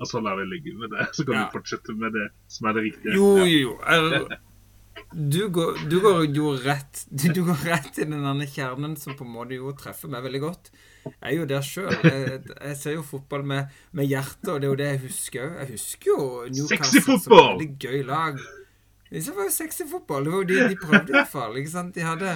Og 0.04 0.10
sånn 0.12 0.28
lar 0.28 0.36
vi 0.42 0.50
ligge 0.52 0.76
med 0.76 0.92
det. 0.98 1.08
Så 1.16 1.24
kan 1.24 1.36
Ja. 1.40 1.46
vi 1.48 1.56
fortsette 1.56 1.96
med 1.96 2.12
det 2.14 2.28
som 2.52 2.68
er 2.68 2.74
det 2.76 2.84
riktige. 2.90 3.16
Jo, 3.16 3.32
jo, 3.48 3.78
jo. 3.88 4.28
Du 5.12 5.48
går, 5.50 5.78
du 5.88 6.00
går 6.04 6.26
jo 6.36 6.50
rett 6.60 7.06
du, 7.08 7.30
du 7.32 7.40
går 7.48 7.62
rett 7.64 7.96
i 7.96 8.04
den 8.04 8.20
denne 8.26 8.48
kjernen 8.52 8.98
som 9.00 9.16
på 9.16 9.24
en 9.24 9.32
måte 9.32 9.56
jo 9.56 9.72
treffer 9.78 10.12
meg 10.12 10.26
veldig 10.26 10.42
godt. 10.44 10.72
Jeg 11.08 11.30
er 11.30 11.36
jo 11.38 11.48
der 11.48 11.64
sjøl. 11.64 11.96
Jeg, 12.04 12.42
jeg 12.52 12.78
ser 12.82 12.98
jo 12.98 13.06
fotball 13.08 13.46
med, 13.48 13.74
med 13.96 14.12
hjertet, 14.12 14.52
og 14.52 14.60
det 14.60 14.68
er 14.68 14.74
jo 14.74 14.80
det 14.82 14.90
jeg 14.92 15.04
husker 15.06 15.46
òg. 15.46 15.58
Jeg 15.62 15.72
husker 15.78 16.12
jo 16.12 16.30
Newcastle 16.58 17.20
som 17.24 17.38
et 17.38 17.40
veldig 17.40 17.70
gøy 17.88 18.00
lag. 18.10 18.40
Det 19.08 19.24
var 19.32 19.48
jo 19.48 19.54
sexy 19.56 19.88
fotball. 19.88 20.28
Det 20.28 20.34
var 20.34 20.44
jo 20.44 20.50
de, 20.52 20.62
de 20.74 20.80
prøvde 20.82 21.14
i 21.14 21.16
hvert 21.16 21.32
fall. 21.32 21.60
ikke 21.62 21.76
sant? 21.78 21.96
De 21.96 22.04
hadde 22.04 22.36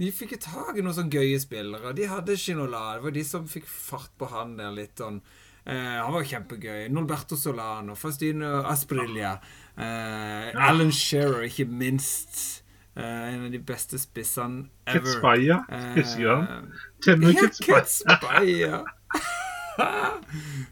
de 0.00 0.08
fikk 0.14 0.36
jo 0.36 0.40
tak 0.40 0.78
i 0.78 0.82
noen 0.84 0.96
sånne 0.96 1.12
gøye 1.12 1.40
spillere. 1.42 1.92
De 1.96 2.06
hadde 2.08 2.36
Ginola. 2.40 2.96
Det 2.96 3.04
var 3.04 3.14
de 3.16 3.24
som 3.26 3.48
fikk 3.48 3.66
fart 3.68 4.12
på 4.20 4.28
han 4.32 4.54
der 4.60 4.72
litt 4.72 5.00
sånn. 5.00 5.18
Eh, 5.64 5.96
han 5.98 6.14
var 6.14 6.24
kjempegøy. 6.24 6.86
Norberto 6.92 7.36
Solano, 7.36 7.96
Fastino 7.98 8.62
Asprilla. 8.70 9.34
Eh, 9.78 10.50
Alan 10.68 10.90
Shearer, 10.92 11.42
ikke 11.48 11.64
minst. 11.70 12.62
Uh, 12.96 13.04
en 13.04 13.44
av 13.46 13.52
de 13.52 13.58
beste 13.62 13.98
spissene 14.02 14.64
ever. 14.86 15.00
Ketspaya, 15.06 15.60
Eh, 15.70 15.92
husker 15.94 16.24
du 16.24 16.30
han? 16.34 16.72
Temmer 17.04 17.30
Ja, 17.32 17.46
Ketspaya. 17.62 18.80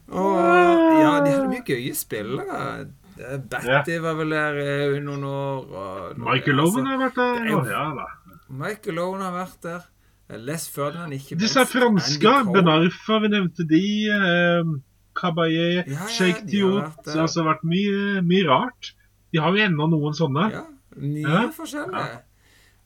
Og 0.08 0.38
ja, 0.38 1.12
de 1.24 1.30
hadde 1.32 1.48
mye 1.52 1.62
gøye 1.66 1.94
spillere. 1.96 2.88
Batty 3.18 3.94
yeah. 3.94 4.02
var 4.02 4.14
vel 4.18 4.30
der 4.34 4.58
eh, 4.62 4.96
i 4.98 5.00
noen 5.02 5.24
år. 5.26 5.62
Og, 5.82 6.18
Michael 6.22 6.60
altså, 6.60 6.78
Owen 6.78 6.90
har 6.90 6.98
vært 7.06 7.16
der. 7.18 7.38
er 7.44 7.48
jo- 7.50 7.64
ja 7.70 7.86
da. 7.96 8.08
Michael 8.48 8.98
Owen 9.02 9.22
har 9.24 9.32
vært 9.38 9.62
der. 9.64 9.86
Eh, 10.28 10.36
Les 10.38 10.68
Ferdinand, 10.74 11.12
ikke 11.16 11.38
Disse 11.40 11.64
franske, 11.66 12.28
Andy 12.28 12.52
Cole. 12.52 12.62
Ben 12.62 12.68
Arfa, 12.74 13.18
vi 13.24 13.28
nevnte 13.32 13.66
de. 13.68 13.82
Eh, 14.18 14.76
Caballé, 15.18 15.66
Ja, 15.80 15.84
ja, 15.96 16.06
Sheikh 16.14 16.44
de 16.46 16.62
har 16.62 16.80
Diot. 16.86 17.04
Det 17.04 17.14
har 17.16 17.24
altså 17.26 17.44
vært 17.46 17.64
mye, 17.66 18.22
mye 18.22 18.46
rart. 18.48 18.92
De 19.34 19.42
har 19.42 19.52
jo 19.56 19.64
ennå 19.66 19.88
noen 19.92 20.14
sånne. 20.16 20.48
Ja, 20.54 20.64
Ja. 20.98 21.42
forskjellige. 21.54 22.22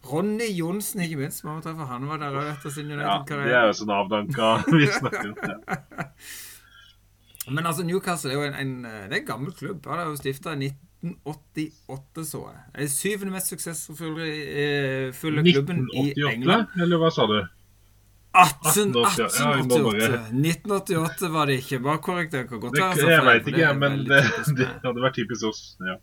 Ronny 0.02 0.48
Johnsen, 0.56 1.00
ikke 1.04 1.16
minst. 1.20 1.44
Må 1.46 1.54
vi 1.60 1.62
treffe 1.68 1.86
han 1.86 2.08
var 2.10 2.18
der 2.18 2.34
etter 2.50 2.72
sin 2.74 2.88
United-karriere. 2.90 3.52
Ja, 3.52 3.60
det 3.60 3.60
er 3.60 3.66
jo 3.70 3.76
sånn 3.84 3.92
avdanka 3.94 4.48
vi 4.74 4.86
snakker 4.90 5.28
om. 5.30 5.36
Ja. 5.46 6.08
Men 7.54 7.66
altså, 7.66 7.82
Newcastle 7.86 8.30
er 8.30 8.34
jo 8.38 8.42
en, 8.48 8.54
en, 8.54 8.74
det 8.84 9.12
er 9.16 9.20
en 9.20 9.26
gammel 9.26 9.52
klubb. 9.58 9.86
Han 9.90 9.98
er 10.02 10.10
jo 10.10 10.16
stifta 10.18 10.52
i 10.54 10.68
1988, 11.02 12.26
så 12.28 12.42
jeg. 12.50 12.60
Er 12.74 12.90
syvende 12.92 13.32
mest 13.34 13.50
suksessfulle 13.50 14.26
eh, 14.26 15.08
klubben 15.18 15.86
i 15.94 16.12
England. 16.14 16.68
1988, 16.70 16.82
eller 16.86 17.02
hva 17.02 17.10
sa 17.14 17.26
du? 17.30 17.38
18, 18.32 18.94
1888, 18.96 19.38
ja, 19.38 19.48
jeg 19.58 19.66
må 19.68 19.78
1888. 19.78 20.20
1988 20.32 21.32
var 21.34 21.50
det 21.50 21.56
ikke. 21.60 21.78
Bare 21.84 22.00
korrekt. 22.04 22.32
Det 22.32 22.46
kan 22.48 22.60
godt 22.62 22.76
Det, 22.78 22.82
være 22.82 23.10
jeg 23.12 23.24
veit 23.28 23.48
ikke, 23.52 23.64
er 23.68 23.80
men 23.80 23.98
det, 24.08 24.20
det 24.56 24.68
hadde 24.84 25.04
vært 25.04 25.18
typisk 25.20 25.48
oss. 25.50 25.62
Ja. 25.84 25.96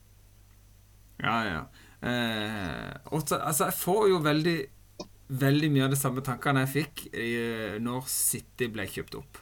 Ja, 1.20 1.38
ja. 1.48 1.62
Eh, 2.00 2.92
også, 3.12 3.39
altså, 3.42 3.65
jeg 3.65 3.76
får 3.82 4.04
jo 4.13 4.20
veldig 4.24 4.58
Veldig 5.30 5.68
mye 5.70 5.84
av 5.86 5.92
de 5.94 5.98
samme 6.00 6.22
tankene 6.26 6.63
jeg 6.63 6.70
fikk 6.72 7.02
eh, 7.13 7.76
når 7.86 8.08
City 8.10 8.65
ble 8.74 8.88
kjøpt 8.89 9.13
opp. 9.20 9.38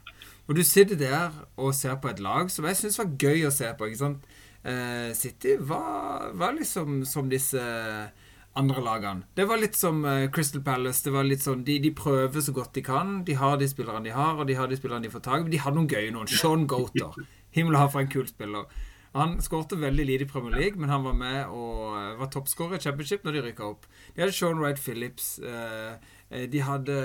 Og 0.49 0.57
du 0.57 0.63
sitter 0.67 0.99
der 0.99 1.37
og 1.55 1.69
ser 1.75 1.95
på 2.03 2.09
et 2.11 2.19
lag 2.19 2.49
som 2.51 2.67
jeg 2.67 2.75
syns 2.75 2.97
var 2.99 3.13
gøy 3.15 3.45
å 3.47 3.51
se 3.55 3.69
på. 3.71 3.87
ikke 3.87 4.01
sant? 4.01 4.25
Eh, 4.67 5.13
City 5.15 5.55
var, 5.69 6.33
var 6.35 6.57
liksom 6.57 7.05
som 7.07 7.29
disse 7.31 7.63
andre 8.57 8.81
lagene. 8.83 9.23
Det 9.37 9.45
var 9.49 9.61
litt 9.61 9.77
som 9.77 10.03
eh, 10.09 10.25
Crystal 10.33 10.63
Palace. 10.65 11.03
Det 11.05 11.13
var 11.15 11.23
litt 11.27 11.45
sånn, 11.45 11.63
de, 11.67 11.77
de 11.83 11.91
prøver 11.95 12.41
så 12.43 12.53
godt 12.55 12.73
de 12.77 12.83
kan. 12.85 13.19
De 13.27 13.37
har 13.37 13.57
de 13.61 13.69
spillerne 13.69 14.03
de 14.07 14.13
har, 14.15 14.35
og 14.41 14.47
de 14.49 14.57
har 14.57 14.67
de 14.71 14.77
spillerne 14.79 15.05
de 15.07 15.13
får 15.13 15.23
tak 15.29 15.39
i. 15.39 15.47
Men 15.47 15.53
de 15.55 15.63
har 15.63 15.77
noen 15.77 15.89
gøye 15.91 16.11
noen. 16.15 16.27
Sean 16.31 16.67
Goater. 16.69 17.15
Himmel 17.57 17.77
hav 17.79 17.93
for 17.93 18.03
en 18.03 18.11
kul 18.11 18.27
spiller. 18.29 18.65
Han 19.17 19.37
skårte 19.41 19.77
veldig 19.81 20.03
lite 20.05 20.25
i 20.27 20.29
Premier 20.29 20.53
League, 20.59 20.77
men 20.77 20.91
han 20.93 21.01
var 21.05 21.15
med 21.17 21.47
og 21.49 21.95
eh, 21.97 22.11
var 22.19 22.27
toppskårer 22.33 22.77
i 22.77 22.83
Championship 22.83 23.23
når 23.25 23.37
de 23.39 23.45
rykka 23.47 23.65
opp. 23.71 23.87
De 24.13 24.21
hadde 24.21 24.35
Sean 24.35 24.59
Wright 24.61 24.77
Phillips. 24.83 25.37
eh, 25.39 25.95
De 26.51 26.59
hadde 26.61 26.97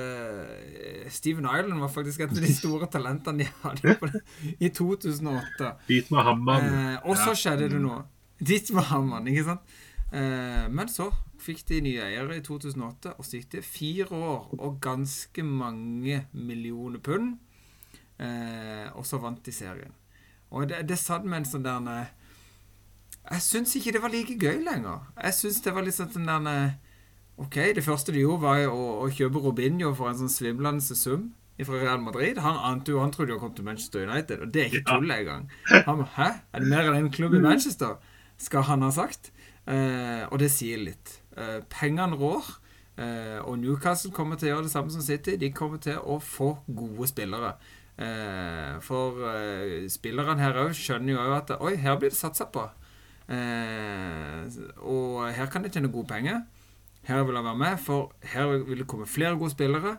Steven 1.15 1.47
Island 1.47 1.81
var 1.81 1.89
faktisk 1.95 2.21
et 2.25 2.33
av 2.35 2.43
de 2.43 2.51
store 2.53 2.89
talentene 2.91 3.45
de 3.45 3.49
hadde 3.63 4.21
i 4.59 4.69
2008. 4.75 5.71
Beat 5.89 6.11
med 6.11 6.27
hammeren. 6.27 6.99
Og 7.07 7.17
så 7.21 7.35
skjedde 7.39 7.69
det 7.73 7.81
noe. 7.81 8.03
Dit 8.43 8.73
var 8.75 8.89
hammeren, 8.91 9.29
ikke 9.31 9.47
sant? 9.47 9.79
Men 10.13 10.91
så 10.93 11.07
fikk 11.43 11.65
de 11.69 11.81
nye 11.85 12.05
eiere 12.07 12.39
i 12.39 12.45
2008, 12.45 13.17
og 13.19 13.27
gikk 13.27 13.51
det 13.57 13.65
fire 13.67 14.09
år 14.15 14.53
og 14.59 14.79
ganske 14.83 15.45
mange 15.47 16.23
millioner 16.33 17.03
pund. 17.03 17.37
Eh, 18.23 18.89
og 18.95 19.07
så 19.09 19.19
vant 19.19 19.43
de 19.45 19.55
serien. 19.55 19.93
Og 20.53 20.69
det, 20.69 20.83
det 20.89 20.99
satt 21.01 21.25
med 21.25 21.41
en 21.41 21.49
sånn 21.49 21.65
der 21.65 21.87
eh, 21.89 22.11
Jeg 23.33 23.43
syns 23.43 23.73
ikke 23.79 23.95
det 23.97 24.03
var 24.05 24.13
like 24.13 24.37
gøy 24.37 24.61
lenger. 24.63 25.07
Jeg 25.17 25.39
syns 25.39 25.63
det 25.65 25.73
var 25.75 25.87
litt 25.87 25.97
sånn 25.97 26.13
den 26.13 26.29
der 26.29 26.49
eh, 26.53 26.81
Ok, 27.43 27.57
det 27.75 27.83
første 27.83 28.13
de 28.13 28.21
gjorde, 28.23 28.45
var 28.45 28.67
å, 28.69 28.83
å 29.03 29.07
kjøpe 29.11 29.41
Robinho 29.43 29.95
for 29.97 30.11
en 30.11 30.19
sånn 30.21 30.31
svimlende 30.31 30.95
sum 30.95 31.31
fra 31.63 31.79
Real 31.79 32.03
Madrid. 32.03 32.39
Han 32.43 32.59
ante 32.59 32.93
jo, 32.93 33.01
han 33.03 33.13
trodde 33.15 33.33
jo 33.33 33.39
han 33.39 33.47
kom 33.47 33.55
til 33.57 33.67
Manchester 33.67 34.05
United, 34.09 34.45
og 34.45 34.53
det 34.53 34.63
er 34.63 34.71
ikke 34.71 34.85
tull 34.89 35.15
engang. 35.15 35.49
Han 35.87 36.05
Hæ? 36.17 36.29
Er 36.53 36.65
det 36.65 36.71
mer 36.71 36.91
enn 36.91 36.99
en 37.05 37.13
klubb 37.15 37.37
i 37.39 37.43
Manchester? 37.43 37.99
Skal 38.43 38.67
han 38.67 38.83
ha 38.83 38.91
sagt. 38.95 39.31
Eh, 39.71 40.25
og 40.29 40.41
det 40.43 40.51
sier 40.51 40.81
litt. 40.83 41.22
Eh, 41.37 41.61
pengene 41.69 42.17
rår. 42.17 42.45
Eh, 42.97 43.39
og 43.41 43.59
Newcastle 43.59 44.13
kommer 44.13 44.37
til 44.37 44.51
å 44.51 44.57
gjøre 44.57 44.67
det 44.69 44.75
samme 44.75 44.93
som 44.93 45.05
City. 45.05 45.37
De 45.41 45.53
kommer 45.53 45.81
til 45.83 45.99
å 45.99 46.19
få 46.21 46.55
gode 46.69 47.09
spillere. 47.09 47.55
Eh, 48.03 48.79
for 48.85 49.21
spillerne 49.93 50.41
her 50.41 50.59
òg 50.65 50.73
skjønner 50.77 51.15
jo 51.15 51.21
òg 51.23 51.37
at 51.37 51.55
Oi, 51.61 51.77
her 51.77 51.99
blir 52.01 52.13
det 52.13 52.19
satsa 52.19 52.49
på. 52.53 52.67
Og 54.93 55.21
her 55.33 55.47
kan 55.53 55.65
de 55.65 55.71
tjene 55.73 55.93
gode 55.93 56.11
penger. 56.11 56.43
Her 57.07 57.23
vil 57.25 57.35
jeg 57.35 57.45
være 57.45 57.59
med, 57.59 57.79
for 57.81 58.13
her 58.35 58.51
vil 58.67 58.83
det 58.83 58.87
komme 58.87 59.07
flere 59.07 59.39
gode 59.39 59.55
spillere. 59.55 59.97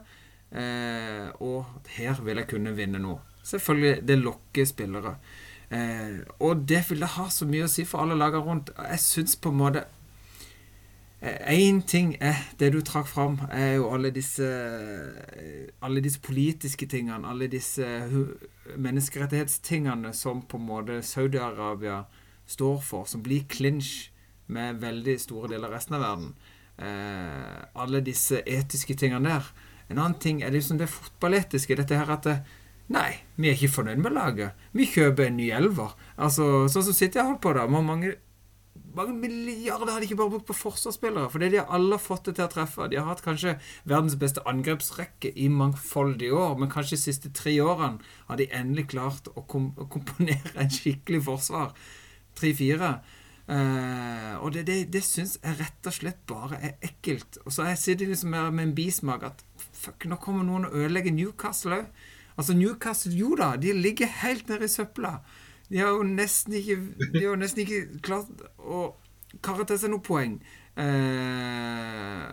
Og 1.41 1.65
her 1.95 2.21
vil 2.21 2.37
jeg 2.37 2.49
kunne 2.51 2.75
vinne 2.77 3.01
noe. 3.01 3.23
Selvfølgelig, 3.43 4.05
det 4.07 4.19
lokker 4.21 4.65
spillere. 4.69 5.15
Og 6.39 6.67
det 6.69 6.83
vil 6.89 7.01
det 7.01 7.13
ha 7.15 7.25
så 7.33 7.47
mye 7.49 7.65
å 7.65 7.71
si 7.71 7.87
for 7.89 8.03
alle 8.03 8.19
lagene 8.19 8.45
rundt. 8.45 8.69
Jeg 8.77 9.01
syns 9.01 9.35
på 9.35 9.49
en 9.49 9.61
måte 9.63 9.85
Én 11.23 11.81
ting 11.87 12.17
er 12.19 12.35
det 12.59 12.73
du 12.73 12.81
trakk 12.83 13.07
fram, 13.07 13.37
er 13.47 13.77
jo 13.77 13.85
alle 13.95 14.09
disse 14.11 14.43
Alle 15.83 16.01
disse 16.03 16.19
politiske 16.19 16.87
tingene, 16.91 17.27
alle 17.27 17.47
disse 17.47 17.85
menneskerettighetstingene 18.75 20.11
som 20.13 20.41
på 20.41 20.59
en 20.59 20.67
måte 20.67 20.99
Saudi-Arabia 21.03 22.01
står 22.47 22.81
for, 22.83 23.07
som 23.07 23.23
blir 23.23 23.47
clinch 23.47 24.11
med 24.51 24.81
veldig 24.81 25.15
store 25.19 25.53
deler 25.53 25.69
av 25.69 25.77
resten 25.77 25.95
av 25.95 26.03
verden. 26.03 26.33
Eh, 26.77 27.61
alle 27.79 28.03
disse 28.03 28.41
etiske 28.43 28.95
tingene 28.99 29.29
der. 29.29 29.47
En 29.87 29.99
annen 29.99 30.19
ting 30.19 30.41
er 30.43 30.51
liksom 30.51 30.79
det 30.79 30.91
fotballetiske. 30.91 31.77
Dette 31.79 31.99
her 31.99 32.11
at 32.11 32.27
Nei, 32.91 33.13
vi 33.39 33.47
er 33.47 33.55
ikke 33.55 33.71
fornøyd 33.77 34.01
med 34.03 34.11
laget. 34.11 34.59
Vi 34.75 34.85
kjøper 34.91 35.29
en 35.29 35.37
ny 35.39 35.47
elver. 35.55 35.93
Altså, 36.19 36.67
Sånn 36.67 36.83
som 36.83 36.95
City 36.95 37.21
har 37.21 37.29
holdt 37.29 37.41
på, 37.45 37.53
da. 37.55 37.63
Hvor 37.71 37.85
mange 37.85 38.17
mange 38.97 39.15
milliarder 39.17 39.91
har 39.91 40.01
de 40.01 40.07
ikke 40.07 40.19
bare 40.19 40.33
brukt 40.35 40.47
på 40.49 40.55
forsvarsspillere. 40.57 41.29
For 41.31 41.41
det 41.41 41.51
de 41.53 41.59
har 41.61 41.73
alle 41.73 41.99
fått 42.01 42.29
det 42.29 42.35
til 42.37 42.45
å 42.45 42.51
treffe. 42.51 42.87
De 42.91 42.99
har 42.99 43.09
hatt 43.09 43.23
kanskje 43.25 43.55
verdens 43.89 44.17
beste 44.21 44.43
angrepsrekke 44.49 45.33
i 45.33 45.49
mangfoldige 45.51 46.37
år, 46.37 46.55
men 46.59 46.71
kanskje 46.73 46.97
de 46.97 47.03
siste 47.05 47.33
tre 47.35 47.55
årene 47.63 48.13
har 48.29 48.39
de 48.39 48.49
endelig 48.53 48.89
klart 48.93 49.29
å, 49.33 49.45
kom 49.49 49.71
å 49.77 49.89
komponere 49.91 50.55
en 50.61 50.71
skikkelig 50.73 51.23
forsvar. 51.27 51.75
Tre-fire. 52.37 52.95
Eh, 53.43 54.33
og 54.39 54.53
det, 54.55 54.63
det, 54.69 54.77
det 54.93 55.03
syns 55.03 55.35
jeg 55.41 55.59
rett 55.59 55.89
og 55.89 55.95
slett 55.97 56.21
bare 56.29 56.59
er 56.63 56.75
ekkelt. 56.85 57.41
Og 57.43 57.53
så 57.53 57.67
jeg 57.71 57.81
sitter 57.81 58.11
liksom 58.13 58.35
her 58.37 58.51
med 58.55 58.69
en 58.69 58.75
bismak 58.77 59.25
at 59.27 59.43
fuck, 59.57 60.07
nå 60.07 60.19
kommer 60.23 60.47
noen 60.47 60.69
og 60.69 60.77
ødelegger 60.79 61.15
Newcastle 61.15 61.81
òg. 61.81 62.03
Altså 62.33 62.55
Newcastle, 62.57 63.13
jo 63.13 63.35
da, 63.37 63.53
de 63.61 63.75
ligger 63.77 64.09
helt 64.23 64.47
nede 64.49 64.65
i 64.65 64.71
søpla. 64.71 65.19
De 65.69 65.79
har 65.79 65.93
jo 65.95 66.03
nesten 66.05 66.57
ikke 66.59 66.75
De 67.13 67.23
har 67.25 67.39
nesten 67.39 67.63
ikke 67.63 68.01
klart 68.05 68.43
å 68.59 68.91
karre 69.41 69.65
til 69.65 69.79
seg 69.81 69.93
noe 69.93 70.03
poeng. 70.05 70.35
Eh, 70.77 72.27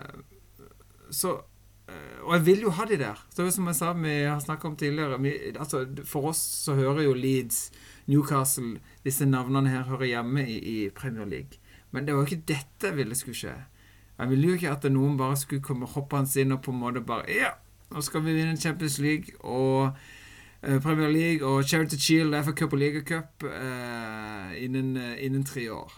så 1.11 1.33
eh, 1.89 2.19
Og 2.25 2.35
jeg 2.37 2.45
vil 2.47 2.67
jo 2.67 2.75
ha 2.77 2.87
de 2.89 2.99
der. 3.01 3.23
Så 3.35 3.47
som 3.55 3.69
jeg 3.71 3.79
sa 3.79 3.93
vi 3.97 4.15
har 4.25 4.41
snakka 4.41 4.69
om 4.69 4.77
tidligere 4.77 5.21
vi, 5.21 5.35
altså, 5.57 5.87
For 6.09 6.31
oss 6.33 6.43
så 6.67 6.77
hører 6.79 7.05
jo 7.07 7.17
Leeds, 7.17 7.71
Newcastle 8.11 8.79
Disse 9.05 9.27
navnene 9.29 9.73
her 9.73 9.89
hører 9.89 10.13
hjemme 10.13 10.45
i, 10.45 10.59
i 10.59 10.77
Premier 10.91 11.29
League. 11.29 11.61
Men 11.91 12.07
det 12.07 12.15
var 12.15 12.23
jo 12.23 12.31
ikke 12.31 12.49
dette 12.55 12.91
jeg 12.91 12.97
ville 12.97 13.17
skulle 13.19 13.39
skje. 13.39 13.57
Jeg 14.21 14.31
ville 14.31 14.51
jo 14.51 14.57
ikke 14.59 14.73
at 14.77 14.85
noen 14.93 15.17
bare 15.19 15.37
skulle 15.41 15.65
komme 15.65 15.89
hoppende 15.89 16.43
inn 16.43 16.53
og 16.53 16.63
på 16.65 16.75
en 16.75 16.81
måte 16.83 17.03
bare 17.05 17.25
Ja, 17.33 17.55
nå 17.91 18.03
skal 18.05 18.23
vi 18.27 18.37
vinne 18.37 18.61
Champions 18.61 18.99
League 19.03 19.33
og 19.41 19.97
Premier 20.61 21.09
League 21.09 21.47
og 21.47 21.65
Charity 21.65 21.97
Shield, 21.97 22.35
FA 22.45 22.53
Cup 22.53 22.75
og 22.77 22.79
Ligacup 22.83 23.45
uh, 23.49 24.51
innen, 24.61 24.97
eh, 24.97 25.17
innen 25.25 25.45
tre 25.45 25.71
år. 25.73 25.93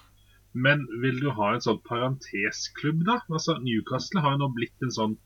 Men 0.52 0.84
vil 1.02 1.18
du 1.20 1.30
ha 1.34 1.54
en 1.54 1.64
sånn 1.64 1.80
parentesklubb, 1.88 3.02
da? 3.08 3.18
Altså, 3.32 3.56
Newcastle 3.64 4.22
har 4.22 4.36
jo 4.36 4.42
nå 4.42 4.50
blitt 4.54 4.84
en 4.84 4.92
sånn 4.94 5.16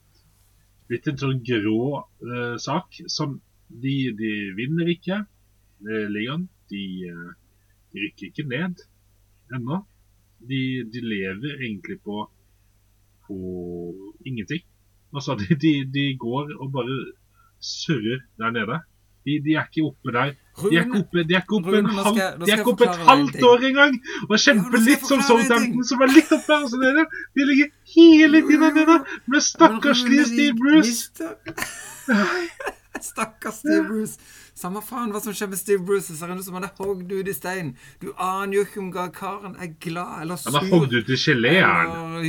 blitt 0.86 1.08
en 1.10 1.18
sånn 1.18 1.42
grå 1.44 1.98
uh, 1.98 2.54
sak 2.62 3.00
som 3.10 3.40
de, 3.66 3.96
de 4.16 4.32
vinner 4.56 4.88
ikke 4.92 5.18
uh, 5.26 6.06
ligaen. 6.14 6.46
De, 6.70 6.84
uh, 7.10 7.32
de 7.92 8.06
rykker 8.06 8.30
ikke 8.30 8.46
ned 8.48 8.84
ennå. 9.52 9.82
De, 10.46 10.62
de 10.92 11.02
lever 11.02 11.58
egentlig 11.58 11.98
på, 12.06 12.22
på 13.26 13.38
ingenting. 14.24 14.62
Altså, 15.12 15.36
de, 15.42 15.74
de 15.90 16.06
går 16.22 16.54
og 16.56 16.70
bare 16.78 17.00
surrer 17.58 18.22
der 18.38 18.54
nede. 18.54 18.80
De, 19.26 19.36
de 19.42 19.56
er 19.58 19.64
ikke 19.66 19.82
oppe 19.88 20.12
der. 20.14 20.34
De 20.56 20.76
er 20.78 20.84
ikke 20.86 21.00
oppe, 21.02 21.24
de 21.26 21.34
er 21.34 21.42
ikke 21.42 21.56
oppe, 21.58 21.72
Rune, 21.74 21.82
nå 21.82 22.04
halv, 22.06 22.16
skal 22.16 22.38
de 22.46 22.52
er 22.52 22.60
ikke 22.62 22.72
oppe 22.72 22.86
et 22.86 23.00
halvt 23.08 23.42
år 23.48 23.64
engang! 23.70 23.96
Og 24.28 24.34
Ja, 24.36 24.38
kjemper 24.44 24.78
skal 24.78 24.86
litt 24.86 25.08
som 25.10 25.24
Southampton, 25.26 25.84
som 25.90 26.04
er 26.06 26.12
litt 26.14 26.30
oppe 26.36 26.58
her 26.62 26.78
Dere. 26.84 27.04
De 27.34 27.46
ligger 27.50 27.72
hele 27.96 28.42
tiden 28.46 28.78
nede 28.78 28.96
med 29.34 29.46
stakkarslige 29.50 30.24
Steve 30.30 30.54
Bruce. 30.62 31.10
Stakkars 33.10 33.54
Steve 33.54 33.84
Bruce. 33.88 34.18
Samme 34.56 34.80
faen 34.80 35.10
hva 35.12 35.20
som 35.20 35.34
skjer 35.36 35.50
med 35.52 35.60
Steve 35.60 35.84
Bruce. 35.84 36.12
Det 36.12 36.20
ser 36.20 36.32
ut 36.32 36.44
som 36.46 36.56
han 36.56 36.64
er 36.68 36.78
hogd 36.78 37.10
ut 37.12 37.28
i 37.28 37.34
stein. 37.36 37.74
Du 38.00 38.12
aner 38.14 38.56
jo 38.56 38.62
ikke 38.64 38.80
om 38.80 38.92
karen 39.12 39.58
er 39.60 39.74
glad 39.82 40.22
eller 40.22 40.40
sur. 40.40 40.54
Han 40.54 40.62
er 40.62 40.72
hogd 40.72 40.94
ut 40.96 41.10
i 41.12 41.18
gelé, 41.20 41.58
er 41.60 41.66
han. 41.66 42.22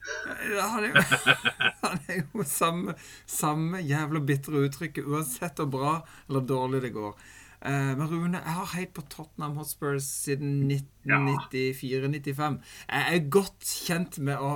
Han 0.00 0.86
er, 0.88 0.96
han 1.82 1.98
er 2.08 2.22
jo 2.22 2.44
samme, 2.46 2.94
samme 3.28 3.82
jævla 3.84 4.22
bitre 4.24 4.64
uttrykket, 4.66 5.04
uansett 5.06 5.60
hvor 5.60 5.70
bra 5.74 5.92
eller 6.28 6.46
dårlig 6.48 6.82
det 6.86 6.94
går. 6.96 7.14
Uh, 7.60 7.92
men 7.92 8.06
Rune, 8.08 8.38
jeg 8.40 8.56
har 8.56 8.68
heit 8.72 8.92
på 8.96 9.02
Tottenham 9.12 9.58
Hotspurs 9.60 10.06
siden 10.08 10.70
1994-95. 11.04 12.56
Jeg 12.88 13.16
er 13.16 13.26
godt 13.28 13.66
kjent 13.68 14.16
med 14.24 14.40
å, 14.40 14.54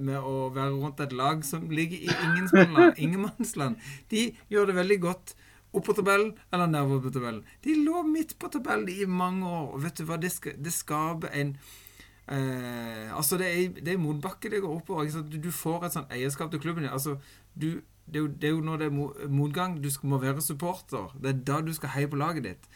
med 0.00 0.16
å 0.16 0.48
være 0.54 0.72
rundt 0.78 1.02
et 1.04 1.12
lag 1.12 1.44
som 1.44 1.68
ligger 1.68 2.00
i 2.00 2.08
ingenmannsland. 3.04 3.76
De 4.12 4.30
gjør 4.48 4.70
det 4.70 4.78
veldig 4.80 4.98
godt 5.04 5.36
opp 5.76 5.84
på 5.90 5.96
tabellen 5.98 6.32
eller 6.48 6.70
nedover 6.72 7.04
på 7.04 7.12
tabellen. 7.18 7.44
De 7.66 7.76
lå 7.76 8.00
midt 8.08 8.38
på 8.40 8.48
tabellen 8.48 8.88
i 8.88 9.04
mange 9.04 9.44
år. 9.44 9.74
Og 9.74 9.82
vet 9.84 10.00
du 10.00 10.06
hva, 10.08 10.16
det, 10.20 10.32
det 10.56 10.72
skaper 10.72 11.36
en 11.36 11.58
Eh, 12.28 13.16
altså 13.16 13.38
det 13.38 13.46
er, 13.46 13.68
det 13.84 13.92
er 13.94 14.00
motbakke 14.02 14.50
det 14.50 14.62
går 14.64 14.76
oppover. 14.80 15.04
Ikke 15.06 15.18
sant? 15.20 15.36
Du, 15.42 15.50
får 15.54 15.86
et 15.86 15.96
sånt 15.98 16.12
eierskap 16.14 16.50
til 16.50 16.60
klubben 16.62 16.86
din. 16.86 16.92
Altså, 16.92 17.16
du, 17.54 17.68
det, 18.06 18.16
er 18.16 18.24
jo, 18.24 18.26
det 18.28 18.50
er 18.50 18.54
jo 18.56 18.60
når 18.66 18.82
det 18.82 18.86
er 18.90 18.96
mo- 18.96 19.14
motgang 19.28 19.78
du 19.82 19.90
skal, 19.90 20.10
må 20.10 20.18
være 20.22 20.42
supporter. 20.42 21.12
Det 21.22 21.32
er 21.32 21.42
da 21.52 21.60
du 21.66 21.72
skal 21.76 21.94
heie 21.94 22.10
på 22.10 22.18
laget 22.20 22.48
ditt. 22.50 22.70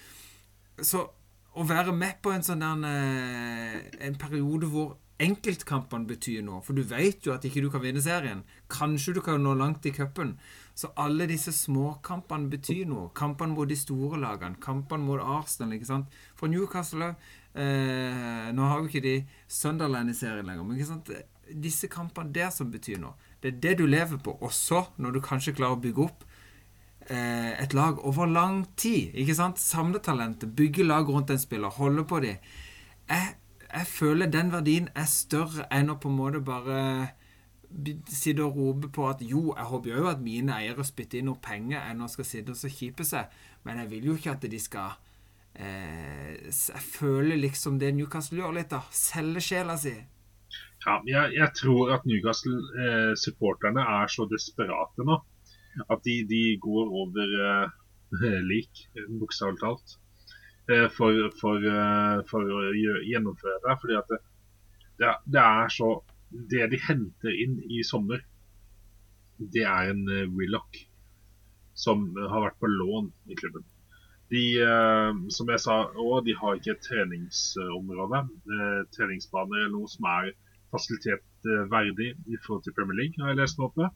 Så 0.86 1.08
å 1.50 1.66
være 1.66 1.92
med 1.92 2.20
på 2.22 2.30
en 2.30 2.44
sånn 2.46 2.62
der 2.62 2.84
eh, 2.88 4.06
En 4.06 4.14
periode 4.20 4.68
hvor 4.70 4.96
enkeltkampene 5.20 6.06
betyr 6.08 6.40
noe, 6.46 6.62
for 6.64 6.72
du 6.72 6.80
vet 6.88 7.26
jo 7.26 7.34
at 7.34 7.44
ikke 7.44 7.60
du 7.60 7.68
kan 7.72 7.82
vinne 7.82 8.00
serien. 8.00 8.38
Kanskje 8.72 9.12
du 9.18 9.20
kan 9.20 9.42
nå 9.44 9.52
langt 9.58 9.84
i 9.84 9.92
cupen. 9.92 10.36
Så 10.72 10.88
alle 10.96 11.26
disse 11.28 11.52
småkampene 11.52 12.48
betyr 12.48 12.86
noe. 12.88 13.10
Kampene 13.12 13.52
mot 13.52 13.68
de 13.68 13.76
store 13.76 14.16
lagene, 14.22 14.56
kampene 14.64 15.04
mot 15.04 15.20
Arsenal. 15.20 15.74
ikke 15.76 15.90
sant? 15.90 16.16
For 16.40 16.48
Newcastle 16.48 17.10
eh, 17.54 18.48
Nå 18.54 18.66
har 18.66 18.80
jo 18.80 18.88
ikke 18.90 19.04
de 19.04 19.16
Sunderland 19.48 20.10
i 20.10 20.16
serien 20.16 20.46
lenger, 20.46 20.64
men 20.66 20.78
ikke 20.78 20.92
sant? 20.92 21.12
disse 21.50 21.88
kampene 21.90 22.32
der 22.34 22.50
som 22.54 22.70
betyr 22.70 23.00
noe. 23.02 23.16
Det 23.42 23.54
er 23.54 23.60
det 23.64 23.78
du 23.80 23.86
lever 23.86 24.20
på. 24.22 24.36
Også 24.40 24.84
når 24.98 25.16
du 25.16 25.20
kanskje 25.24 25.54
klarer 25.56 25.78
å 25.78 25.82
bygge 25.82 26.04
opp 26.04 26.24
eh, 27.08 27.52
et 27.60 27.74
lag 27.74 27.98
over 28.06 28.30
lang 28.30 28.64
tid. 28.76 29.14
ikke 29.14 29.36
sant? 29.36 29.58
Samle 29.58 30.02
talentet, 30.04 30.52
bygge 30.56 30.86
lag 30.86 31.08
rundt 31.08 31.30
en 31.30 31.42
spiller, 31.42 31.72
holde 31.80 32.04
på 32.04 32.20
dem. 32.24 32.38
Jeg, 33.10 33.34
jeg 33.66 33.86
føler 33.86 34.30
den 34.30 34.52
verdien 34.52 34.90
er 34.94 35.08
større 35.10 35.66
enn 35.74 35.90
å 35.90 35.98
på 36.00 36.10
en 36.10 36.20
måte 36.20 36.44
bare 36.44 37.16
sitte 38.10 38.42
og 38.42 38.56
rope 38.58 38.88
på 38.90 39.04
at 39.06 39.20
jo, 39.22 39.52
jeg 39.54 39.68
håper 39.70 39.92
jo 39.94 40.08
at 40.10 40.22
mine 40.22 40.56
eiere 40.56 40.82
spytter 40.86 41.20
inn 41.20 41.28
noe 41.30 41.38
penger 41.42 41.84
enn 41.86 42.02
å 42.02 42.08
skal 42.10 42.26
sitte 42.26 42.50
og 42.50 42.58
så 42.58 42.70
kjipe 42.70 43.06
seg, 43.06 43.30
men 43.62 43.78
jeg 43.78 43.90
vil 43.92 44.08
jo 44.10 44.16
ikke 44.18 44.34
at 44.34 44.46
de 44.50 44.58
skal 44.58 44.96
Jeg 45.58 46.82
føler 46.86 47.36
liksom 47.40 47.78
det 47.80 47.90
Newcastle 47.96 48.38
gjør 48.40 48.54
litt, 48.56 48.70
da. 48.72 48.80
Selger 48.94 49.44
sjela 49.44 49.76
si. 49.80 49.92
Ja, 50.86 50.94
jeg, 51.04 51.34
jeg 51.36 51.50
tror 51.58 51.90
at 51.96 52.06
Newcastle-supporterne 52.08 53.82
er 54.00 54.08
så 54.12 54.24
desperate 54.30 55.04
nå 55.04 55.18
at 55.92 56.00
de, 56.06 56.14
de 56.26 56.38
går 56.62 56.88
over 57.02 57.34
eh, 57.46 58.38
lik, 58.50 58.80
bokstavelig 59.20 59.60
talt, 59.60 59.92
eh, 60.72 60.88
for, 60.90 61.18
for, 61.38 61.62
eh, 61.62 62.22
for 62.30 62.48
å 62.56 62.62
gjennomføre 63.06 63.60
det. 63.66 63.76
Fordi 63.82 63.98
at 64.00 64.10
det, 64.14 65.12
det, 65.36 65.44
er- 65.44 65.74
så 65.76 65.90
Det 66.30 66.66
de 66.70 66.78
henter 66.78 67.34
inn 67.42 67.56
i 67.74 67.80
sommer, 67.82 68.20
det 69.40 69.64
er 69.66 69.88
en 69.90 70.04
Willoch 70.36 70.76
som 71.74 72.04
har 72.14 72.44
vært 72.44 72.58
på 72.60 72.68
lån 72.70 73.08
i 73.32 73.34
klubben. 73.38 73.64
De, 74.30 74.44
eh, 74.62 75.10
som 75.34 75.50
jeg 75.50 75.62
sa, 75.62 75.80
også, 75.90 76.22
de 76.26 76.36
har 76.38 76.58
ikke 76.58 76.76
et 76.76 76.86
treningsområde, 76.86 78.22
eh, 78.56 78.80
treningsbaner 78.94 79.64
eller 79.64 79.74
noe 79.74 79.90
som 79.90 80.06
er 80.12 80.32
fasilitet 80.70 81.48
eh, 81.50 82.04
i 82.30 82.38
forhold 82.44 82.62
til 82.64 82.76
Premier 82.76 83.00
League, 83.00 83.18
har 83.18 83.32
jeg 83.32 83.40
lest 83.42 83.62
opp 83.62 83.74
på. 83.78 83.88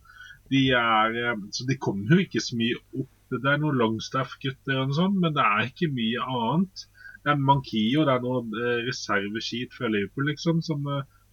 De 0.51 0.65
er, 0.77 1.39
så 1.55 1.65
de 1.69 1.79
kommer 1.81 2.11
jo 2.11 2.25
ikke 2.25 2.43
så 2.43 2.59
mye 2.59 2.81
opp. 3.01 3.13
Det 3.31 3.51
er 3.51 3.61
noen 3.63 3.79
Longstaff-gutter 3.81 4.77
og 4.77 4.91
noe 4.91 4.99
sånt, 4.99 5.17
men 5.23 5.35
det 5.35 5.43
er 5.43 5.71
ikke 5.71 5.89
mye 5.95 6.27
annet. 6.35 6.85
Det 7.25 7.33
er 7.33 7.41
Mankio, 7.41 8.05
det 8.05 8.13
er 8.13 8.27
noen 8.27 8.51
reserveskit 8.85 9.73
fra 9.73 9.89
Liverpool 9.89 10.29
liksom, 10.29 10.61
som 10.67 10.85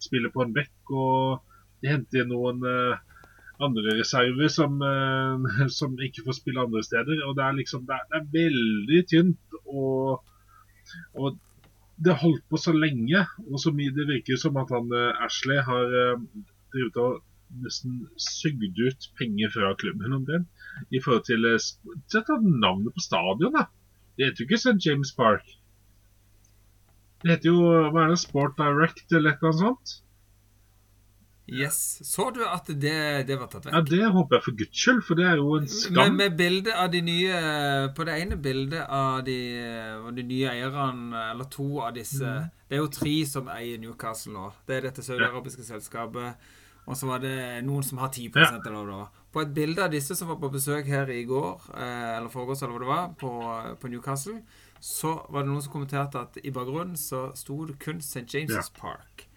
spiller 0.02 0.32
på 0.34 0.46
en 0.46 0.54
bekk, 0.56 0.94
og 0.94 1.42
de 1.82 1.90
henter 1.92 2.28
noen 2.30 2.62
eh, 2.68 3.00
andre 3.68 3.96
reserver 4.00 4.52
som, 4.52 4.78
eh, 4.86 5.68
som 5.80 5.96
ikke 6.00 6.26
får 6.28 6.38
spille 6.42 6.64
andre 6.66 6.84
steder. 6.86 7.24
Og 7.28 7.36
det 7.38 7.46
er 7.48 7.58
liksom, 7.60 7.86
det 7.90 7.98
er, 7.98 8.06
det 8.12 8.20
er 8.22 8.30
veldig 8.36 9.02
tynt. 9.14 9.58
Og, 9.66 10.22
og 11.16 11.40
det 12.02 12.18
holdt 12.24 12.46
på 12.50 12.58
så 12.58 12.74
lenge, 12.74 13.26
og 13.46 13.60
så 13.62 13.74
mye 13.78 13.94
det 13.94 14.08
virker 14.10 14.40
som 14.42 14.58
at 14.62 14.72
han 14.74 14.90
eh, 14.98 15.26
Ashley 15.28 15.62
har 15.68 15.98
eh, 16.06 16.24
drevet 16.74 16.98
og 17.04 17.20
nesten 17.62 17.98
sugd 18.22 18.80
ut 18.80 19.08
penger 19.20 19.52
fra 19.54 19.74
klubben 19.78 20.16
omtrent. 20.16 20.48
I 20.90 21.02
forhold 21.04 21.26
til 21.28 21.46
eh, 21.52 21.60
sp- 21.62 21.98
Se 22.12 22.24
navnet 22.42 22.96
på 22.96 23.04
stadion, 23.04 23.58
da. 23.60 23.68
Det 24.18 24.30
heter 24.30 24.44
jo 24.44 24.48
ikke 24.50 24.62
St. 24.62 24.80
James 24.86 25.12
Park. 25.18 25.46
Det 27.22 27.36
heter 27.36 27.52
jo 27.52 27.60
hva 27.94 28.06
er 28.08 28.14
det, 28.16 28.20
Sport 28.22 28.58
Direct 28.58 29.14
eller 29.14 29.38
noe 29.44 29.54
sånt. 29.60 29.94
Yes. 31.48 32.00
Så 32.08 32.30
du 32.32 32.44
at 32.46 32.68
det, 32.80 33.28
det 33.28 33.36
var 33.40 33.48
tatt 33.52 33.66
vekk? 33.66 33.74
Ja, 33.74 33.82
Det 33.82 34.12
håper 34.14 34.38
jeg 34.38 34.44
for 34.46 34.58
guds 34.60 34.78
skyld, 34.84 35.02
for 35.04 35.16
det 35.20 35.26
er 35.28 35.36
jo 35.42 35.56
en 35.58 35.66
Med, 35.66 35.74
skam. 35.74 36.16
med 36.16 36.38
bildet 36.38 36.74
av 36.78 36.92
de 36.94 37.02
nye 37.02 37.40
På 37.98 38.06
det 38.08 38.16
ene 38.22 38.38
bildet 38.38 38.86
av 38.88 39.24
de, 39.28 39.38
de 40.16 40.24
nye 40.24 40.54
eierne, 40.54 41.24
eller 41.32 41.50
to 41.52 41.82
av 41.82 41.94
disse 41.98 42.24
mm. 42.24 42.50
Det 42.70 42.78
er 42.78 42.84
jo 42.84 42.92
tre 42.94 43.16
som 43.28 43.50
eier 43.52 43.82
Newcastle 43.82 44.32
nå. 44.32 44.46
Det 44.66 44.78
er 44.78 44.86
dette 44.88 45.04
saudiarabiske 45.04 45.66
selskapet. 45.68 46.38
Og 46.88 46.96
så 46.96 47.10
var 47.10 47.20
det 47.20 47.34
noen 47.68 47.84
som 47.84 48.00
har 48.00 48.14
10 48.14 48.32
Ja. 48.38 48.46
eller 48.66 48.86
noe. 48.88 49.08
På 49.32 49.42
et 49.42 49.52
bilde 49.54 49.84
av 49.84 49.92
disse 49.92 50.16
som 50.16 50.30
var 50.32 50.38
på 50.40 50.50
besøk 50.54 50.88
her 50.88 51.10
i 51.12 51.24
går, 51.28 51.62
eh, 51.76 52.18
eller 52.18 52.30
foregårs, 52.32 52.64
eller 52.64 52.78
hva 52.78 52.80
det 52.80 52.88
var, 52.88 53.10
på, 53.20 53.32
på 53.82 53.92
Newcastle, 53.92 54.38
så 54.80 55.18
var 55.30 55.44
det 55.44 55.52
noen 55.52 55.62
som 55.62 55.74
kommenterte 55.76 56.22
at 56.24 56.40
i 56.44 56.52
bakgrunnen 56.52 56.96
så 56.96 57.30
sto 57.36 57.66
det 57.66 57.78
kun 57.84 58.00
St. 58.00 58.24
James' 58.32 58.72
Park. 58.80 59.28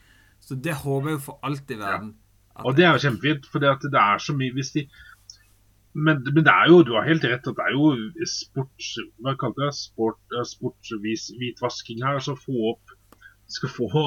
Så 0.44 0.58
det 0.60 0.76
håper 0.82 1.10
jeg 1.10 1.18
jo 1.18 1.24
for 1.30 1.40
alt 1.46 1.72
i 1.72 1.80
verden. 1.80 2.14
Ja. 2.54 2.62
Og 2.68 2.76
det 2.76 2.84
er 2.86 2.94
jo 2.94 3.02
kjempefint, 3.06 3.46
for 3.50 3.62
det, 3.62 3.72
er 3.98 4.22
så 4.22 4.34
mye 4.36 4.54
hvis 4.54 4.74
de 4.76 4.84
men, 5.94 6.24
men 6.26 6.42
det 6.42 6.50
er 6.50 6.70
jo, 6.72 6.80
du 6.82 6.96
har 6.96 7.06
helt 7.06 7.24
rett 7.24 7.46
at 7.46 7.58
det 7.58 7.64
er 7.68 7.74
jo 7.76 8.24
sport 8.26 8.86
Hva 9.22 9.36
kalte 9.38 9.62
det? 9.62 9.74
Sport, 9.78 10.18
eh, 10.34 10.46
sportsvis 10.50 11.28
hvitvasking 11.38 12.02
her. 12.02 12.18
Altså 12.18 12.34
få 12.34 12.72
opp 12.72 12.94
De 13.14 13.54
skal 13.54 13.70
få, 13.70 14.04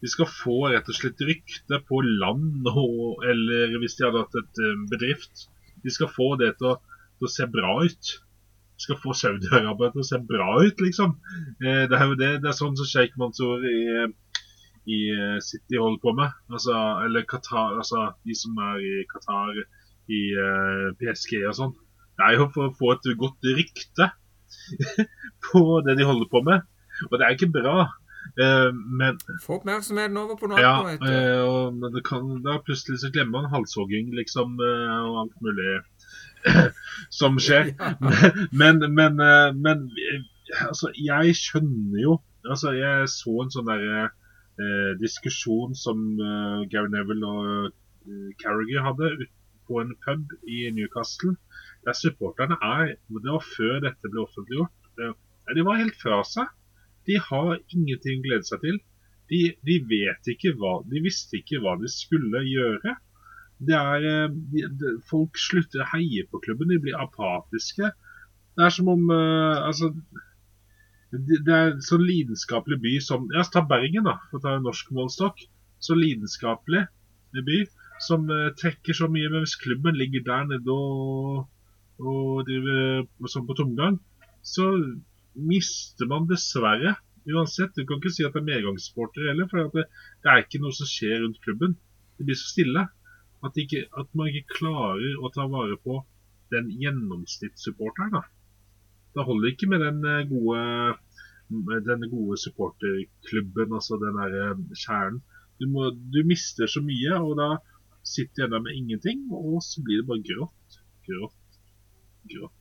de 0.00 0.08
skal 0.08 0.30
få 0.30 0.56
rett 0.72 0.88
og 0.88 0.96
slett 0.96 1.20
rykte 1.28 1.80
på 1.90 2.00
land, 2.06 2.70
og, 2.70 3.24
eller 3.28 3.74
hvis 3.82 3.98
de 3.98 4.06
hadde 4.06 4.22
hatt 4.22 4.38
et 4.40 4.62
eh, 4.64 4.84
bedrift. 4.92 5.48
De 5.84 5.92
skal 5.92 6.08
få 6.08 6.30
det 6.40 6.54
til 6.56 6.72
å, 6.72 6.78
til 7.18 7.28
å 7.28 7.34
se 7.34 7.48
bra 7.52 7.74
ut. 7.84 8.12
De 8.76 8.84
skal 8.86 9.00
få 9.02 9.12
Saudi-Arabia 9.16 9.92
til 9.92 10.04
å 10.04 10.08
se 10.08 10.22
bra 10.30 10.48
ut, 10.62 10.80
liksom. 10.86 11.18
Eh, 11.60 11.84
det 11.90 11.98
er 11.98 12.06
jo 12.08 12.16
det, 12.22 12.30
det 12.44 12.52
er 12.52 12.56
sånn 12.56 12.78
som 12.80 12.88
Sheikh 12.88 13.18
Mansour 13.20 13.66
i 13.66 14.06
i 14.86 15.00
eh, 15.10 15.38
City 15.42 15.80
holder 15.80 16.00
på 16.02 16.14
med. 16.16 16.30
Altså, 16.52 16.76
eller 17.04 17.26
Qatar, 17.28 17.76
altså 17.80 18.12
de 18.24 18.36
som 18.38 18.56
er 18.70 18.78
i 18.82 18.94
Qatar, 19.10 19.60
i 20.06 20.22
eh, 20.38 20.86
PSG 21.00 21.42
og 21.48 21.56
sånn. 21.58 21.74
Det 22.16 22.26
er 22.26 22.38
jo 22.38 22.48
for 22.54 22.70
å 22.70 22.76
få 22.78 22.94
et 22.94 23.08
godt 23.18 23.48
rykte 23.58 24.10
på 25.48 25.62
det 25.86 25.98
de 25.98 26.08
holder 26.08 26.30
på 26.32 26.42
med. 26.46 26.66
Og 27.10 27.16
det 27.18 27.26
er 27.26 27.34
ikke 27.36 27.50
bra. 27.58 27.88
Eh, 28.38 28.70
men 28.72 29.18
Få 29.42 29.58
oppmerksomheten 29.58 30.16
over 30.22 30.38
på 30.38 30.50
noe 30.50 30.62
ja, 30.62 30.76
annet. 30.84 31.02
og, 31.42 31.74
men 31.76 31.92
det 31.94 32.04
kan, 32.06 32.30
da 32.46 32.60
plutselig 32.62 33.02
så 33.02 33.10
glemmer 33.14 33.42
man 33.42 33.52
halshogging 33.52 34.14
liksom, 34.16 34.56
og 34.62 35.20
alt 35.24 35.36
mulig 35.44 35.82
som 37.18 37.40
skjer. 37.42 37.74
Men, 38.60 38.78
men, 38.94 39.18
men 39.58 39.88
eh, 39.90 40.22
altså, 40.68 40.92
jeg 40.94 41.34
skjønner 41.34 42.02
jo 42.04 42.20
Altså, 42.46 42.70
jeg 42.78 43.08
så 43.10 43.32
en 43.42 43.50
sånn 43.50 43.66
derre 43.66 44.04
diskusjon 45.00 45.74
som 45.76 46.04
eh, 46.16 46.62
Gary 46.72 46.88
Neville 46.92 47.28
og 47.28 47.66
eh, 47.68 48.30
Carriger 48.40 48.86
hadde 48.86 49.28
på 49.66 49.80
en 49.82 49.94
pub 50.04 50.32
i 50.48 50.70
Newcastle, 50.70 51.34
der 51.84 51.96
supporterne 51.98 52.58
er 52.62 52.94
Det 53.08 53.32
var 53.32 53.44
før 53.56 53.80
dette 53.84 54.10
ble 54.10 54.22
offentliggjort. 54.24 54.76
Eh, 55.00 55.14
de 55.54 55.64
var 55.66 55.80
helt 55.82 55.98
fra 56.02 56.22
seg. 56.24 56.52
De 57.06 57.18
har 57.22 57.58
ingenting 57.70 58.20
å 58.20 58.26
glede 58.26 58.48
seg 58.48 58.62
til. 58.64 58.78
De, 59.30 59.40
de, 59.66 59.76
vet 59.90 60.28
ikke 60.30 60.52
hva 60.58 60.78
De 60.86 61.02
visste 61.02 61.40
ikke 61.40 61.58
hva 61.62 61.74
de 61.80 61.90
skulle 61.90 62.42
gjøre. 62.46 62.96
Det 63.58 63.76
er 63.76 64.08
eh, 64.12 64.34
de, 64.54 64.66
de, 64.80 64.96
Folk 65.10 65.38
slutter 65.40 65.82
å 65.84 65.90
heie 65.94 66.26
på 66.30 66.42
klubben, 66.44 66.70
de 66.72 66.80
blir 66.82 66.98
apatiske. 67.00 67.92
Det 68.56 68.64
er 68.64 68.72
som 68.72 68.88
om 68.88 69.10
uh, 69.12 69.66
Altså 69.66 69.90
det 71.14 71.52
er 71.54 71.70
en 71.70 71.82
sånn 71.84 72.02
lidenskapelig 72.02 72.78
by 72.82 72.94
som 73.04 73.28
Ja, 73.34 73.44
ta 73.46 73.62
Bergen, 73.66 74.08
da, 74.08 74.16
for 74.30 74.40
å 74.40 74.44
ta 74.44 74.54
en 74.56 74.66
norsk 74.66 74.90
målstokk. 74.96 75.44
Så 75.78 75.94
lidenskapelig 75.94 76.86
by 77.46 77.58
som 78.02 78.24
uh, 78.30 78.50
trekker 78.58 78.96
så 78.96 79.08
mye. 79.12 79.28
Men 79.30 79.44
hvis 79.44 79.58
klubben 79.60 79.98
ligger 79.98 80.24
der 80.26 80.48
nede 80.50 80.72
og, 80.72 81.46
og 82.02 82.46
driver 82.48 83.06
sånn 83.30 83.46
på 83.48 83.56
tomgang, 83.58 84.00
så 84.46 84.66
mister 85.36 86.08
man 86.10 86.28
dessverre 86.30 86.96
uansett. 87.26 87.74
Du 87.76 87.86
kan 87.86 88.00
ikke 88.00 88.14
si 88.14 88.26
at 88.26 88.34
det 88.34 88.42
er 88.42 88.50
medgangssporter 88.50 89.30
heller, 89.30 89.48
for 89.50 89.70
det, 89.74 89.86
det, 90.22 90.30
er 90.30 90.44
ikke 90.44 90.62
noe 90.62 90.74
som 90.76 90.88
skjer 90.90 91.20
rundt 91.22 91.42
klubben. 91.44 91.76
Det 92.16 92.26
blir 92.26 92.38
så 92.38 92.50
stille 92.50 92.86
at, 93.44 93.58
ikke, 93.60 93.84
at 93.98 94.10
man 94.16 94.30
ikke 94.30 94.58
klarer 94.60 95.18
å 95.20 95.30
ta 95.34 95.46
vare 95.50 95.76
på 95.82 96.00
den 96.54 96.70
gjennomsnittssupporteren. 96.80 98.14
Da. 98.14 98.22
Det 99.16 99.24
holder 99.24 99.52
ikke 99.52 99.70
med 99.72 99.80
den 99.80 100.02
eh, 100.04 100.26
gode, 100.28 100.98
den 101.88 102.04
gode 102.12 102.36
supporterklubben, 102.42 103.72
altså 103.78 103.96
den 104.02 104.18
der 104.20 104.36
eh, 104.42 104.60
kjernen. 104.76 105.22
Du, 105.60 105.64
må, 105.72 105.88
du, 106.12 106.20
mister 106.28 106.68
så 106.68 106.82
mye, 106.84 107.16
og 107.16 107.38
da 107.40 107.54
sitter 108.04 108.44
du 108.44 108.52
igjen 108.52 108.66
med 108.66 108.76
ingenting, 108.76 109.24
og 109.32 109.62
så 109.64 109.80
blir 109.84 110.02
det 110.02 110.08
bare 110.10 110.26
grått, 110.28 110.78
grått, 111.08 111.60
grått. 112.28 112.52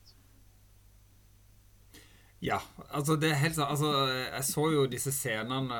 Ja, 2.45 2.61
altså 2.93 3.15
det 3.19 3.31
er 3.31 3.39
helt 3.41 3.55
sånn 3.55 3.71
altså, 3.71 3.89
Jeg 4.11 4.43
så 4.45 4.65
jo 4.69 4.81
disse 4.91 5.09
scenene 5.15 5.77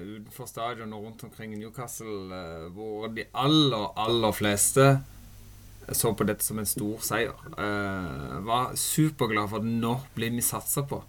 utenfor 0.00 0.48
stadion 0.50 0.94
og 0.96 1.04
rundt 1.04 1.20
omkring 1.28 1.52
i 1.54 1.60
Newcastle 1.60 2.34
eh, 2.34 2.64
hvor 2.74 3.06
de 3.14 3.28
aller, 3.38 3.84
aller 4.02 4.34
fleste 4.34 4.88
så 5.92 6.12
på 6.14 6.26
dette 6.28 6.44
som 6.44 6.58
en 6.60 6.68
stor 6.68 7.00
seier. 7.04 7.36
Uh, 7.56 8.38
var 8.46 8.74
superglad 8.78 9.50
for 9.50 9.62
at 9.62 9.68
nå 9.68 9.94
blir 10.16 10.34
vi 10.34 10.44
satsa 10.44 10.84
på. 10.88 11.00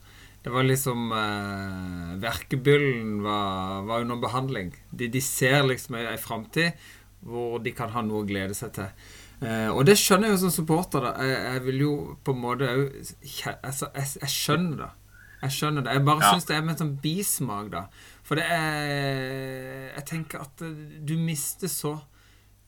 Det 0.43 0.53
var 0.53 0.63
liksom 0.63 1.11
uh, 1.11 2.15
Verkebyllen 2.21 3.21
var, 3.23 3.81
var, 3.89 4.01
under 4.01 4.15
behandling. 4.15 4.71
De, 4.89 5.09
de 5.11 5.21
ser 5.21 5.67
liksom 5.67 5.99
ei 5.99 6.17
framtid 6.21 6.71
hvor 7.19 7.59
de 7.59 7.73
kan 7.75 7.91
ha 7.91 8.03
noe 8.05 8.23
å 8.23 8.27
glede 8.27 8.55
seg 8.55 8.71
til. 8.77 8.87
Uh, 9.39 9.71
og 9.71 9.83
det 9.87 9.97
skjønner 9.99 10.29
jeg 10.29 10.37
jo 10.37 10.43
som 10.45 10.55
supporter. 10.55 11.03
da 11.03 11.27
Jeg, 11.27 11.41
jeg 11.43 11.65
vil 11.67 11.83
jo 11.83 11.93
på 12.23 12.35
en 12.35 12.41
måte 12.43 12.71
òg 12.71 12.85
altså, 12.95 13.91
jeg, 13.95 14.07
jeg, 14.21 14.31
skjønner 14.35 14.85
det. 14.85 14.93
Jeg 15.41 15.55
skjønner 15.55 15.83
det. 15.83 15.97
Jeg 15.97 16.07
bare 16.07 16.23
ja. 16.23 16.31
syns 16.31 16.47
det 16.47 16.55
er 16.55 16.63
med 16.63 16.75
en 16.75 16.81
sånn 16.85 16.95
bismak, 17.03 17.67
da. 17.75 17.83
For 18.27 18.39
det 18.39 18.47
er 18.47 19.91
Jeg 19.97 20.07
tenker 20.07 20.47
at 20.47 20.63
du 21.03 21.15
mister 21.19 21.71
så 21.71 21.97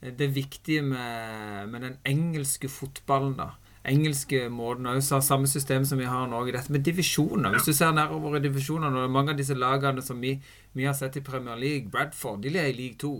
det 0.01 0.27
viktige 0.35 0.81
med, 0.81 1.69
med, 1.69 1.81
den 1.81 1.97
engelske 2.05 2.69
fotballen, 2.69 3.35
da. 3.37 3.51
Engelske 3.85 4.45
måten 4.53 4.85
òg 4.85 4.99
har 5.01 5.21
samme 5.25 5.49
system 5.49 5.85
som 5.89 5.97
vi 5.97 6.05
har 6.09 6.27
i 6.27 6.29
Norge. 6.29 6.53
Dette 6.53 6.73
med 6.73 6.83
divisjoner. 6.85 7.53
Hvis 7.55 7.69
du 7.69 7.73
ser 7.73 7.93
nedover 7.97 8.37
i 8.37 8.43
divisjonene, 8.43 9.05
og 9.05 9.13
mange 9.13 9.33
av 9.33 9.39
disse 9.39 9.57
lagene 9.57 10.03
som 10.05 10.21
vi, 10.21 10.35
vi, 10.73 10.85
har 10.85 10.93
sett 10.97 11.17
i 11.17 11.23
Premier 11.25 11.57
League, 11.57 11.89
Bradford, 11.89 12.43
de 12.43 12.53
ligger 12.53 12.69
i 12.69 12.77
league 12.77 12.99
2. 13.01 13.13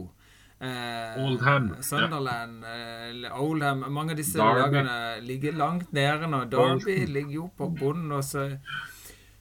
Eh, 0.62 1.18
Oldham. 1.26 1.72
Sunderland, 1.82 2.62
eh, 2.70 3.42
Oldham 3.42 3.82
Mange 3.90 4.14
av 4.14 4.22
disse 4.22 4.38
Derby. 4.38 4.62
lagene 4.62 4.98
ligger 5.26 5.58
langt 5.58 5.92
nede 5.92 6.30
nå. 6.30 6.46
Derby 6.46 7.06
ligger 7.10 7.34
jo 7.40 7.50
på 7.58 7.70
bunnen. 7.80 8.12
Og 8.12 8.24
så 8.24 8.52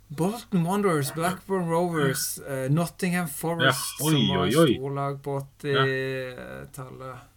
Bolton 0.08 0.64
Wanderers, 0.64 1.12
Blackburn 1.14 1.68
Rovers, 1.68 2.40
uh, 2.48 2.72
Nottingham 2.72 3.28
Forest, 3.28 4.00
ja. 4.00 4.06
oi, 4.06 4.12
som 4.12 4.38
var 4.38 4.50
storlag 4.50 5.20
på 5.22 5.36
80-tallet. 5.62 7.29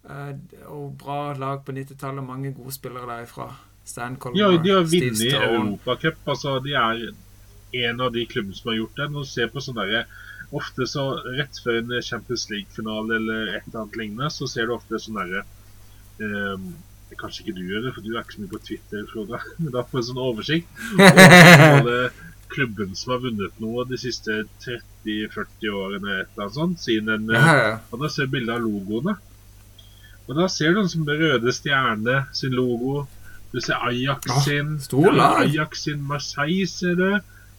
Uh, 0.00 0.32
og 0.72 0.94
bra 1.00 1.18
lag 1.36 1.64
på 1.66 1.74
90-tallet. 1.76 2.24
Mange 2.24 2.54
gode 2.56 2.72
spillere 2.76 3.08
derifra. 3.10 3.50
Stan 3.84 4.16
Colmar, 4.20 4.38
ja, 4.38 4.62
de 4.62 4.70
har 4.70 4.84
vunnet 4.86 5.34
Europacup. 5.34 6.20
Altså, 6.28 6.58
de 6.64 6.76
er 6.78 7.06
en 7.86 8.02
av 8.02 8.12
de 8.14 8.26
klubbene 8.28 8.56
som 8.56 8.70
har 8.72 8.80
gjort 8.82 9.00
det. 9.00 9.08
Når 9.12 9.26
du 9.26 9.30
ser 9.30 9.50
på 9.52 9.62
sånne 9.64 9.86
der, 9.90 10.10
Ofte 10.50 10.86
så 10.90 11.04
rett 11.38 11.58
før 11.62 11.76
en 11.78 11.92
Champions 12.02 12.48
League-finale 12.50 13.18
eller 13.20 13.52
et 13.54 13.66
eller 13.68 13.84
annet 13.84 13.98
lignende, 14.00 14.30
så 14.34 14.48
ser 14.50 14.66
du 14.66 14.74
ofte 14.74 14.98
sånn 14.98 15.20
derre 15.20 15.44
um, 16.18 16.72
Kanskje 17.20 17.44
ikke 17.44 17.54
du 17.58 17.62
gjør 17.66 17.84
det, 17.84 17.92
for 17.94 18.06
du 18.06 18.10
er 18.12 18.22
ikke 18.22 18.36
så 18.36 18.42
mye 18.42 18.52
på 18.52 18.60
Twitter, 18.66 19.04
Frode. 19.10 19.38
Men 19.60 19.72
da 19.74 19.84
får 19.86 20.00
en 20.00 20.08
sånn 20.08 20.20
oversikt 20.24 20.82
Og 20.96 21.22
alle 21.68 21.96
klubbene 22.50 22.98
som 22.98 23.14
har 23.14 23.22
vunnet 23.22 23.62
noe 23.62 23.86
de 23.86 23.98
siste 24.02 24.40
30-40 24.64 25.70
årene, 25.70 26.16
et 26.16 26.32
eller 26.32 26.48
annet 26.48 26.56
sånt, 26.56 26.82
siden 26.82 27.10
den 27.12 27.36
ja, 27.36 27.52
ja. 27.60 27.74
Og 27.92 28.02
da 28.02 28.10
ser 28.10 28.26
du 28.26 28.34
bilde 28.34 28.56
av 28.56 28.64
logoene. 28.64 29.14
Og 30.30 30.36
da 30.38 30.46
ser 30.46 30.76
du 30.76 30.84
som 30.86 31.08
Røde 31.08 31.50
Stjerne 31.50 32.20
sin 32.38 32.52
logo. 32.54 33.00
Du 33.50 33.58
ser 33.58 33.82
Ajax 33.82 34.44
sin. 34.44 34.76
Ja, 35.02 35.40
Ajax 35.42 35.82
sin 35.88 36.04
Marseille, 36.06 36.68
ser 36.70 36.94
du. 36.94 37.08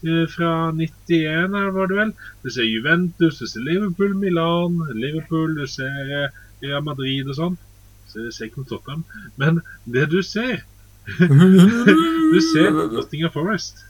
Eh, 0.08 0.24
fra 0.32 0.72
91, 0.72 1.52
var 1.76 1.92
det 1.92 1.98
vel. 1.98 2.14
Du 2.44 2.50
ser 2.50 2.64
Juventus, 2.64 3.42
du 3.42 3.48
ser 3.48 3.66
Liverpool, 3.68 4.16
Milan, 4.16 4.80
Liverpool, 4.96 5.60
du 5.60 5.68
ser 5.68 5.92
eh, 6.22 6.40
Real 6.64 6.88
Madrid 6.88 7.28
og 7.28 7.38
sånn. 7.42 7.60
Så 8.08 8.24
jeg 8.24 8.34
ser 8.38 8.48
ikke 8.48 8.64
noe 8.64 8.72
Tottenham. 8.72 9.04
Men 9.36 9.62
det 9.84 10.08
du 10.16 10.22
ser 10.24 10.64
Du 12.32 12.40
ser 12.54 12.72
Nottingham 12.96 13.36
Forest. 13.36 13.84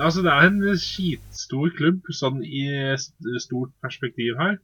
Altså, 0.00 0.26
det 0.26 0.34
er 0.34 0.50
en 0.50 0.60
skitstor 0.80 1.70
klubb 1.78 2.10
sånn 2.16 2.42
i 2.42 2.66
stort 3.38 3.70
perspektiv 3.84 4.40
her. 4.42 4.58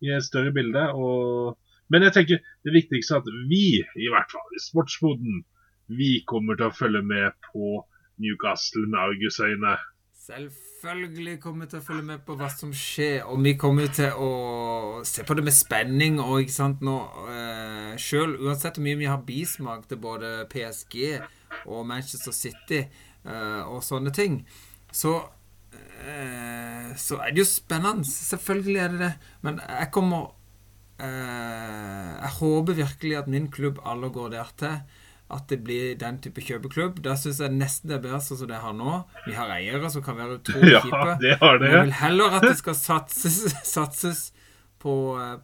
I 0.00 0.16
et 0.16 0.24
større 0.24 0.54
bilde. 0.54 0.88
og 0.96 1.58
men 1.92 2.04
jeg 2.06 2.16
tenker 2.16 2.42
det 2.66 2.74
viktigste 2.74 3.16
er 3.16 3.22
at 3.22 3.30
vi, 3.50 3.80
i 3.80 4.10
hvert 4.12 4.32
fall 4.32 4.56
i 4.56 4.62
sportsboden, 4.62 5.44
vi 5.88 6.18
kommer 6.28 6.58
til 6.58 6.68
å 6.68 6.74
følge 6.76 7.00
med 7.06 7.36
på 7.48 7.78
Newcastle 8.20 8.84
med 8.90 9.00
argusøyne. 9.00 9.76
Selvfølgelig 10.28 11.38
kommer 11.40 11.64
vi 11.64 11.70
til 11.72 11.80
å 11.80 11.86
følge 11.86 12.04
med 12.10 12.24
på 12.26 12.36
hva 12.36 12.50
som 12.52 12.74
skjer, 12.76 13.22
og 13.24 13.40
vi 13.46 13.54
kommer 13.58 13.88
til 13.96 14.12
å 14.12 15.00
se 15.08 15.24
på 15.24 15.36
det 15.38 15.46
med 15.46 15.56
spenning. 15.56 16.18
Og 16.20 16.44
ikke 16.44 16.56
sant, 16.58 16.84
nå 16.84 16.98
eh, 17.32 17.94
Sjøl, 17.96 18.36
uansett 18.44 18.76
hvor 18.76 18.84
mye 18.84 19.00
vi 19.00 19.08
har 19.08 19.24
bismak 19.24 19.88
til 19.88 20.02
både 20.02 20.44
PSG 20.52 21.00
og 21.64 21.86
Manchester 21.88 22.36
City 22.36 22.82
eh, 22.84 23.62
og 23.64 23.80
sånne 23.86 24.12
ting, 24.14 24.42
så 24.92 25.16
eh, 26.04 26.92
så 26.98 27.22
er 27.24 27.32
det 27.32 27.42
jo 27.42 27.48
spennende. 27.48 28.04
Selvfølgelig 28.04 28.82
er 28.82 28.92
det 28.92 29.00
det. 29.06 29.12
Men 29.46 29.62
jeg 29.64 29.90
kommer 29.94 30.34
jeg 30.98 32.30
håper 32.40 32.74
virkelig 32.74 33.18
at 33.20 33.28
min 33.30 33.50
klubb 33.54 33.78
alle 33.86 34.10
går 34.10 34.32
der 34.34 34.48
til. 34.58 34.80
At 35.28 35.44
det 35.52 35.58
blir 35.60 35.92
den 36.00 36.16
type 36.24 36.40
kjøpeklubb. 36.40 37.02
Da 37.04 37.12
syns 37.20 37.42
jeg 37.44 37.52
nesten 37.52 37.90
det 37.90 37.98
er 37.98 38.04
bedre 38.06 38.20
sånn 38.24 38.40
som 38.40 38.48
det 38.48 38.62
har 38.62 38.72
nå. 38.74 38.94
Vi 39.26 39.34
har 39.36 39.50
eiere 39.58 39.90
som 39.92 40.02
kan 40.04 40.16
være 40.16 40.38
utrolig 40.38 40.72
ja, 40.76 40.80
kjipe. 40.82 41.18
Det 41.20 41.34
har 41.42 41.60
det. 41.60 41.68
Men 41.68 41.74
jeg 41.74 41.88
vil 41.90 41.98
heller 42.00 42.38
at 42.38 42.46
det 42.48 42.56
skal 42.62 42.78
satses, 42.78 43.36
satses, 43.76 44.22
på, 44.80 44.94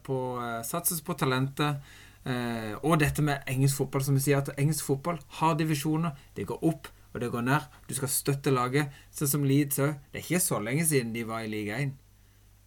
på, 0.07 0.19
satses 0.65 1.05
på 1.05 1.17
talentet. 1.21 1.85
Eh, 2.25 2.73
og 2.81 2.97
dette 3.03 3.23
med 3.25 3.45
engelsk 3.51 3.83
fotball, 3.83 4.05
som 4.07 4.17
vi 4.17 4.25
sier, 4.25 4.41
at 4.41 4.55
engelsk 4.57 4.87
fotball 4.89 5.19
har 5.41 5.59
divisjoner. 5.61 6.17
Det 6.37 6.47
går 6.49 6.65
opp, 6.65 6.89
og 7.13 7.21
det 7.21 7.31
går 7.35 7.45
ned. 7.51 7.69
Du 7.89 7.93
skal 7.99 8.13
støtte 8.13 8.55
laget. 8.55 8.95
Sånn 9.15 9.31
som 9.37 9.45
Leeds 9.45 9.83
òg. 9.85 9.99
Det 10.11 10.23
er 10.23 10.25
ikke 10.25 10.47
så 10.47 10.63
lenge 10.65 10.89
siden 10.89 11.13
de 11.15 11.27
var 11.29 11.45
i 11.45 11.53
liga 11.53 11.77
1. 11.83 11.93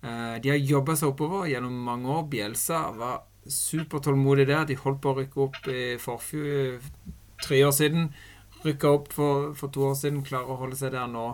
Eh, 0.03 0.37
de 0.43 0.53
har 0.53 0.61
jobba 0.61 0.95
seg 0.99 1.13
oppover 1.13 1.49
gjennom 1.51 1.75
mange 1.87 2.09
år. 2.13 2.25
Bjelsa 2.31 2.87
var 2.97 3.21
supertålmodig 3.47 4.47
der. 4.49 4.65
De 4.69 4.77
holdt 4.79 5.01
på 5.03 5.13
å 5.13 5.19
rykke 5.21 5.45
opp 5.47 5.61
for 6.03 6.31
tre 7.43 7.61
år 7.65 7.75
siden. 7.75 8.09
Rykka 8.65 8.89
opp 8.91 9.11
for, 9.13 9.53
for, 9.57 9.73
to 9.73 9.85
år 9.89 9.97
siden. 9.99 10.23
Klarer 10.25 10.53
å 10.53 10.61
holde 10.61 10.79
seg 10.79 10.93
der 10.95 11.09
nå 11.11 11.27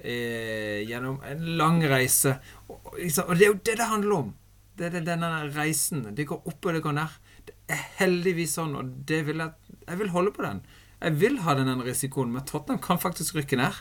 eh, 0.00 0.80
gjennom 0.88 1.20
en 1.28 1.44
lang 1.58 1.82
reise. 1.88 2.38
Og, 2.68 2.80
og, 2.94 3.34
det 3.36 3.46
er 3.46 3.50
jo 3.50 3.60
det 3.60 3.76
det 3.80 3.90
handler 3.90 4.16
om. 4.20 4.32
Det 4.74 4.90
er 4.90 5.04
denne 5.06 5.30
reisen. 5.54 6.08
Det 6.16 6.26
går 6.28 6.48
opp 6.50 6.66
og 6.66 6.76
det 6.76 6.82
går 6.84 6.96
ned. 6.96 7.20
Det 7.44 7.54
er 7.70 7.84
heldigvis 8.00 8.56
sånn, 8.58 8.74
og 8.78 9.12
vil 9.12 9.42
jeg, 9.44 9.76
jeg 9.84 10.00
vil 10.00 10.12
holde 10.14 10.32
på 10.34 10.44
den. 10.44 10.64
Jeg 11.04 11.18
vil 11.20 11.38
ha 11.44 11.54
den 11.58 11.82
risikoen, 11.84 12.32
men 12.32 12.44
Tottenham 12.48 12.80
kan 12.82 13.00
faktisk 13.00 13.36
rykke 13.36 13.58
ned. 13.60 13.80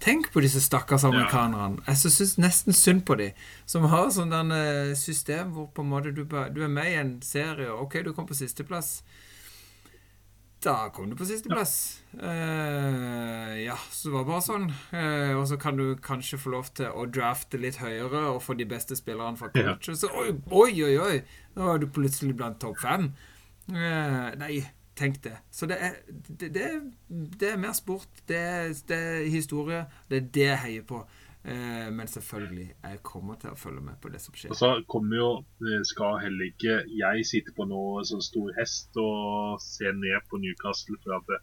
Tenk 0.00 0.28
på 0.32 0.42
disse 0.44 0.60
stakkars 0.62 1.04
amerikanerne. 1.08 1.82
Jeg 1.88 1.98
syns 1.98 2.36
nesten 2.38 2.76
synd 2.76 3.04
på 3.06 3.16
dem. 3.18 3.38
Som 3.66 3.88
har 3.90 4.10
sånn 4.14 4.34
eh, 4.54 4.94
system 4.98 5.50
hvor 5.56 5.72
på 5.74 5.82
en 5.82 5.90
måte 5.90 6.12
du, 6.14 6.22
du, 6.24 6.60
er 6.62 6.70
med 6.70 6.92
i 6.92 6.98
en 7.00 7.16
serie, 7.24 7.70
og 7.72 7.88
OK, 7.88 7.98
du 8.06 8.12
kom 8.14 8.28
på 8.28 8.38
sisteplass. 8.38 9.00
Da 10.62 10.88
kom 10.94 11.10
du 11.10 11.14
på 11.18 11.26
sisteplass. 11.26 12.00
Uh, 12.18 13.54
ja, 13.62 13.76
så 13.90 14.08
det 14.08 14.14
var 14.16 14.24
bare 14.26 14.42
sånn. 14.42 14.64
Uh, 14.90 15.36
og 15.38 15.44
så 15.50 15.58
kan 15.60 15.78
du 15.78 15.92
kanskje 16.02 16.40
få 16.42 16.50
lov 16.56 16.72
til 16.74 16.90
å 16.90 17.06
drafte 17.06 17.60
litt 17.62 17.78
høyere 17.78 18.24
og 18.32 18.42
få 18.42 18.56
de 18.58 18.66
beste 18.66 18.98
spillerne 18.98 19.38
fra 19.38 19.52
college. 19.54 19.92
Ja. 19.94 19.98
Så 19.98 20.10
oi, 20.10 20.72
oi, 20.82 20.96
oi! 20.98 21.20
Nå 21.54 21.70
er 21.74 21.82
du 21.82 21.86
plutselig 21.94 22.34
blant 22.38 22.58
topp 22.62 22.82
fem. 22.82 23.12
Uh, 23.70 24.34
nei, 24.40 24.64
tenk 24.98 25.22
det. 25.24 25.36
Så 25.54 25.66
det 25.70 25.78
er, 25.80 25.96
det, 26.10 26.50
det, 26.54 26.66
det 27.40 27.52
er 27.52 27.60
mer 27.60 27.72
sport. 27.76 28.08
Det 28.28 28.36
er, 28.36 28.74
det 28.88 28.98
er 28.98 29.30
historie. 29.30 29.84
Det 30.10 30.16
er 30.20 30.28
det 30.34 30.46
jeg 30.48 30.62
heier 30.64 30.86
på. 30.88 30.98
Eh, 31.48 31.88
men 31.94 32.06
selvfølgelig, 32.10 32.66
jeg 32.82 32.98
kommer 33.06 33.34
til 33.40 33.50
å 33.54 33.58
følge 33.58 33.82
med 33.84 33.96
på 34.02 34.08
det 34.12 34.20
som 34.20 34.34
skjer. 34.34 34.50
Og 34.52 34.58
så 34.58 34.70
kommer 34.90 35.16
jo, 35.20 35.28
skal 35.86 36.18
heller 36.24 36.44
ikke 36.50 36.74
jeg 36.98 37.28
sitte 37.28 37.54
på 37.56 37.62
noe 37.70 38.02
sånn 38.08 38.24
stor 38.26 38.50
hest 38.58 38.90
og 39.00 39.62
se 39.62 39.92
ned 39.94 40.20
på 40.30 40.36
Newcastle. 40.42 40.96
For 41.04 41.10
at 41.20 41.26
det, 41.30 41.38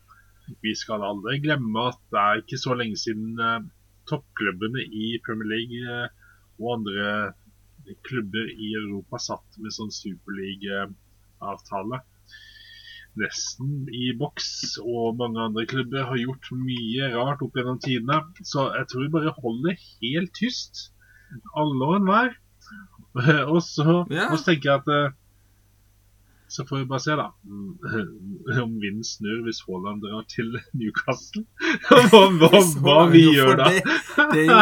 vi 0.61 0.71
skal 0.77 1.03
aldri 1.05 1.39
glemme 1.45 1.87
at 1.89 2.01
det 2.13 2.21
er 2.21 2.35
ikke 2.43 2.59
så 2.61 2.71
lenge 2.77 2.97
siden 3.01 3.39
eh, 3.39 3.61
toppklubbene 4.09 4.81
i 4.85 5.19
Premier 5.25 5.49
League 5.55 5.79
eh, 5.95 6.07
og 6.61 6.67
andre 6.79 7.05
klubber 8.05 8.45
i 8.49 8.73
Europa 8.77 9.17
satt 9.21 9.57
med 9.61 9.71
sånn 9.73 9.91
superliga-avtale 9.93 11.97
nesten 13.19 13.89
i 13.93 14.11
boks, 14.19 14.77
og 14.83 15.17
mange 15.19 15.41
andre 15.41 15.65
klubber 15.69 16.07
har 16.09 16.19
gjort 16.19 16.49
mye 16.59 17.11
rart 17.15 17.43
opp 17.45 17.57
gjennom 17.57 17.79
tidene. 17.83 18.21
Så 18.43 18.69
jeg 18.75 18.89
tror 18.91 19.05
vi 19.05 19.13
bare 19.17 19.35
holder 19.39 19.77
helt 20.01 20.33
tyst, 20.37 20.89
alle 21.57 21.91
og 21.91 21.99
enhver. 22.01 22.33
Og 23.53 23.61
så, 23.63 24.01
så 24.09 24.37
tenker 24.43 24.67
jeg 24.67 24.81
at 24.81 24.89
eh, 24.91 25.13
så 26.55 26.65
får 26.67 26.77
vi 26.81 26.85
bare 26.89 27.03
se, 27.03 27.15
da, 27.19 27.27
om 28.63 28.75
vinden 28.81 29.03
snur 29.03 29.43
hvis 29.45 29.61
Haaland 29.67 30.03
drar 30.05 30.23
til 30.31 30.53
Newcastle. 30.77 31.43
Hva, 31.89 32.21
hva, 32.39 32.61
hva 32.81 32.97
vi 33.11 33.23
gjør 33.35 33.59
da. 33.59 33.67
Det, 33.71 33.81
det, 34.31 34.41
er 34.41 34.47
jo, 34.47 34.59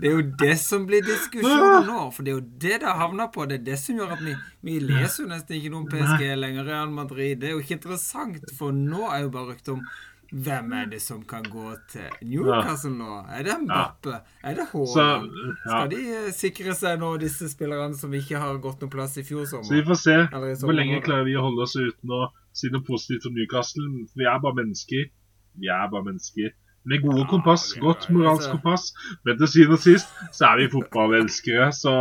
det, 0.00 0.08
er 0.08 0.12
jo, 0.12 0.22
det 0.42 0.56
som 0.60 0.86
blir 0.88 1.04
diskusjonen 1.06 1.88
nå. 1.90 2.04
For 2.14 2.26
det 2.26 2.32
er 2.32 2.38
jo 2.38 2.44
det 2.64 2.78
det 2.84 2.94
havner 3.00 3.30
på. 3.34 3.46
Det 3.48 3.60
er 3.60 3.66
det 3.72 3.78
som 3.80 3.98
gjør 3.98 4.14
at 4.16 4.22
vi, 4.24 4.36
vi 4.68 4.78
leser 4.84 5.24
jo 5.24 5.30
nesten 5.32 5.58
ikke 5.58 5.72
noe 5.72 5.84
om 5.84 5.90
PSG 5.90 6.24
lenger. 6.38 6.68
Real 6.68 6.94
Madrid. 6.94 7.40
Det 7.40 7.50
er 7.50 7.56
jo 7.56 7.62
ikke 7.64 7.78
interessant, 7.80 8.54
for 8.58 8.76
nå 8.76 9.08
er 9.10 9.26
jo 9.26 9.32
bare 9.34 9.54
ryktet 9.54 9.74
om 9.76 9.84
hvem 10.32 10.72
er 10.72 10.86
det 10.88 11.02
som 11.04 11.20
kan 11.28 11.44
gå 11.44 11.74
til 11.92 12.08
Newcastle 12.24 12.92
nå? 12.96 13.18
Er 13.36 13.44
det 13.44 13.56
Mbappe? 13.66 14.14
Er 14.42 14.54
det 14.56 14.64
Haaland? 14.70 15.28
Ja. 15.36 15.52
Skal 15.66 15.90
de 15.92 16.00
eh, 16.16 16.30
sikre 16.32 16.76
seg 16.78 17.02
nå, 17.02 17.10
disse 17.20 17.50
spillerne 17.52 17.98
som 17.98 18.14
ikke 18.16 18.40
har 18.40 18.56
gått 18.64 18.80
noen 18.80 18.94
plass 18.94 19.18
i 19.20 19.26
fjor 19.28 19.44
sommer? 19.50 19.68
Så 19.68 19.76
vi 19.76 19.84
får 19.90 20.00
se 20.00 20.16
hvor 20.64 20.76
lenge 20.76 21.02
klarer 21.04 21.28
vi 21.28 21.36
å 21.36 21.44
holde 21.44 21.66
oss 21.66 21.76
uten 21.76 22.16
å 22.16 22.30
si 22.56 22.72
noe 22.72 22.84
positivt 22.86 23.28
om 23.28 23.36
Newcastle. 23.36 23.84
Vi 24.16 24.24
er 24.24 24.40
bare 24.40 24.60
mennesker. 24.62 25.12
Vi 25.60 25.68
er 25.68 25.92
bare 25.92 26.08
mennesker. 26.08 26.56
Med 26.88 27.04
gode 27.04 27.28
kompass, 27.30 27.68
godt 27.78 28.08
moralsk 28.10 28.56
kompass. 28.56 28.88
Men 29.26 29.36
til 29.38 29.50
syvende 29.52 29.76
og 29.78 29.84
sist 29.84 30.16
så 30.34 30.48
er 30.48 30.62
vi 30.62 30.72
fotballelskere, 30.72 31.68
så 31.76 31.92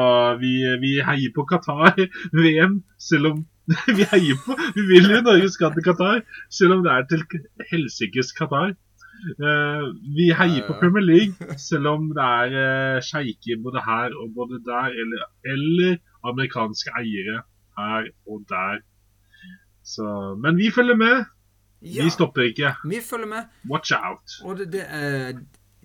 vi, 0.41 0.55
vi 0.81 0.95
heier 1.05 1.35
på 1.35 1.45
Qatar-VM, 1.51 2.79
selv 3.11 3.33
om 3.33 3.43
vi 3.97 4.05
heier 4.13 4.39
på 4.45 4.55
Vi 4.75 4.85
vil 4.89 5.09
jo 5.15 5.21
Norge 5.25 5.49
skal 5.53 5.73
til 5.75 5.85
Qatar, 5.85 6.23
selv 6.53 6.77
om 6.77 6.85
det 6.85 6.93
er 6.93 7.09
til 7.11 7.25
helsikes 7.71 8.33
Qatar. 8.37 8.73
Uh, 9.37 9.91
vi 10.17 10.31
heier 10.33 10.65
på 10.65 10.75
Premier 10.79 11.05
League, 11.05 11.57
selv 11.61 11.91
om 11.91 12.07
det 12.15 12.25
er 12.25 12.55
uh, 12.55 13.01
sjeiker 13.05 13.59
både 13.61 13.83
her 13.85 14.15
og 14.17 14.31
både 14.37 14.61
der, 14.65 14.95
eller, 15.03 15.27
eller, 15.45 15.99
amerikanske 16.25 16.93
eiere 17.01 17.41
her 17.77 18.09
og 18.29 18.41
der. 18.49 18.81
Så, 19.85 20.07
men 20.41 20.57
vi 20.57 20.71
følger 20.73 20.97
med. 20.97 21.23
Ja, 21.81 22.03
vi 22.05 22.13
stopper 22.13 22.41
ikke. 22.49 22.75
Vi 22.85 23.01
følger 23.09 23.27
med. 23.27 23.49
Watch 23.69 23.93
out. 23.97 24.37
Og 24.45 24.57
det, 24.57 24.67
det 24.73 24.83
er 24.85 25.33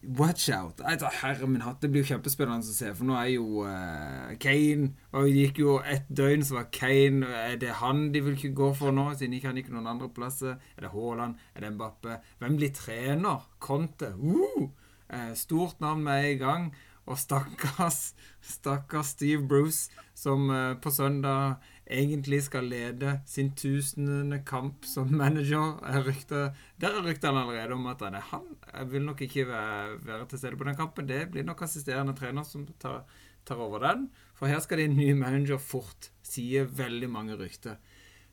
Watch 0.07 0.51
out. 0.51 0.81
Altså, 0.85 1.09
herre 1.23 1.47
min 1.51 1.65
hatt, 1.65 1.81
det 1.83 1.89
blir 1.91 2.05
jo 2.05 2.13
kjempespennende 2.13 2.63
å 2.63 2.75
se. 2.75 2.93
For 2.95 3.09
nå 3.09 3.17
er 3.19 3.31
jo 3.33 3.65
uh, 3.67 4.35
Kane 4.39 4.93
Og 5.11 5.27
det 5.27 5.33
gikk 5.35 5.61
jo 5.65 5.77
et 5.83 6.07
døgn, 6.07 6.45
så 6.47 6.61
var 6.61 6.69
Kane 6.75 7.27
Er 7.27 7.57
det 7.59 7.73
han 7.81 8.05
de 8.15 8.23
vil 8.23 8.37
ikke 8.37 8.55
gå 8.55 8.71
for 8.79 8.95
nå, 8.95 9.09
siden 9.19 9.35
ikke 9.35 9.51
han 9.51 9.59
ikke 9.59 9.75
noen 9.75 9.91
andre 9.97 10.11
plasser? 10.15 10.61
Er 10.77 10.87
det 10.87 10.93
Haaland? 10.95 11.41
Er 11.57 11.67
det 11.67 11.73
Mbappe? 11.75 12.21
Hvem 12.39 12.59
blir 12.61 12.75
trener? 12.77 13.49
Conte? 13.59 14.13
Uh! 14.15 14.69
Uh, 15.11 15.33
stort 15.39 15.83
navn 15.83 16.07
med 16.07 16.31
en 16.31 16.39
gang. 16.45 16.69
Og 17.07 17.19
stakkars, 17.19 18.15
stakkars 18.43 19.15
Steve 19.17 19.43
Bruce, 19.47 19.91
som 20.15 20.51
på 20.83 20.91
søndag 20.91 21.63
egentlig 21.87 22.43
skal 22.43 22.67
lede 22.67 23.21
sin 23.27 23.53
tusende 23.55 24.41
kamp 24.47 24.85
som 24.85 25.11
manager. 25.13 25.79
Rykte, 26.07 26.51
der 26.81 26.99
er 26.99 27.07
ryktene 27.07 27.43
allerede 27.45 27.75
om 27.75 27.87
at 27.87 28.03
han 28.03 28.15
er 28.15 28.27
han. 28.33 28.47
Jeg 28.73 28.93
vil 28.93 29.03
nok 29.03 29.21
ikke 29.21 29.47
være, 29.49 30.07
være, 30.07 30.27
til 30.27 30.39
stede 30.39 30.57
på 30.57 30.65
den 30.65 30.77
kampen. 30.77 31.09
Det 31.09 31.31
blir 31.31 31.47
nok 31.47 31.63
assisterende 31.63 32.15
trener 32.15 32.43
som 32.43 32.67
tar, 32.81 33.05
tar, 33.47 33.57
over 33.57 33.79
den. 33.79 34.11
For 34.35 34.47
her 34.47 34.61
skal 34.61 34.79
din 34.79 34.91
en 34.91 34.97
ny 34.97 35.13
manager 35.13 35.59
fort, 35.59 36.11
sier 36.23 36.65
veldig 36.65 37.11
mange 37.11 37.39
rykter. 37.39 37.77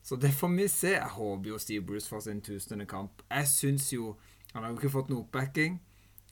Så 0.02 0.16
det 0.16 0.34
får 0.34 0.48
vi 0.48 0.68
se. 0.68 0.90
Jeg 0.98 1.14
håper 1.16 1.48
jo 1.48 1.58
Steve 1.58 1.86
Bruce 1.86 2.08
får 2.08 2.20
sin 2.20 2.40
tusende 2.40 2.86
kamp. 2.86 3.22
Jeg 3.30 3.48
syns 3.48 3.92
jo 3.92 4.16
Han 4.54 4.62
har 4.62 4.70
jo 4.70 4.76
ikke 4.76 4.90
fått 4.90 5.08
noe 5.10 5.24
oppbacking. 5.24 5.80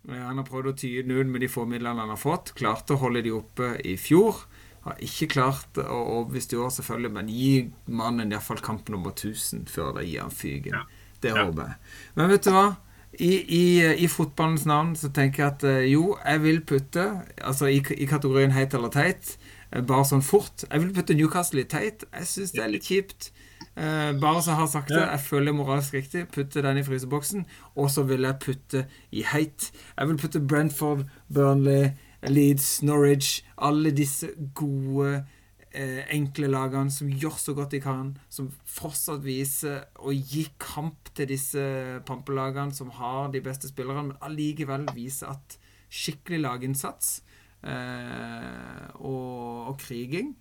Han 0.07 0.39
har 0.39 0.45
prøvd 0.47 0.69
å 0.71 0.75
tyde 0.79 1.09
den 1.09 1.31
med 1.31 1.43
de 1.43 1.49
få 1.51 1.65
midlene 1.67 2.05
han 2.05 2.13
har 2.13 2.21
fått. 2.21 2.53
Klarte 2.55 2.95
å 2.95 3.01
holde 3.03 3.25
de 3.27 3.33
oppe 3.35 3.73
i 3.83 3.97
fjor. 3.99 4.45
Har 4.83 5.03
ikke 5.05 5.29
klart 5.37 5.79
å 5.79 5.99
overbevise 6.01 6.59
år, 6.59 6.73
selvfølgelig, 6.75 7.13
men 7.15 7.29
gi 7.31 7.53
mannen 7.87 8.33
iallfall 8.35 8.63
kamp 8.65 8.89
nummer 8.91 9.15
1000 9.15 9.69
før 9.71 9.93
det 9.99 10.09
gir 10.09 10.25
han 10.25 10.35
fygen. 10.35 10.75
Ja. 10.75 10.87
Det 11.23 11.37
håper 11.37 11.69
jeg. 11.69 11.77
Men 12.19 12.33
vet 12.33 12.49
du 12.49 12.51
hva? 12.51 12.67
I, 13.13 13.31
i, 13.45 13.65
I, 14.05 14.09
fotballens 14.09 14.65
navn 14.67 14.95
så 14.97 15.11
tenker 15.13 15.43
jeg 15.43 15.53
at 15.53 15.65
eh, 15.69 15.91
jo, 15.93 16.15
jeg 16.17 16.41
vil 16.41 16.63
putte 16.65 17.03
Altså 17.45 17.69
i, 17.69 17.83
i 18.01 18.07
kategorien 18.09 18.55
heit 18.57 18.73
eller 18.73 18.89
teit, 18.89 19.35
eh, 19.69 19.83
bare 19.85 20.07
sånn 20.09 20.25
fort 20.25 20.65
Jeg 20.65 20.81
vil 20.81 20.95
putte 20.97 21.17
Newcastle 21.19 21.61
i 21.61 21.69
teit. 21.69 22.07
Jeg 22.09 22.31
syns 22.31 22.55
det 22.57 22.63
er 22.65 22.73
litt 22.73 22.89
kjipt. 22.89 23.29
Uh, 23.73 24.13
bare 24.21 24.41
så 24.43 24.53
jeg 24.53 24.59
har 24.59 24.71
sagt 24.73 24.91
det. 24.93 25.01
Jeg 25.01 25.25
føler 25.25 25.55
moralsk 25.57 25.95
riktig. 25.97 26.27
Putte 26.33 26.65
den 26.65 26.81
i 26.81 26.85
fryseboksen. 26.85 27.45
Og 27.77 27.93
så 27.93 28.05
vil 28.09 28.27
jeg 28.27 28.41
putte 28.43 28.83
i 29.13 29.25
heit. 29.29 29.71
Jeg 29.97 30.11
vil 30.11 30.19
putte 30.21 30.43
Brentford, 30.45 31.07
Burnley 31.33 31.93
Leeds, 32.29 32.83
Norwich 32.83 33.43
Alle 33.57 33.93
disse 33.95 34.31
gode, 34.55 35.25
eh, 35.71 36.03
enkle 36.15 36.51
lagene 36.53 36.93
som 36.93 37.11
gjør 37.11 37.39
så 37.39 37.55
godt 37.57 37.75
de 37.75 37.81
kan. 37.83 38.13
Som 38.31 38.51
fortsatt 38.65 39.25
viser 39.25 39.87
å 39.99 40.13
gi 40.13 40.47
kamp 40.63 41.11
til 41.17 41.31
disse 41.33 41.65
pampelagene 42.07 42.75
som 42.75 42.93
har 42.99 43.33
de 43.33 43.43
beste 43.45 43.71
spillerne, 43.71 44.11
men 44.11 44.23
allikevel 44.23 44.87
viser 44.95 45.33
at 45.35 45.59
skikkelig 45.93 46.41
laginnsats 46.45 47.19
eh, 47.63 48.87
og, 49.01 49.73
og 49.73 49.77
kriging 49.83 50.33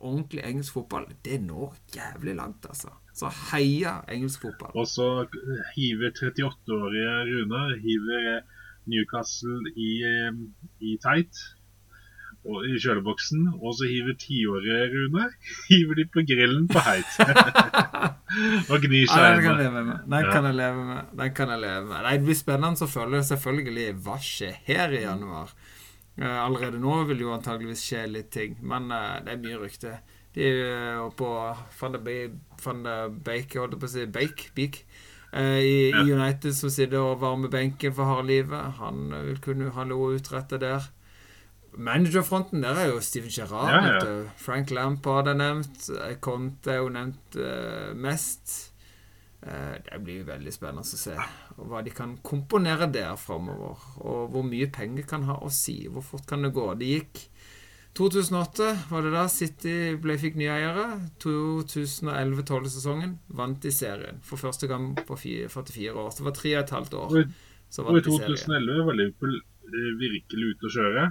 ordentlig 0.00 0.42
engelsk 0.46 0.72
fotball, 0.72 1.06
det 1.24 1.40
når 1.44 1.74
jævlig 1.94 2.34
langt, 2.36 2.66
altså. 2.68 2.92
Så 3.14 3.28
heia 3.50 4.00
engelsk 4.08 4.46
fotball. 4.46 4.72
Og 4.74 4.86
så 4.88 5.26
hiver 5.74 6.14
38-årige 6.16 7.16
Runar 7.28 7.74
hiver 7.82 8.40
Newcastle 8.90 9.72
i, 9.76 9.90
i 10.84 10.98
tight 11.02 11.40
og 12.48 12.64
i 12.64 12.78
kjøleboksen, 12.80 13.42
og 13.60 13.74
så 13.76 13.88
hiver 13.88 14.14
tiårige 14.20 14.86
Rune 14.94 15.26
hiver 15.68 15.98
de 15.98 16.06
på 16.12 16.24
grillen 16.28 16.68
på 16.70 16.82
heit. 16.86 17.18
og 18.72 18.86
gnir 18.86 19.10
seg 19.10 19.26
ja, 19.26 19.34
Den 19.34 19.42
kan 19.44 19.58
jeg 19.58 19.58
leve 19.64 19.82
med. 19.90 19.98
Den 20.06 20.24
ja. 20.24 20.30
kan 20.30 20.48
jeg 20.48 20.56
leve 20.60 20.86
med. 20.86 21.10
Den 21.20 21.34
kan 21.36 21.52
jeg 21.52 21.62
leve 21.66 21.82
med. 21.90 21.98
Nei, 22.06 22.14
det 22.16 22.28
blir 22.28 22.38
spennende 22.38 22.86
å 22.86 22.94
følge 22.94 23.22
selvfølgelig 23.32 23.90
hva 24.06 24.16
skjer 24.24 24.56
her 24.70 24.96
i 24.96 25.04
januar. 25.04 25.52
Uh, 26.20 26.38
allerede 26.46 26.80
nå 26.80 26.96
vil 27.10 27.26
jo 27.26 27.34
antageligvis 27.36 27.84
skje 27.84 28.06
litt 28.10 28.32
ting, 28.34 28.56
men 28.66 28.88
uh, 28.92 29.20
det 29.24 29.36
er 29.36 29.44
mye 29.44 29.60
rykte. 29.60 29.98
De 30.34 30.46
er 30.46 31.00
på 31.18 31.28
Van 31.80 31.94
de 31.96 32.00
Bake, 32.00 33.58
holdt 33.58 33.74
jeg 33.74 33.80
på 33.82 33.88
å 33.88 33.92
si 33.92 34.04
Bake, 34.14 34.52
Beak. 34.56 34.84
Eh, 35.32 35.58
i, 35.62 35.90
ja. 35.90 36.02
United 36.02 36.54
som 36.56 36.72
sitter 36.72 36.98
og 37.02 37.20
varmer 37.22 37.52
benken 37.52 37.94
for 37.94 38.08
harde 38.08 38.30
livet. 38.30 38.80
Han 38.80 39.12
vil 39.12 39.38
kunne 39.42 39.70
ha 39.76 39.84
noe 39.86 40.08
å 40.08 40.16
utrette 40.18 40.58
der. 40.62 40.88
Managerfronten 41.78 42.64
der 42.64 42.80
er 42.82 42.90
jo 42.90 42.98
Steven 43.04 43.30
Gerrard. 43.30 43.70
Ja, 43.70 43.92
ja. 44.00 44.16
Frank 44.40 44.72
Lampard 44.74 45.30
er 45.30 45.38
nevnt. 45.38 45.86
Conte 46.24 46.74
er 46.74 46.82
jo 46.82 46.90
nevnt 46.90 47.38
uh, 47.38 47.92
mest. 47.94 48.56
Uh, 49.40 49.78
det 49.86 50.00
blir 50.02 50.26
veldig 50.26 50.52
spennende 50.52 50.82
å 50.84 50.98
se 50.98 51.14
og 51.60 51.68
hva 51.70 51.80
de 51.84 51.92
kan 51.94 52.16
komponere 52.24 52.88
der 52.92 53.14
framover. 53.20 53.78
Og 54.02 54.32
hvor 54.32 54.44
mye 54.46 54.66
penger 54.72 55.06
kan 55.08 55.28
ha 55.28 55.38
å 55.44 55.52
si. 55.52 55.84
Hvor 55.86 56.04
fort 56.04 56.26
kan 56.28 56.42
det 56.42 56.54
gå? 56.56 56.66
Det 56.80 56.90
gikk 56.90 57.22
2008 57.98 58.66
var 58.90 59.02
det 59.02 59.10
da 59.12 59.24
City 59.28 59.74
ble, 60.00 60.14
fikk 60.20 60.36
nye 60.38 60.52
eiere. 60.54 60.84
2011-12-sesongen 61.22 63.16
vant 63.36 63.58
de 63.62 63.72
serien 63.74 64.20
for 64.26 64.40
første 64.40 64.70
gang 64.70 64.92
på 64.94 65.18
44 65.18 65.90
år. 65.94 66.10
Så 66.12 66.22
det 66.22 66.28
var 66.28 66.36
tre 66.38 66.54
og 66.54 66.62
et 66.62 66.74
halvt 66.76 66.96
år. 67.00 67.16
Og 67.18 67.98
i 67.98 68.04
2011 68.06 68.86
var 68.86 68.98
Liverpool 68.98 69.34
eh, 69.38 69.90
virkelig 70.00 70.54
ute 70.54 70.70
å 70.70 70.74
kjøre. 70.76 71.04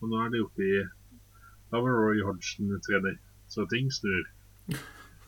Og 0.00 0.10
nå 0.10 0.24
er 0.24 0.34
de 0.34 0.42
oppe 0.44 0.64
i 0.64 0.74
Da 1.72 1.80
var 1.80 1.94
Roy 2.00 2.20
Hodgson 2.24 2.74
trener. 2.84 3.16
Så 3.50 3.68
ting 3.70 3.92
snur. 3.92 4.24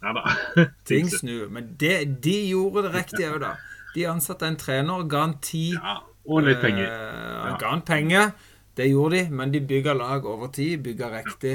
Ja 0.02 0.12
da. 0.16 0.24
Ting 0.88 1.08
snur. 1.10 1.48
Men 1.52 1.72
det, 1.80 2.20
de 2.24 2.36
gjorde 2.50 2.86
det 2.86 2.92
riktig 2.96 3.28
òg, 3.28 3.40
da. 3.44 3.54
De 3.94 4.04
ansatte 4.08 4.48
en 4.48 4.58
trener, 4.60 5.06
ga 5.08 5.22
han 5.24 5.38
ti 5.40 5.70
Ja, 5.72 6.00
og 6.28 6.44
litt 6.44 6.60
penger. 6.60 6.90
Eh, 6.90 7.56
ga 7.60 7.72
han 7.72 7.84
penger. 7.86 8.34
Det 8.76 8.90
gjorde 8.90 9.16
de, 9.16 9.30
men 9.32 9.52
de 9.54 9.60
bygga 9.64 9.94
lag 9.96 10.26
over 10.28 10.50
tid. 10.52 10.82
Bygga 10.84 11.10
riktig. 11.14 11.54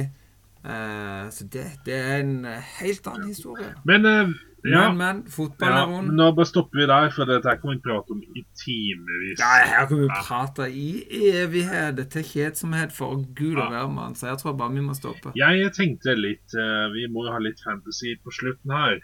Eh, 0.66 1.26
så 1.34 1.46
det, 1.54 1.66
det 1.86 1.98
er 1.98 2.22
en 2.22 2.46
helt 2.80 3.08
annen 3.08 3.28
historie. 3.30 3.74
Men 3.86 4.06
eh, 4.06 4.34
ja, 4.64 4.92
Men, 4.92 4.98
men. 4.98 5.22
Fotball 5.32 5.70
ja, 5.74 5.78
er 5.82 5.90
rund. 5.90 6.12
nå 6.18 6.28
bare 6.38 6.46
stopper 6.46 6.82
vi 6.82 6.86
der, 6.90 7.08
for 7.16 7.30
dette 7.30 7.54
kan 7.62 7.72
vi 7.72 7.80
prate 7.82 8.14
om 8.14 8.20
i 8.22 8.44
timevis. 8.62 9.40
Ja, 9.42 9.50
her 9.72 9.88
kan 9.90 10.04
vi 10.04 10.10
prate 10.12 10.68
i 10.70 10.90
evighet 11.32 12.04
til 12.14 12.28
kjedsomhet 12.28 12.94
for 12.94 13.24
gud 13.38 13.58
og 13.58 13.72
hvermann, 13.74 14.14
så 14.16 14.30
jeg 14.30 14.42
tror 14.44 14.54
bare 14.60 14.76
vi 14.76 14.84
må 14.86 14.94
stoppe. 14.98 15.34
Jeg 15.40 15.72
tenkte 15.78 16.14
litt 16.18 16.54
eh, 16.54 16.86
Vi 16.94 17.08
må 17.10 17.26
ha 17.32 17.42
litt 17.42 17.62
fantasy 17.66 18.14
på 18.22 18.34
slutten 18.38 18.76
her. 18.78 19.02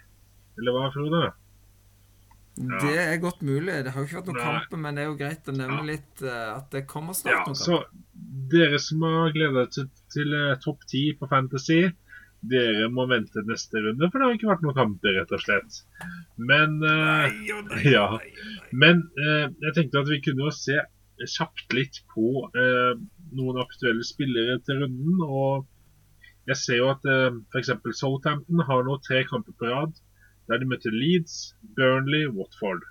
Eller 0.57 0.77
hva, 0.77 0.91
Frode? 0.93 1.25
Ja. 2.57 2.79
Det 2.81 2.97
er 3.03 3.19
godt 3.21 3.41
mulig. 3.45 3.75
Det 3.85 3.93
har 3.93 4.01
jo 4.01 4.07
ikke 4.07 4.19
vært 4.19 4.29
noen 4.31 4.41
kamper, 4.41 4.81
men 4.81 4.97
det 4.97 5.03
er 5.03 5.09
jo 5.11 5.17
greit 5.19 5.49
å 5.51 5.53
nevne 5.55 5.77
Ja. 5.77 5.87
litt 5.91 6.23
eh, 6.25 6.49
at 6.55 6.71
det 6.73 6.83
kommer 6.89 7.13
Ja, 7.13 7.19
snart 7.21 7.51
noen 7.51 7.59
så 7.59 7.79
dere 8.51 8.79
som 8.81 9.03
har 9.05 9.31
gleda 9.35 9.63
dere 9.63 9.71
til, 9.75 9.87
til 10.13 10.33
eh, 10.33 10.57
topp 10.63 10.85
ti 10.89 11.03
på 11.19 11.29
Fantasy, 11.29 11.81
dere 12.47 12.87
må 12.93 13.07
vente 13.09 13.43
neste 13.47 13.81
runde, 13.83 14.09
for 14.09 14.19
det 14.19 14.27
har 14.27 14.37
ikke 14.37 14.49
vært 14.51 14.65
noen 14.65 14.77
kamper, 14.77 15.15
rett 15.17 15.33
og 15.35 15.41
slett. 15.43 15.79
Men 16.37 16.77
uh, 16.85 17.25
Nei 17.25 17.53
oh, 17.55 17.63
nei, 17.65 17.81
ja. 17.91 18.05
nei. 18.13 18.51
Men 18.71 19.01
uh, 19.17 19.47
jeg 19.65 19.73
tenkte 19.77 20.03
at 20.03 20.11
vi 20.11 20.21
kunne 20.25 20.45
jo 20.45 20.53
se 20.53 20.77
kjapt 21.25 21.73
litt 21.73 22.01
på 22.13 22.45
uh, 22.45 22.93
noen 23.37 23.61
aktuelle 23.63 24.05
spillere 24.05 24.59
til 24.65 24.83
runden. 24.85 25.23
Og 25.25 25.65
jeg 26.47 26.61
ser 26.61 26.81
jo 26.83 26.91
at 26.93 27.09
uh, 27.09 27.33
f.eks. 27.51 27.73
Southampton 27.97 28.61
har 28.69 28.85
nå 28.85 28.99
tre 29.05 29.23
kamper 29.27 29.57
på 29.57 29.71
rad 29.73 29.97
der 30.47 30.61
de 30.61 30.69
møtte 30.69 30.91
Leeds, 30.93 31.55
Burnley, 31.75 32.27
Watford. 32.27 32.85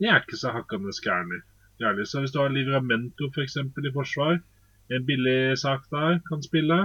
Det 0.00 0.08
er 0.08 0.22
ikke 0.22 0.40
så 0.40 0.52
hakkende 0.54 0.92
gærent. 1.04 1.44
Så 1.80 2.20
hvis 2.20 2.32
du 2.32 2.40
har 2.40 2.52
Livramento. 2.52 3.30
For 3.34 3.42
i 3.42 3.92
forsvar, 3.92 4.40
en 4.90 5.06
billig 5.06 5.58
sak 5.58 5.86
der, 5.90 6.20
kan 6.28 6.42
spille. 6.42 6.78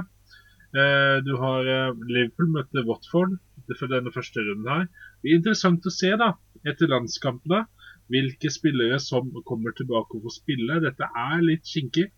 Eh, 0.76 1.18
du 1.28 1.36
har 1.40 1.68
eh, 1.76 1.96
Liverpool 2.08 2.50
møtte 2.52 2.84
Watford 2.88 3.38
for 3.80 3.92
denne 3.92 4.12
første 4.12 4.44
runden 4.44 4.68
her. 4.72 4.88
Det 5.22 5.32
er 5.32 5.40
interessant 5.40 5.88
å 5.88 5.94
se 5.94 6.12
da, 6.20 6.34
etter 6.68 6.92
landskampene 6.92 7.66
hvilke 8.12 8.52
spillere 8.54 9.00
som 9.02 9.32
kommer 9.48 9.74
tilbake 9.74 10.18
og 10.18 10.28
får 10.28 10.36
spille. 10.36 10.82
Dette 10.84 11.08
er 11.08 11.40
litt 11.44 11.66
kinkig. 11.68 12.10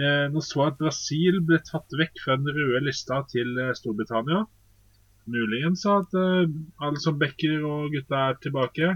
Eh, 0.00 0.26
nå 0.32 0.42
så 0.44 0.66
jeg 0.66 0.74
at 0.74 0.82
Brasil 0.82 1.40
ble 1.48 1.60
tatt 1.64 1.96
vekk 2.00 2.20
fra 2.24 2.36
den 2.40 2.52
røde 2.52 2.84
lista 2.84 3.22
til 3.32 3.56
Storbritannia. 3.80 4.44
Muligens 5.30 5.84
at 5.88 6.14
uh, 6.18 6.44
Alison 6.84 7.18
Becker 7.18 7.64
og 7.64 7.94
gutta 7.94 8.20
er 8.28 8.38
tilbake. 8.44 8.90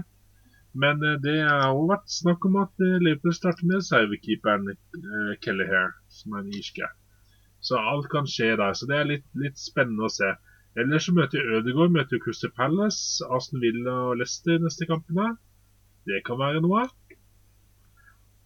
Men 0.73 1.01
uh, 1.03 1.15
det 1.23 1.37
har 1.41 1.73
òg 1.73 1.89
vært 1.93 2.13
snakk 2.13 2.45
om 2.49 2.59
at 2.61 2.85
uh, 2.85 2.99
Liverpool 3.01 3.35
starter 3.35 3.69
med 3.69 3.85
servekeeperen 3.87 4.69
uh, 4.69 5.33
Hare, 5.71 5.89
som 6.19 6.37
er 6.37 6.45
en 6.45 6.53
irske. 6.59 6.91
Så 7.65 7.79
alt 7.79 8.07
kan 8.13 8.29
skje 8.29 8.53
der. 8.61 8.77
Så 8.77 8.87
det 8.89 8.99
er 8.99 9.09
litt, 9.09 9.27
litt 9.35 9.59
spennende 9.59 10.07
å 10.07 10.13
se. 10.13 10.31
Ellers 10.79 11.09
så 11.09 11.15
møter 11.17 11.53
Ødegaard 11.57 11.91
møter 11.91 12.21
Crystal 12.23 12.53
Palace, 12.55 13.25
Aston 13.25 13.59
Villa 13.63 13.95
og 14.11 14.21
Leicester 14.21 14.61
neste 14.61 14.87
kampene. 14.89 15.33
Det 16.07 16.21
kan 16.27 16.39
være 16.39 16.61
noe. 16.63 16.85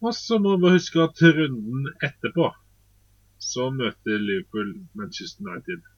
Og 0.03 0.15
så 0.17 0.39
må 0.41 0.55
vi 0.59 0.73
huske 0.73 1.03
at 1.03 1.21
runden 1.23 1.91
etterpå 2.03 2.49
så 3.43 3.69
møter 3.75 4.19
Liverpool 4.19 4.73
Manchester 4.93 5.43
United. 5.49 5.92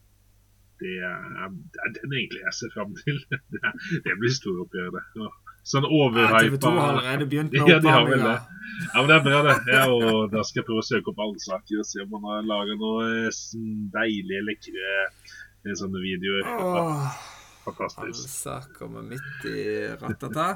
Det 0.85 0.95
er, 1.09 1.49
det 1.73 1.83
er 1.87 1.93
den 1.97 2.15
egentlig 2.21 2.41
jeg 2.45 2.55
ser 2.61 2.73
fram 2.77 2.95
til. 3.01 3.19
Det, 3.53 3.61
er, 3.61 3.75
det 4.05 4.15
blir 4.21 4.33
storoppgjør, 4.37 4.93
det. 4.95 5.27
Sånn 5.65 5.85
Ja, 5.89 6.27
TV 6.37 6.59
2 6.61 6.71
har 6.77 6.91
allerede 6.91 7.25
begynt 7.29 7.55
med 7.55 7.69
Ja, 7.71 7.79
de. 7.81 7.89
Ja, 7.89 8.99
men 9.01 9.07
det 9.09 9.15
er 9.15 9.23
bra, 9.25 9.39
det. 9.47 9.55
Ja, 9.71 9.85
og 9.89 10.29
da 10.33 10.43
skal 10.45 10.61
jeg 10.61 10.67
prøve 10.67 10.83
å 10.83 10.85
søke 10.85 11.09
opp 11.13 11.21
alle 11.25 11.41
saker 11.41 11.81
og 11.81 11.87
se 11.89 12.03
om 12.03 12.11
man 12.13 12.27
har 12.29 12.45
laga 12.45 12.75
noe 12.77 13.31
sånn 13.33 13.87
deilige, 13.93 14.43
lekre 14.45 14.91
eh, 14.99 15.73
sånne 15.79 16.01
videoer. 16.03 16.49
Åh, 16.53 17.17
Fantastisk. 17.65 18.29
saker 18.29 18.75
kommer 18.77 19.05
midt 19.09 19.47
i 19.49 19.65
ratata. 19.95 20.51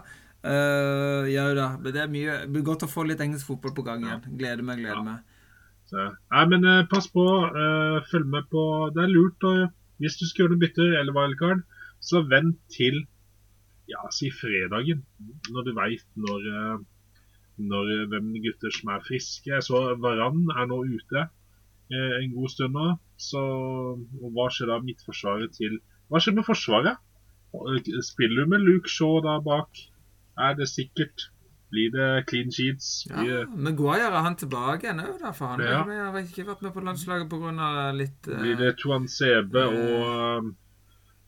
Uh, 0.46 1.26
ja 1.28 1.48
da. 1.58 1.72
Men 1.82 1.96
det 1.96 2.04
er 2.04 2.12
mye 2.12 2.36
det 2.46 2.54
blir 2.54 2.68
godt 2.70 2.86
å 2.86 2.92
få 2.92 3.04
litt 3.10 3.20
engelsk 3.24 3.50
fotball 3.50 3.74
på 3.76 3.88
gang 3.88 4.06
igjen. 4.06 4.22
Gleder 4.40 4.64
meg, 4.68 4.84
gleder 4.84 5.02
Ja. 5.02 5.08
meg. 5.10 5.36
Så, 5.90 6.06
nei, 6.30 6.44
men 6.52 6.66
eh, 6.70 6.84
pass 6.92 7.08
på. 7.10 7.26
Uh, 7.50 7.98
følg 8.12 8.28
med 8.30 8.46
på 8.52 8.62
Det 8.94 9.04
er 9.08 9.10
lurt 9.10 9.48
å 9.50 9.54
Hvis 10.00 10.18
du 10.20 10.26
skulle 10.28 10.60
bytte 10.60 10.86
eller 11.00 11.16
wildcard, 11.16 11.64
så 12.00 12.24
vent 12.24 12.60
til 12.72 13.04
ja, 13.90 14.06
si 14.14 14.30
fredagen. 14.34 15.04
Når 15.50 15.68
du 15.68 15.74
veit 15.78 16.06
når, 16.16 16.48
eh, 16.54 16.80
når 17.72 17.92
eh, 17.96 18.06
hvem 18.12 18.32
gutter 18.46 18.74
som 18.76 18.94
er 18.96 19.06
friske. 19.06 19.52
Jeg 19.52 19.66
så 19.66 19.82
Varan 20.04 20.48
er 20.56 20.70
nå 20.70 20.82
ute 20.86 21.26
eh, 21.26 22.16
en 22.22 22.34
god 22.38 22.54
stund 22.54 22.78
nå. 22.78 22.90
Så 23.20 23.42
hva 24.22 24.50
skjer 24.54 24.72
da 24.72 24.82
midtforsvaret 24.86 25.56
til 25.58 25.80
Hva 26.10 26.22
skjer 26.22 26.38
med 26.40 26.48
Forsvaret? 26.48 27.02
Spiller 28.06 28.46
du 28.46 28.54
med 28.54 28.64
Luke 28.66 28.90
Shaw 28.90 29.20
da 29.26 29.40
bak? 29.46 29.78
Er 30.40 30.56
det 30.58 30.70
sikkert? 30.72 31.30
Blir 31.70 31.92
det 31.94 32.08
clean 32.30 32.50
sheets? 32.50 33.06
Ja, 33.10 33.22
det... 33.24 33.42
men 33.54 33.76
Guayer 33.78 34.10
er 34.10 34.24
han 34.26 34.36
tilbake 34.40 34.88
igjen 34.88 35.02
òg? 35.04 35.20
For 35.38 35.52
han 35.54 35.62
Ja. 35.62 35.84
har 35.86 36.18
ikke 36.24 36.48
vært 36.48 36.64
med 36.66 36.74
på 36.74 36.82
landslaget 36.82 37.30
pga. 37.30 37.92
litt 37.94 38.28
uh... 38.28 38.40
Blir 38.42 38.58
det 38.58 38.72
Tuan 38.82 39.06
Sebe 39.08 39.62
eh, 39.68 39.76
og, 39.94 40.40
um, 40.40 40.56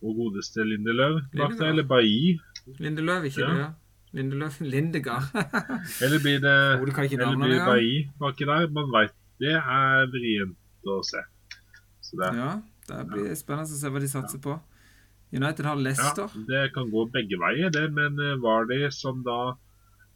og 0.01 0.15
godeste 0.17 0.65
Lindeløv 0.65 1.19
bak 1.35 1.53
der? 1.59 1.67
Eller 1.69 1.85
Bailly? 1.85 2.39
Lindeløv, 2.79 3.29
ikke 3.29 3.45
Ja. 3.45 3.53
det? 3.53 3.69
Lindeløv 4.17 4.57
Lindegard. 4.65 5.29
Eller 6.03 6.19
blir 6.19 6.41
det 6.43 6.57
Oh, 6.79 6.85
du 6.85 6.91
det. 7.59 7.65
Bailly 7.69 8.09
baki 8.19 8.45
der? 8.49 8.67
Man 8.69 8.91
veit 8.91 9.13
det 9.41 9.55
er 9.57 10.09
vrient 10.11 10.57
å 10.89 10.99
se. 11.05 11.21
Så 12.01 12.17
det, 12.17 12.33
Ja, 12.37 12.51
det 12.89 13.07
blir 13.09 13.31
spennende 13.37 13.69
å 13.69 13.79
se 13.79 13.89
hva 13.89 14.01
de 14.01 14.09
satser 14.09 14.41
på. 14.41 14.57
United 15.31 15.65
har 15.65 15.77
ja, 15.77 15.81
det 16.49 16.73
kan 16.75 16.89
gå 16.91 17.05
begge 17.13 17.39
veier, 17.39 17.69
det. 17.71 17.85
Men 17.95 18.19
eh, 18.19 18.35
var 18.43 18.65
de 18.67 18.89
som 18.91 19.23
da 19.23 19.55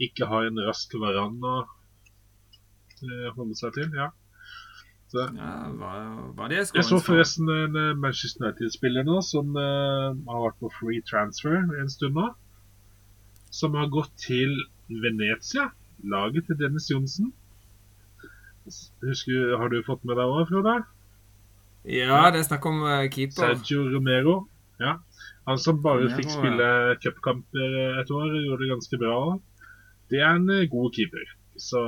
ikke 0.01 0.27
har 0.29 0.47
en 0.49 0.61
rask 0.67 0.93
varan 0.99 1.37
å 1.43 1.55
eh, 1.63 3.29
holde 3.35 3.57
seg 3.59 3.75
til? 3.77 3.89
Ja. 3.95 4.11
Så, 5.11 5.27
Ja, 5.37 5.51
hva, 5.77 5.91
hva 6.35 6.47
er 6.49 6.57
Jeg 6.57 6.87
så 6.87 6.99
forresten 7.03 7.49
en 7.51 7.77
eh, 7.79 7.93
Manchester 7.99 8.47
United-spiller 8.47 9.05
nå 9.07 9.21
som 9.23 9.55
eh, 9.59 10.09
har 10.27 10.43
vært 10.47 10.59
på 10.63 10.71
free 10.79 11.05
transfer 11.07 11.61
en 11.61 11.91
stund 11.91 12.17
nå. 12.19 12.31
Som 13.53 13.77
har 13.79 13.87
gått 13.93 14.11
til 14.19 14.51
Venezia, 14.89 15.69
laget 16.03 16.49
til 16.49 16.59
Dennis 16.59 16.89
Johnsen. 16.91 17.31
Husker, 18.65 19.55
har 19.61 19.69
du 19.69 19.79
fått 19.85 20.03
med 20.03 20.17
deg 20.17 20.25
òg, 20.25 20.49
Frode? 20.49 20.75
Ja, 21.85 22.31
det 22.33 22.41
er 22.41 22.47
snakk 22.47 22.65
om 22.65 22.81
eh, 22.83 23.05
keeper. 23.13 23.53
Sergio 23.53 23.85
Romero. 23.93 24.39
Ja. 24.81 24.97
Han 25.45 25.61
som 25.61 25.81
bare 25.83 26.07
Romero, 26.07 26.17
fikk 26.17 26.31
ja. 26.31 26.37
spille 26.39 26.69
cupkamper 27.03 27.77
eh, 27.81 27.99
et 28.01 28.11
år, 28.11 28.31
gjorde 28.41 28.63
det 28.63 28.71
ganske 28.73 28.99
bra. 29.01 29.17
Det 30.11 30.21
er 30.21 30.37
en 30.37 30.49
eh, 30.53 30.67
god 30.71 30.91
keeper. 30.95 31.27
Så 31.57 31.81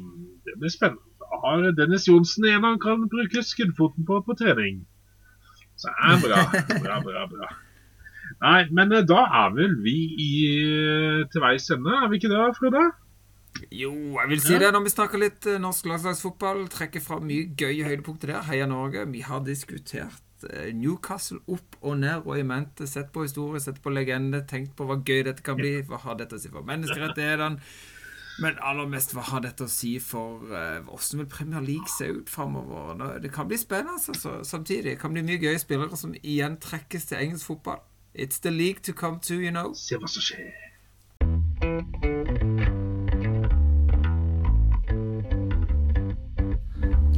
mm, 0.00 0.26
det 0.46 0.58
blir 0.60 0.72
spennende. 0.72 1.02
Da 1.20 1.40
har 1.42 1.70
Dennis 1.78 2.08
Johnsen 2.08 2.46
en 2.46 2.64
han 2.64 2.82
kan 2.82 3.08
bruke 3.10 3.42
skuddfoten 3.42 4.06
på 4.06 4.20
på 4.26 4.36
trening. 4.38 4.84
Så 5.76 5.90
det 5.90 6.12
er 6.12 6.20
bra. 6.26 6.42
Bra, 6.84 7.00
bra, 7.08 7.24
bra. 7.32 7.48
Nei, 8.42 8.60
men 8.74 8.92
eh, 8.92 9.06
da 9.06 9.24
er 9.44 9.56
vel 9.56 9.74
vi 9.82 9.96
i, 10.28 10.30
eh, 10.52 11.24
til 11.32 11.44
veis 11.44 11.68
ende, 11.74 11.98
er 12.02 12.08
vi 12.10 12.20
ikke 12.20 12.32
det, 12.32 12.44
Frode? 12.58 12.84
Jo, 13.72 13.92
jeg 14.20 14.28
vil 14.28 14.42
si 14.44 14.58
det 14.60 14.68
når 14.74 14.82
vi 14.84 14.92
snakker 14.92 15.20
litt 15.20 15.46
norsk 15.62 15.88
landslagsfotball. 15.88 16.66
Trekker 16.72 17.00
fra 17.00 17.16
mye 17.24 17.48
gøye 17.56 17.86
høydepunkter 17.88 18.34
der. 18.34 18.44
Heia 18.50 18.66
Norge. 18.68 19.06
Vi 19.08 19.22
har 19.24 19.40
diskutert 19.46 20.25
eh, 20.50 20.72
Newcastle 20.76 21.40
opp 21.48 21.76
og 21.80 21.98
ned 22.02 22.24
og 22.26 22.38
i 22.38 22.46
mente. 22.46 22.86
Sett 22.86 23.12
på 23.12 23.24
historie, 23.26 23.60
sett 23.62 23.82
på 23.82 23.92
legende. 23.94 24.44
Tenkt 24.48 24.76
på 24.76 24.86
hva 24.88 25.00
gøy 25.00 25.24
dette 25.28 25.44
kan 25.46 25.58
bli. 25.58 25.78
Hva 25.88 26.02
har 26.04 26.18
dette 26.20 26.36
å 26.36 26.42
si 26.42 26.52
for 26.52 26.66
menneskerettighetene? 26.66 27.60
Men 28.36 28.58
aller 28.60 28.84
mest, 28.92 29.14
hva 29.16 29.22
har 29.30 29.40
dette 29.46 29.64
å 29.64 29.70
si 29.72 29.94
for 29.96 30.42
åssen 30.44 31.16
hvordan 31.16 31.22
vil 31.22 31.28
Premier 31.32 31.62
League 31.64 31.88
se 31.88 32.10
ut 32.12 32.28
framover? 32.28 33.00
Det 33.24 33.30
kan 33.32 33.48
bli 33.48 33.56
spennende, 33.56 33.96
altså. 33.96 34.42
Samtidig 34.44 34.90
det 34.90 34.98
kan 35.00 35.16
bli 35.16 35.24
mye 35.24 35.40
gøye 35.40 35.56
spillere 35.62 35.96
som 35.96 36.12
igjen 36.20 36.60
trekkes 36.60 37.08
til 37.08 37.22
engelsk 37.22 37.48
fotball. 37.54 37.80
It's 38.14 38.38
the 38.38 38.50
league 38.50 38.82
to 38.82 38.92
come 38.92 39.20
to, 39.20 39.34
you 39.40 39.50
know. 39.50 39.72
Se 39.72 39.96
hva 39.96 40.08
som 40.08 40.20
skjer. 40.20 40.52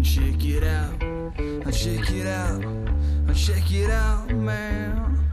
Check 0.03 0.45
it 0.45 0.65
out, 0.65 1.01
check 1.73 2.11
it 2.11 2.27
out, 2.27 2.65
check 3.39 3.71
it 3.71 3.89
out, 3.89 4.29
man. 4.31 5.28